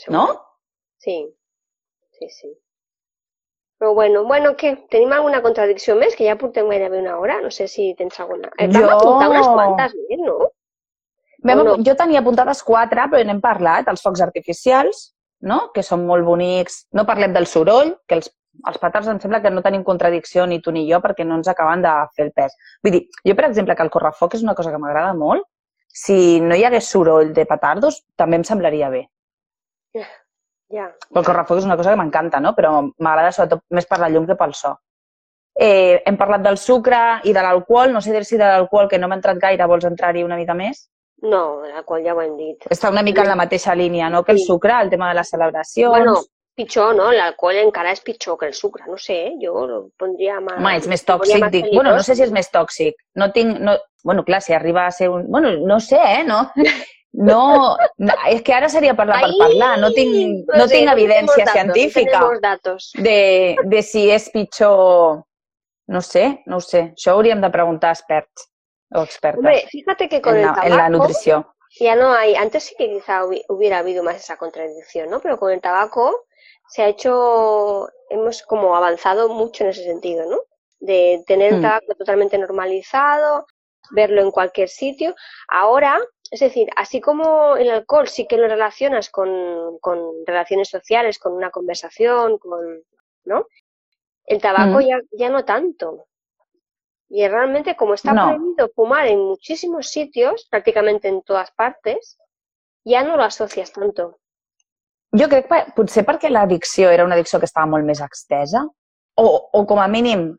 no? 0.08 0.22
Sí, 0.96 1.18
sí, 2.18 2.28
sí. 2.30 2.54
Però 3.78 3.92
bueno, 3.92 4.24
bueno, 4.24 4.54
què? 4.56 4.86
Tenim 4.88 5.12
alguna 5.12 5.42
contradicció 5.42 5.94
més? 6.00 6.16
Que 6.16 6.24
ja 6.24 6.38
portem 6.40 6.66
gairebé 6.72 6.98
una 7.02 7.18
hora. 7.18 7.42
No 7.42 7.50
sé 7.50 7.68
si 7.68 7.94
tens 7.94 8.18
alguna. 8.20 8.48
Eh, 8.56 8.68
vam 8.72 8.82
Jo- 8.82 8.90
apuntar 8.94 9.28
unes 9.28 9.46
quantes 9.46 9.94
més, 10.08 10.18
no? 10.24 10.38
Vam, 11.44 11.60
no? 11.62 11.76
Jo 11.84 11.94
tenia 11.94 12.20
apuntades 12.20 12.62
quatre, 12.64 13.02
però 13.12 13.20
n'hem 13.22 13.42
parlat. 13.44 13.86
Els 13.92 14.00
focs 14.00 14.22
artificials, 14.24 15.14
no? 15.42 15.70
que 15.74 15.82
són 15.82 16.06
molt 16.06 16.24
bonics. 16.24 16.84
No 16.92 17.06
parlem 17.08 17.34
del 17.36 17.46
soroll, 17.50 17.94
que 18.08 18.18
els, 18.20 18.30
els 18.66 18.78
petards 18.82 19.08
em 19.12 19.20
sembla 19.20 19.42
que 19.44 19.52
no 19.52 19.64
tenim 19.64 19.84
contradicció 19.84 20.46
ni 20.46 20.60
tu 20.62 20.72
ni 20.72 20.86
jo 20.90 21.00
perquè 21.04 21.26
no 21.26 21.36
ens 21.40 21.48
acaben 21.52 21.84
de 21.84 21.92
fer 22.16 22.28
el 22.28 22.32
pes. 22.36 22.56
Vull 22.84 22.96
dir, 22.96 23.02
jo, 23.24 23.36
per 23.36 23.48
exemple, 23.50 23.76
que 23.76 23.86
el 23.86 23.92
correfoc 23.92 24.38
és 24.38 24.46
una 24.46 24.56
cosa 24.58 24.72
que 24.72 24.80
m'agrada 24.82 25.12
molt, 25.18 25.46
si 25.96 26.40
no 26.44 26.56
hi 26.56 26.64
hagués 26.68 26.88
soroll 26.92 27.32
de 27.36 27.46
petardos, 27.48 28.02
també 28.20 28.40
em 28.40 28.44
semblaria 28.44 28.90
bé. 28.92 29.06
Ja. 29.96 30.88
Però 31.08 31.22
el 31.22 31.28
correfoc 31.28 31.60
és 31.60 31.68
una 31.68 31.76
cosa 31.78 31.92
que 31.92 32.00
m'encanta, 32.00 32.40
no? 32.42 32.52
Però 32.56 32.72
m'agrada 32.98 33.32
sobretot 33.32 33.62
més 33.70 33.86
per 33.88 34.00
la 34.02 34.10
llum 34.12 34.26
que 34.28 34.36
pel 34.36 34.52
so. 34.58 34.74
Eh, 35.56 36.02
hem 36.04 36.18
parlat 36.20 36.42
del 36.44 36.58
sucre 36.60 36.98
i 37.24 37.32
de 37.32 37.44
l'alcohol. 37.44 37.94
No 37.94 38.02
sé 38.04 38.12
si 38.24 38.36
de 38.36 38.44
l'alcohol, 38.44 38.90
que 38.90 38.98
no 38.98 39.08
m'ha 39.08 39.16
entrat 39.16 39.40
gaire, 39.40 39.68
vols 39.70 39.86
entrar-hi 39.88 40.24
una 40.26 40.36
mica 40.36 40.54
més? 40.58 40.84
No, 41.22 41.62
la 41.64 41.82
qual 41.82 42.04
ja 42.04 42.14
ho 42.14 42.20
hem 42.20 42.36
dit. 42.36 42.66
Està 42.70 42.90
una 42.92 43.02
mica 43.02 43.22
en 43.24 43.30
la 43.30 43.38
mateixa 43.40 43.74
línia, 43.74 44.10
no? 44.12 44.22
Que 44.24 44.34
el 44.36 44.40
sucre, 44.40 44.74
el 44.82 44.90
tema 44.92 45.08
de 45.08 45.16
les 45.20 45.30
celebracions... 45.32 45.90
Bueno, 45.90 46.16
pitjor, 46.56 46.94
no? 46.96 47.10
L'alcohol 47.12 47.60
encara 47.60 47.92
és 47.96 48.02
pitjor 48.04 48.36
que 48.40 48.50
el 48.50 48.54
sucre. 48.56 48.84
No 48.88 48.98
sé, 49.00 49.16
eh? 49.28 49.32
jo 49.40 49.54
ho 49.62 49.78
pondria 50.00 50.40
más... 50.40 50.58
Home, 50.58 50.74
és 50.80 50.88
més 50.90 51.04
tòxic, 51.08 51.46
dic. 51.54 51.70
Bueno, 51.72 51.94
no 51.96 52.04
sé 52.04 52.16
si 52.18 52.24
és 52.26 52.34
més 52.34 52.50
tòxic. 52.52 52.98
No 53.16 53.30
tinc... 53.36 53.60
No... 53.64 53.78
Bueno, 54.06 54.24
clar, 54.26 54.42
si 54.44 54.54
arriba 54.54 54.86
a 54.86 54.92
ser 54.94 55.08
un... 55.10 55.24
Bueno, 55.32 55.54
no 55.66 55.80
sé, 55.80 55.98
eh? 55.98 56.24
No, 56.24 56.42
no, 57.30 57.40
no 57.98 58.18
és 58.30 58.42
que 58.44 58.54
ara 58.54 58.68
seria 58.72 58.94
parlar 58.98 59.22
per 59.24 59.32
parlar. 59.40 59.72
No 59.80 59.90
tinc, 59.96 60.44
no 60.52 60.66
sé, 60.66 60.76
tinc 60.76 60.90
no 60.90 60.98
evidència 60.98 61.46
datos, 61.46 61.54
no 61.54 61.56
científica 61.56 62.18
tenemos 62.18 62.42
datos. 62.44 62.90
de, 63.08 63.56
de 63.64 63.82
si 63.86 64.08
és 64.12 64.28
pitjor... 64.34 65.24
No 65.86 66.00
sé, 66.02 66.42
no 66.50 66.58
ho 66.58 66.62
sé. 66.64 66.88
Això 66.96 67.12
hauríem 67.14 67.40
de 67.40 67.50
preguntar 67.54 67.92
a 67.92 67.94
experts 67.94 68.48
o 68.92 69.02
expertes 69.02 69.38
Hombre, 69.38 69.64
fíjate 69.70 70.08
que 70.08 70.20
con 70.22 70.34
en, 70.34 70.40
el 70.40 70.46
la, 70.46 70.52
tabaco 70.54 70.66
en 70.68 70.76
la 70.76 70.88
nutrició. 70.88 71.54
ya 71.80 71.96
no 71.96 72.12
hay, 72.12 72.34
antes 72.36 72.64
sí 72.64 72.74
que 72.78 72.88
quizá 72.88 73.24
hubi- 73.24 73.44
hubiera 73.48 73.78
habido 73.78 74.02
más 74.02 74.16
esa 74.16 74.36
contradicción, 74.36 75.10
¿no? 75.10 75.20
Pero 75.20 75.38
con 75.38 75.50
el 75.52 75.60
tabaco 75.60 76.26
se 76.68 76.82
ha 76.82 76.88
hecho, 76.88 77.88
hemos 78.10 78.42
como 78.42 78.76
avanzado 78.76 79.28
mucho 79.28 79.64
en 79.64 79.70
ese 79.70 79.84
sentido, 79.84 80.28
¿no? 80.30 80.38
De 80.80 81.22
tener 81.26 81.52
el 81.54 81.58
Mm. 81.58 81.62
tabaco 81.62 81.94
totalmente 81.96 82.38
normalizado, 82.38 83.46
verlo 83.90 84.20
en 84.22 84.30
cualquier 84.30 84.68
sitio. 84.68 85.14
Ahora, 85.48 85.98
es 86.30 86.40
decir, 86.40 86.68
así 86.76 87.00
como 87.00 87.56
el 87.56 87.70
alcohol 87.70 88.08
sí 88.08 88.26
que 88.26 88.36
lo 88.36 88.48
relacionas 88.48 89.10
con, 89.10 89.78
con 89.80 89.98
relaciones 90.26 90.68
sociales, 90.68 91.18
con 91.20 91.32
una 91.34 91.50
conversación, 91.50 92.38
con, 92.38 92.82
¿no? 93.24 93.46
El 94.24 94.40
tabaco 94.40 94.78
Mm. 94.80 94.86
ya, 94.88 95.00
ya 95.12 95.28
no 95.30 95.44
tanto. 95.44 96.06
Y 97.08 97.26
realmente, 97.28 97.76
como 97.76 97.94
está 97.94 98.12
No. 98.12 98.28
prohibido 98.34 98.68
fumar 98.74 99.06
en 99.06 99.20
muchísimos 99.20 99.88
sitios, 99.88 100.46
prácticamente 100.50 101.08
en 101.08 101.22
todas 101.22 101.50
partes, 101.52 102.18
ya 102.84 103.02
no 103.04 103.16
lo 103.16 103.22
asocias 103.22 103.72
tanto. 103.72 104.18
Jo 105.12 105.28
crec 105.28 105.46
que 105.48 105.72
potser 105.76 106.04
perquè 106.04 106.28
l'addicció 106.30 106.90
era 106.90 107.04
una 107.04 107.14
addicció 107.14 107.38
que 107.38 107.46
estava 107.46 107.66
molt 107.66 107.84
més 107.86 108.00
extesa 108.02 108.64
o, 109.16 109.26
o 109.52 109.66
com 109.66 109.78
a 109.80 109.86
mínim 109.88 110.36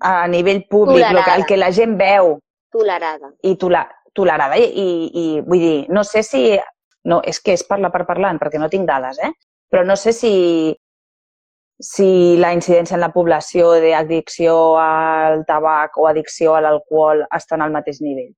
a 0.00 0.28
nivell 0.28 0.66
públic, 0.68 1.02
Tolerada. 1.08 1.34
el 1.36 1.46
que 1.46 1.56
la 1.56 1.72
gent 1.72 1.96
veu 1.98 2.38
Tolerada. 2.70 3.32
i 3.42 3.56
tola- 3.56 3.88
tolerada. 4.14 4.56
I, 4.58 4.64
i, 4.64 4.86
I 5.14 5.40
vull 5.40 5.58
dir, 5.58 5.86
no 5.90 6.04
sé 6.04 6.22
si... 6.22 6.58
No, 7.04 7.18
és 7.24 7.36
que 7.40 7.52
és 7.52 7.64
parlar 7.68 7.90
per 7.92 8.06
parlant, 8.08 8.38
perquè 8.40 8.56
no 8.58 8.68
tinc 8.72 8.86
dades, 8.88 9.18
eh? 9.20 9.32
Però 9.68 9.82
no 9.84 9.96
sé 9.96 10.12
si, 10.16 10.30
si 11.80 12.36
la 12.38 12.52
incidència 12.54 12.94
en 12.96 13.02
la 13.02 13.12
població 13.12 13.72
d'addicció 13.82 14.76
al 14.78 15.44
tabac 15.48 15.98
o 15.98 16.06
addicció 16.06 16.54
a 16.54 16.62
l'alcohol 16.64 17.24
estan 17.34 17.62
al 17.62 17.72
mateix 17.74 18.00
nivell. 18.00 18.32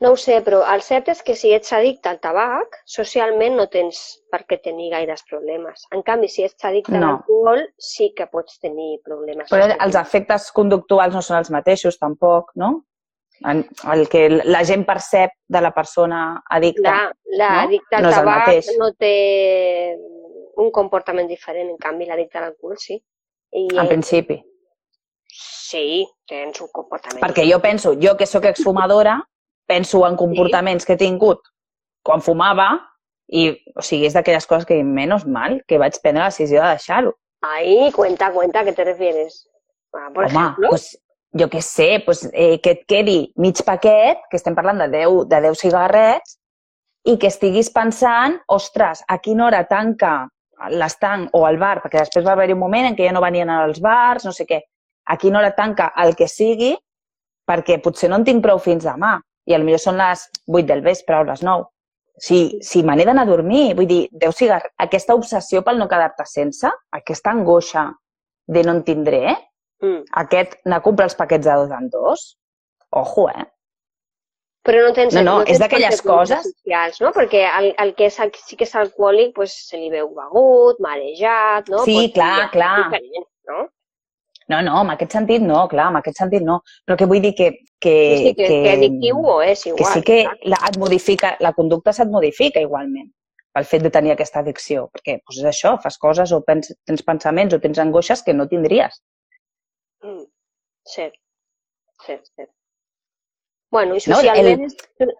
No 0.00 0.12
ho 0.14 0.16
sé, 0.16 0.36
però 0.46 0.60
el 0.72 0.82
cert 0.86 1.08
és 1.10 1.24
que 1.26 1.34
si 1.34 1.50
ets 1.50 1.72
addicte 1.74 2.06
al 2.06 2.20
tabac, 2.22 2.76
socialment 2.86 3.56
no 3.58 3.64
tens 3.66 3.98
per 4.30 4.44
què 4.46 4.60
tenir 4.62 4.92
gaires 4.92 5.24
problemes. 5.26 5.88
En 5.90 6.04
canvi, 6.06 6.28
si 6.30 6.44
ets 6.46 6.64
addicte 6.64 6.94
a 6.94 7.00
No. 7.00 7.06
l'alcohol, 7.06 7.64
sí 7.76 8.12
que 8.14 8.28
pots 8.30 8.60
tenir 8.62 9.00
problemes. 9.02 9.50
Però 9.50 9.66
els 9.66 9.98
efectes 9.98 10.52
conductuals 10.54 11.14
no 11.14 11.22
són 11.22 11.38
els 11.38 11.50
mateixos, 11.50 11.98
tampoc, 11.98 12.52
no? 12.54 12.84
El 13.42 14.08
que 14.10 14.28
la 14.30 14.62
gent 14.64 14.84
percep 14.86 15.30
de 15.46 15.60
la 15.60 15.72
persona 15.74 16.42
addicta. 16.50 16.82
La, 16.82 17.12
la 17.38 17.50
no? 17.66 17.80
al 17.98 18.02
No 18.02 18.10
tabac 18.10 18.70
no 18.78 18.92
té 18.98 19.14
un 20.58 20.70
comportament 20.74 21.28
diferent, 21.30 21.68
en 21.70 21.78
canvi 21.80 22.06
l'addicte 22.08 22.38
a 22.38 22.42
l'alcohol 22.46 22.76
sí. 22.82 22.98
I 23.54 23.66
En 23.72 23.78
ell- 23.84 23.88
principi. 23.88 24.40
sí, 25.30 26.06
tens 26.26 26.60
un 26.60 26.68
comportament. 26.72 27.20
Perquè 27.22 27.44
jo 27.50 27.58
penso, 27.60 27.94
jo 28.00 28.16
que 28.16 28.26
sóc 28.26 28.44
exfumadora, 28.48 29.18
penso 29.68 30.06
en 30.06 30.16
comportaments 30.16 30.86
que 30.86 30.94
he 30.94 31.00
tingut 31.00 31.40
quan 32.02 32.22
fumava 32.24 32.68
i, 33.28 33.50
o 33.76 33.82
sigui, 33.84 34.06
és 34.08 34.14
d'aquelles 34.16 34.46
coses 34.48 34.64
que, 34.66 34.78
menys 34.82 35.26
mal, 35.28 35.58
que 35.68 35.78
vaig 35.78 35.98
prendre 36.02 36.22
la 36.24 36.30
decisió 36.32 36.62
de 36.62 36.70
deixar-ho. 36.78 37.12
Ahí, 37.42 37.92
cuenta, 37.92 38.32
cuenta, 38.32 38.60
¿a 38.60 38.64
qué 38.64 38.72
te 38.72 38.84
refieres? 38.84 39.48
Ah, 39.92 40.08
por 40.14 40.24
Home, 40.24 40.32
ejemplo, 40.34 40.70
doncs, 40.72 40.88
jo 41.38 41.48
què 41.52 41.60
sé, 41.62 41.90
doncs, 42.06 42.24
eh, 42.32 42.58
que 42.64 42.70
et 42.78 42.86
quedi 42.88 43.18
mig 43.36 43.60
paquet, 43.64 44.24
que 44.30 44.36
estem 44.40 44.56
parlant 44.56 44.80
de 44.80 44.88
10, 44.88 45.26
de 45.28 45.40
10 45.44 45.60
cigarrets, 45.60 46.38
i 47.04 47.18
que 47.18 47.28
estiguis 47.28 47.68
pensant, 47.70 48.40
ostres, 48.48 49.04
a 49.06 49.18
quina 49.20 49.46
hora 49.46 49.62
tanca 49.68 50.28
l'estanc 50.70 51.34
o 51.36 51.44
el 51.48 51.58
bar, 51.58 51.78
perquè 51.82 52.02
després 52.02 52.26
va 52.26 52.34
haver-hi 52.34 52.56
un 52.56 52.62
moment 52.62 52.88
en 52.88 52.96
què 52.98 53.06
ja 53.06 53.14
no 53.14 53.22
venien 53.24 53.50
als 53.50 53.80
bars, 53.84 54.26
no 54.26 54.32
sé 54.34 54.46
què, 54.48 54.60
a 55.08 55.16
quina 55.16 55.40
hora 55.40 55.54
tanca 55.56 55.92
el 56.04 56.14
que 56.18 56.28
sigui, 56.28 56.74
perquè 57.48 57.78
potser 57.84 58.10
no 58.10 58.18
en 58.20 58.26
tinc 58.26 58.42
prou 58.44 58.60
fins 58.60 58.84
demà, 58.84 59.16
i 59.48 59.56
potser 59.56 59.80
són 59.80 59.96
les 60.00 60.26
8 60.46 60.66
del 60.68 60.82
vespre 60.84 61.16
o 61.16 61.26
les 61.28 61.42
9. 61.42 61.68
Si, 62.18 62.38
si 62.66 62.82
me 62.82 62.96
n'he 62.98 63.06
d'anar 63.06 63.24
a 63.24 63.30
dormir, 63.30 63.74
vull 63.78 63.86
dir, 63.88 64.02
10 64.12 64.40
cigarrets, 64.40 64.74
aquesta 64.84 65.14
obsessió 65.14 65.62
pel 65.64 65.78
no 65.78 65.86
quedar-te 65.88 66.26
sense, 66.26 66.70
aquesta 66.98 67.30
angoixa 67.30 67.86
de 68.48 68.64
no 68.66 68.74
en 68.76 68.82
tindré, 68.84 69.22
mm. 69.84 70.02
aquest 70.24 70.58
anar 70.66 70.80
a 70.82 70.84
comprar 70.84 71.06
els 71.08 71.16
paquets 71.16 71.46
de 71.46 71.54
dos 71.62 71.72
en 71.78 71.88
dos, 71.94 72.26
ojo, 72.90 73.28
eh? 73.30 73.46
Però 74.68 74.82
no 74.84 74.92
tens, 74.96 75.14
No, 75.16 75.22
no, 75.24 75.34
és 75.40 75.48
tens 75.54 75.62
d'aquelles 75.64 76.02
conseqüències 76.02 76.36
coses- 76.44 76.52
socials, 76.52 77.00
no? 77.00 77.10
Perquè 77.16 77.42
el, 77.48 77.70
el 77.86 77.94
que 77.96 78.06
és, 78.10 78.20
sí 78.44 78.56
que 78.60 78.66
és 78.68 78.74
alcohòlic, 78.76 79.32
pues, 79.34 79.54
se 79.70 79.80
li 79.80 79.88
veu 79.90 80.10
begut, 80.14 80.78
marejat, 80.84 81.68
no? 81.72 81.82
Sí, 81.88 81.96
Pues, 81.96 82.12
clar, 82.18 82.34
és 82.44 82.50
clar. 82.52 82.74
diferent, 82.84 83.26
no? 83.48 83.66
No, 84.48 84.62
no, 84.64 84.78
en 84.80 84.90
aquest 84.94 85.12
sentit 85.12 85.42
no, 85.44 85.66
clar, 85.68 85.90
en 85.92 85.96
aquest 85.98 86.16
sentit 86.22 86.40
no. 86.44 86.62
Però 86.86 86.96
que 86.96 87.04
vull 87.08 87.20
dir 87.20 87.34
que... 87.36 87.50
que 87.78 87.94
Sí, 88.16 88.22
sí, 88.28 88.34
que, 88.34 88.46
que, 88.48 88.62
que 88.64 88.70
addictiu 88.72 89.18
ho 89.24 89.34
és 89.44 89.66
igual. 89.66 89.78
que 89.78 89.84
sí 89.92 90.02
que 90.06 90.16
clar. 90.24 90.36
la, 90.54 90.56
et 90.70 90.78
modifica, 90.80 91.34
la 91.44 91.52
conducta 91.52 91.92
se't 91.92 92.08
modifica 92.10 92.60
igualment 92.64 93.10
pel 93.52 93.64
fet 93.68 93.82
de 93.84 93.90
tenir 93.90 94.12
aquesta 94.14 94.40
addicció. 94.40 94.86
Perquè 94.94 95.18
doncs 95.20 95.38
és 95.42 95.48
això, 95.52 95.74
fas 95.82 95.98
coses 96.00 96.32
o 96.32 96.40
pens, 96.48 96.72
tens 96.88 97.02
pensaments 97.04 97.54
o 97.54 97.60
tens 97.60 97.78
angoixes 97.84 98.22
que 98.24 98.32
no 98.34 98.48
tindries. 98.48 99.00
Mm. 100.04 100.24
Cert, 100.94 101.14
cert, 102.06 102.24
cert. 102.36 102.50
Bueno, 103.70 103.94
i 103.96 104.00
No, 104.08 104.18
el- 104.20 104.24
socialment, 104.24 104.70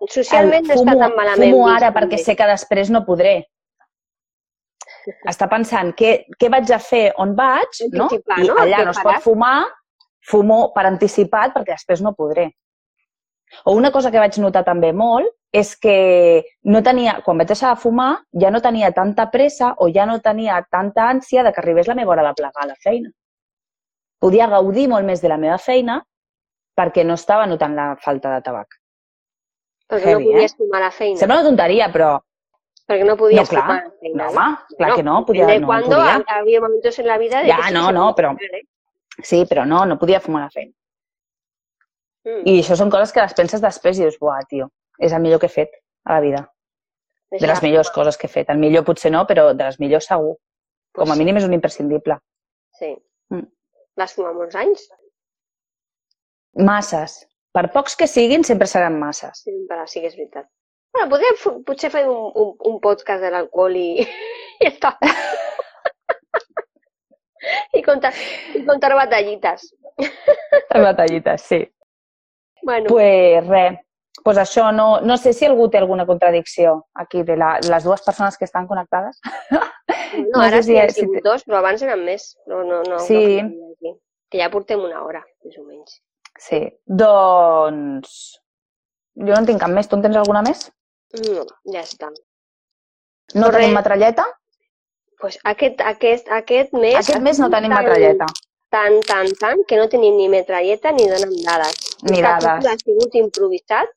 socialment 0.09 0.67
no 0.67 0.75
està 0.75 0.93
fumo, 0.93 0.99
tan 1.03 1.17
malament 1.17 1.53
fumo 1.53 1.67
vist, 1.67 1.77
ara 1.77 1.93
perquè 1.93 2.17
també. 2.17 2.25
sé 2.25 2.37
que 2.37 2.47
després 2.47 2.91
no 2.91 3.05
podré. 3.05 3.35
Està 5.29 5.49
pensant 5.49 5.93
què, 5.97 6.27
què 6.39 6.49
vaig 6.53 6.71
a 6.73 6.79
fer, 6.79 7.13
on 7.19 7.35
vaig, 7.37 7.83
no? 7.93 8.05
Anticipar, 8.09 8.39
I 8.45 8.49
allà 8.65 8.85
no 8.85 8.91
es 8.95 9.01
pot 9.05 9.21
fumar, 9.25 9.67
fumo 10.29 10.73
per 10.75 10.87
anticipat 10.87 11.55
perquè 11.55 11.77
després 11.77 12.03
no 12.05 12.15
podré. 12.15 12.51
O 13.65 13.73
una 13.77 13.91
cosa 13.91 14.11
que 14.11 14.19
vaig 14.21 14.37
notar 14.39 14.65
també 14.65 14.93
molt 14.93 15.29
és 15.53 15.75
que 15.81 16.45
no 16.65 16.83
tenia, 16.85 17.23
quan 17.25 17.39
vaig 17.41 17.49
deixar 17.49 17.71
de 17.75 17.81
fumar, 17.81 18.19
ja 18.37 18.51
no 18.51 18.61
tenia 18.61 18.91
tanta 18.93 19.31
pressa 19.31 19.75
o 19.79 19.89
ja 19.89 20.05
no 20.05 20.19
tenia 20.21 20.61
tanta 20.71 21.09
ànsia 21.09 21.43
de 21.43 21.53
que 21.53 21.61
arribés 21.61 21.89
la 21.89 21.95
meva 21.97 22.13
hora 22.13 22.27
de 22.27 22.35
plegar 22.35 22.65
a 22.65 22.67
la 22.67 22.77
feina. 22.77 23.09
Podia 24.21 24.47
gaudir 24.49 24.89
molt 24.89 25.07
més 25.07 25.23
de 25.23 25.29
la 25.29 25.39
meva 25.39 25.57
feina 25.59 26.03
perquè 26.79 27.05
no 27.05 27.15
estava 27.19 27.47
notant 27.51 27.75
la 27.75 27.89
falta 28.01 28.33
de 28.37 28.43
tabac. 28.47 28.77
Perquè 29.91 30.13
heavy, 30.13 30.25
no 30.29 30.33
podies 30.37 30.55
fumar 30.57 30.81
a 30.81 30.85
la 30.87 30.91
feina. 30.95 31.19
Sembla 31.19 31.41
una 31.41 31.49
tonteria, 31.51 31.91
però 31.93 32.15
Perquè 32.89 33.05
no 33.05 33.17
podies 33.21 33.43
No, 33.43 33.49
clar. 33.51 33.63
fumar 33.65 33.79
a 33.81 33.85
la 33.85 33.91
feina. 34.01 34.23
No, 34.25 34.29
home, 34.31 34.57
clar 34.79 34.95
que 34.95 35.03
no, 35.03 35.17
podia- 35.27 35.47
de 35.47 35.59
no 35.61 35.67
cuándo, 35.67 35.89
podia. 35.97 36.15
ha- 36.27 36.39
había 36.39 36.61
momentos 36.61 36.99
en 36.99 37.07
la 37.07 37.19
vida 37.19 37.43
de 37.43 37.51
Ja, 37.51 37.57
que 37.59 37.63
sí 37.69 37.75
no, 37.75 37.93
no, 37.93 38.15
però- 38.15 38.31
fumar, 38.31 38.55
¿eh? 38.55 38.63
sí, 39.23 39.45
però 39.51 39.67
no, 39.67 39.85
no 39.85 39.99
podia 39.99 40.21
fumar 40.21 40.43
a 40.43 40.45
la 40.47 40.51
feina. 40.51 40.73
Mm. 42.25 42.43
I 42.49 42.55
això 42.63 42.77
són 42.77 42.91
coses 42.91 43.13
que 43.13 43.21
les 43.21 43.35
penses 43.35 43.61
després 43.63 43.99
i 43.99 44.05
dius, 44.07 44.19
buah, 44.21 44.41
tio, 44.49 44.71
és 44.99 45.13
el 45.13 45.21
millor 45.21 45.41
que 45.41 45.47
he 45.47 45.53
fet 45.53 45.71
a 46.05 46.15
la 46.15 46.21
vida. 46.21 46.41
De 47.31 47.37
les 47.37 47.43
Deixar- 47.43 47.63
millors 47.63 47.91
coses 47.91 48.17
que 48.17 48.27
he 48.27 48.31
fet. 48.31 48.49
El 48.49 48.59
millor 48.59 48.85
potser 48.85 49.13
no, 49.13 49.27
però 49.27 49.51
de 49.55 49.65
les 49.65 49.79
millors 49.81 50.07
segur. 50.07 50.37
Pues 50.93 51.05
Com 51.05 51.13
a 51.13 51.15
sí, 51.15 51.19
mínim 51.21 51.37
és 51.37 51.45
un 51.45 51.53
imprescindible. 51.53 52.19
Sí. 52.79 52.97
Mm. 53.31 53.45
Vas 53.97 54.15
fumar 54.15 54.33
molts 54.35 54.55
anys? 54.57 54.89
Masses. 56.59 57.25
Per 57.55 57.67
pocs 57.73 57.97
que 57.97 58.07
siguin, 58.07 58.45
sempre 58.45 58.67
seran 58.69 58.99
masses. 59.01 59.43
Sempre 59.45 59.87
sí 59.89 60.01
que 60.03 60.09
és 60.11 60.17
veritat. 60.19 60.47
Bueno, 60.93 61.09
podríem, 61.13 61.63
potser 61.67 61.91
fer 61.93 62.05
un, 62.09 62.31
un, 62.35 62.55
un 62.71 62.79
podcast 62.81 63.23
de 63.23 63.31
l'alcohol 63.33 63.77
i, 63.77 63.89
I 64.61 64.67
està. 64.73 64.95
I 67.73 67.83
contar, 67.87 68.13
i 68.59 68.65
contar 68.67 68.95
batallites. 68.99 69.69
Batallites, 70.75 71.43
sí. 71.43 71.61
Bueno, 72.63 72.89
pues 72.91 73.47
res, 73.47 73.79
pues 74.25 74.39
això, 74.43 74.73
no, 74.75 75.01
no 75.01 75.17
sé 75.17 75.33
si 75.33 75.47
algú 75.47 75.69
té 75.71 75.79
alguna 75.79 76.05
contradicció 76.07 76.89
aquí 76.95 77.23
de 77.23 77.37
la, 77.39 77.53
les 77.63 77.85
dues 77.87 78.03
persones 78.03 78.37
que 78.37 78.45
estan 78.45 78.67
connectades. 78.67 79.21
no, 80.35 80.41
ara 80.43 80.59
sé 80.59 80.63
sí, 80.63 80.73
si- 80.73 80.79
han 80.79 80.91
si 80.91 81.01
sigut 81.01 81.21
té- 81.21 81.25
dos, 81.29 81.47
però 81.47 81.61
abans 81.63 81.83
eren 81.87 82.03
més. 82.05 82.33
No, 82.51 82.65
no, 82.67 82.83
no. 82.83 82.99
Sí. 82.99 83.41
No, 83.43 83.95
que 84.29 84.43
ja 84.43 84.51
portem 84.53 84.83
una 84.85 85.05
hora, 85.07 85.23
més 85.47 85.57
o 85.57 85.65
menys. 85.65 86.01
Sí, 86.39 86.61
doncs... 86.87 88.17
Jo 89.19 89.33
no 89.35 89.41
en 89.43 89.47
tinc 89.49 89.61
cap 89.61 89.73
més. 89.75 89.89
Tu 89.91 89.97
en 89.99 90.05
tens 90.05 90.17
alguna 90.21 90.43
més? 90.47 90.69
No, 91.19 91.45
ja 91.75 91.83
està. 91.83 92.11
No 93.35 93.49
Correcte. 93.49 93.57
tenim 93.59 93.75
metralleta? 93.75 94.27
Pues 95.19 95.41
aquest, 95.51 95.81
aquest, 95.83 96.29
aquest 96.31 96.77
mes... 96.79 96.95
Aquest 97.01 97.25
mes 97.25 97.41
no 97.43 97.49
tenim 97.51 97.75
tan- 97.75 97.83
metralleta. 97.85 98.29
Tan, 98.71 99.01
tan, 99.09 99.31
tan, 99.41 99.65
que 99.67 99.79
no 99.81 99.89
tenim 99.89 100.15
ni 100.21 100.29
metralleta 100.29 100.93
ni 100.93 101.09
donem 101.09 101.33
dades. 101.43 101.75
Ni 102.11 102.21
dades. 102.23 102.67
Ha 102.69 102.77
sigut 102.79 103.17
improvisat. 103.19 103.91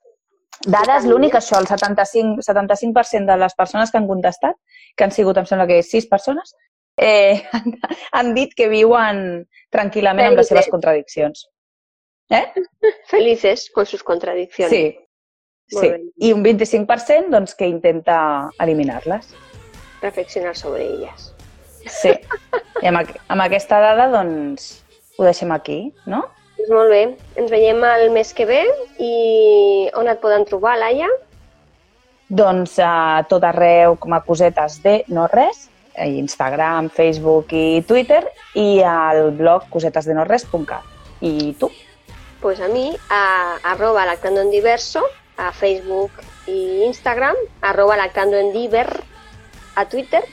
Dades, 0.65 1.05
l'únic, 1.09 1.35
això, 1.37 1.59
el 1.59 1.67
75%, 1.69 2.41
75 2.45 3.25
de 3.29 3.37
les 3.43 3.55
persones 3.57 3.91
que 3.91 3.97
han 3.99 4.07
contestat, 4.09 4.57
que 4.95 5.03
han 5.05 5.13
sigut, 5.13 5.37
em 5.41 5.47
sembla 5.49 5.67
que 5.69 5.81
sis 5.83 6.07
persones, 6.09 6.55
eh, 6.97 7.41
han, 7.57 7.77
han 8.17 8.33
dit 8.37 8.53
que 8.57 8.69
viuen 8.71 9.41
tranquil·lament 9.73 10.31
amb 10.31 10.41
les 10.41 10.49
seves 10.53 10.69
contradiccions. 10.71 11.47
Eh? 12.31 12.47
Felices 13.07 13.69
con 13.69 13.85
sus 13.85 14.03
contradiccions. 14.03 14.71
Sí. 14.71 14.97
Molt 15.73 15.83
sí. 15.83 15.89
bé. 15.89 16.01
I 16.27 16.33
un 16.33 16.43
25% 16.43 17.29
doncs, 17.31 17.55
que 17.55 17.67
intenta 17.67 18.49
eliminar-les. 18.59 19.33
Reflexionar 20.01 20.55
sobre 20.55 20.85
elles. 20.87 21.33
Sí. 21.85 22.13
I 22.81 22.89
amb, 22.89 23.11
amb 23.27 23.43
aquesta 23.43 23.81
dada, 23.83 24.07
doncs, 24.11 24.71
ho 25.17 25.27
deixem 25.27 25.51
aquí, 25.51 25.81
no? 26.05 26.23
Doncs 26.57 26.71
molt 26.71 26.93
bé. 26.93 27.03
Ens 27.41 27.51
veiem 27.51 27.83
el 27.89 28.07
mes 28.15 28.31
que 28.37 28.47
ve 28.47 28.63
i 29.01 29.11
on 29.99 30.09
et 30.11 30.23
poden 30.23 30.47
trobar, 30.47 30.77
Laia? 30.79 31.09
Doncs 32.31 32.77
a 32.79 33.27
tot 33.29 33.43
arreu 33.43 33.97
com 33.99 34.15
a 34.15 34.21
cosetes 34.23 34.79
de 34.83 35.01
no 35.11 35.27
res, 35.27 35.67
a 35.99 36.07
Instagram, 36.07 36.87
Facebook 36.95 37.51
i 37.51 37.83
Twitter, 37.87 38.23
i 38.55 38.79
al 38.87 39.33
blog 39.35 39.67
cosetesdenorres.cat. 39.73 40.87
I 41.21 41.51
tu? 41.59 41.67
Pues 42.41 42.59
a 42.59 42.67
mi, 42.67 42.97
a 43.09 43.57
arroba 43.63 44.05
lactando 44.05 44.41
en 44.41 44.51
diverso, 44.51 45.03
a 45.37 45.51
Facebook 45.51 46.11
i 46.47 46.83
Instagram, 46.83 47.35
arroba 47.61 47.97
lactando 47.97 48.37
en 48.37 48.51
diver, 48.51 49.03
a 49.75 49.87
Twitter 49.87 50.23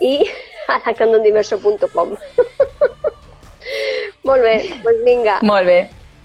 i 0.00 0.26
a 0.68 0.78
lactandoendiverso.com. 0.78 2.16
Molt 4.24 4.42
bé, 4.42 4.56
doncs 4.84 5.04
vinga. 5.04 5.38
Molt 5.42 5.68
bé. 5.68 5.78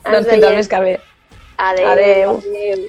Ens 0.06 0.16
doncs 0.16 0.32
fins 0.32 0.48
al 0.48 0.56
mes 0.56 0.72
que 0.72 0.80
ve. 0.86 0.96
Adéu. 1.58 1.92
Adéu. 1.92 2.38
Adéu. 2.38 2.88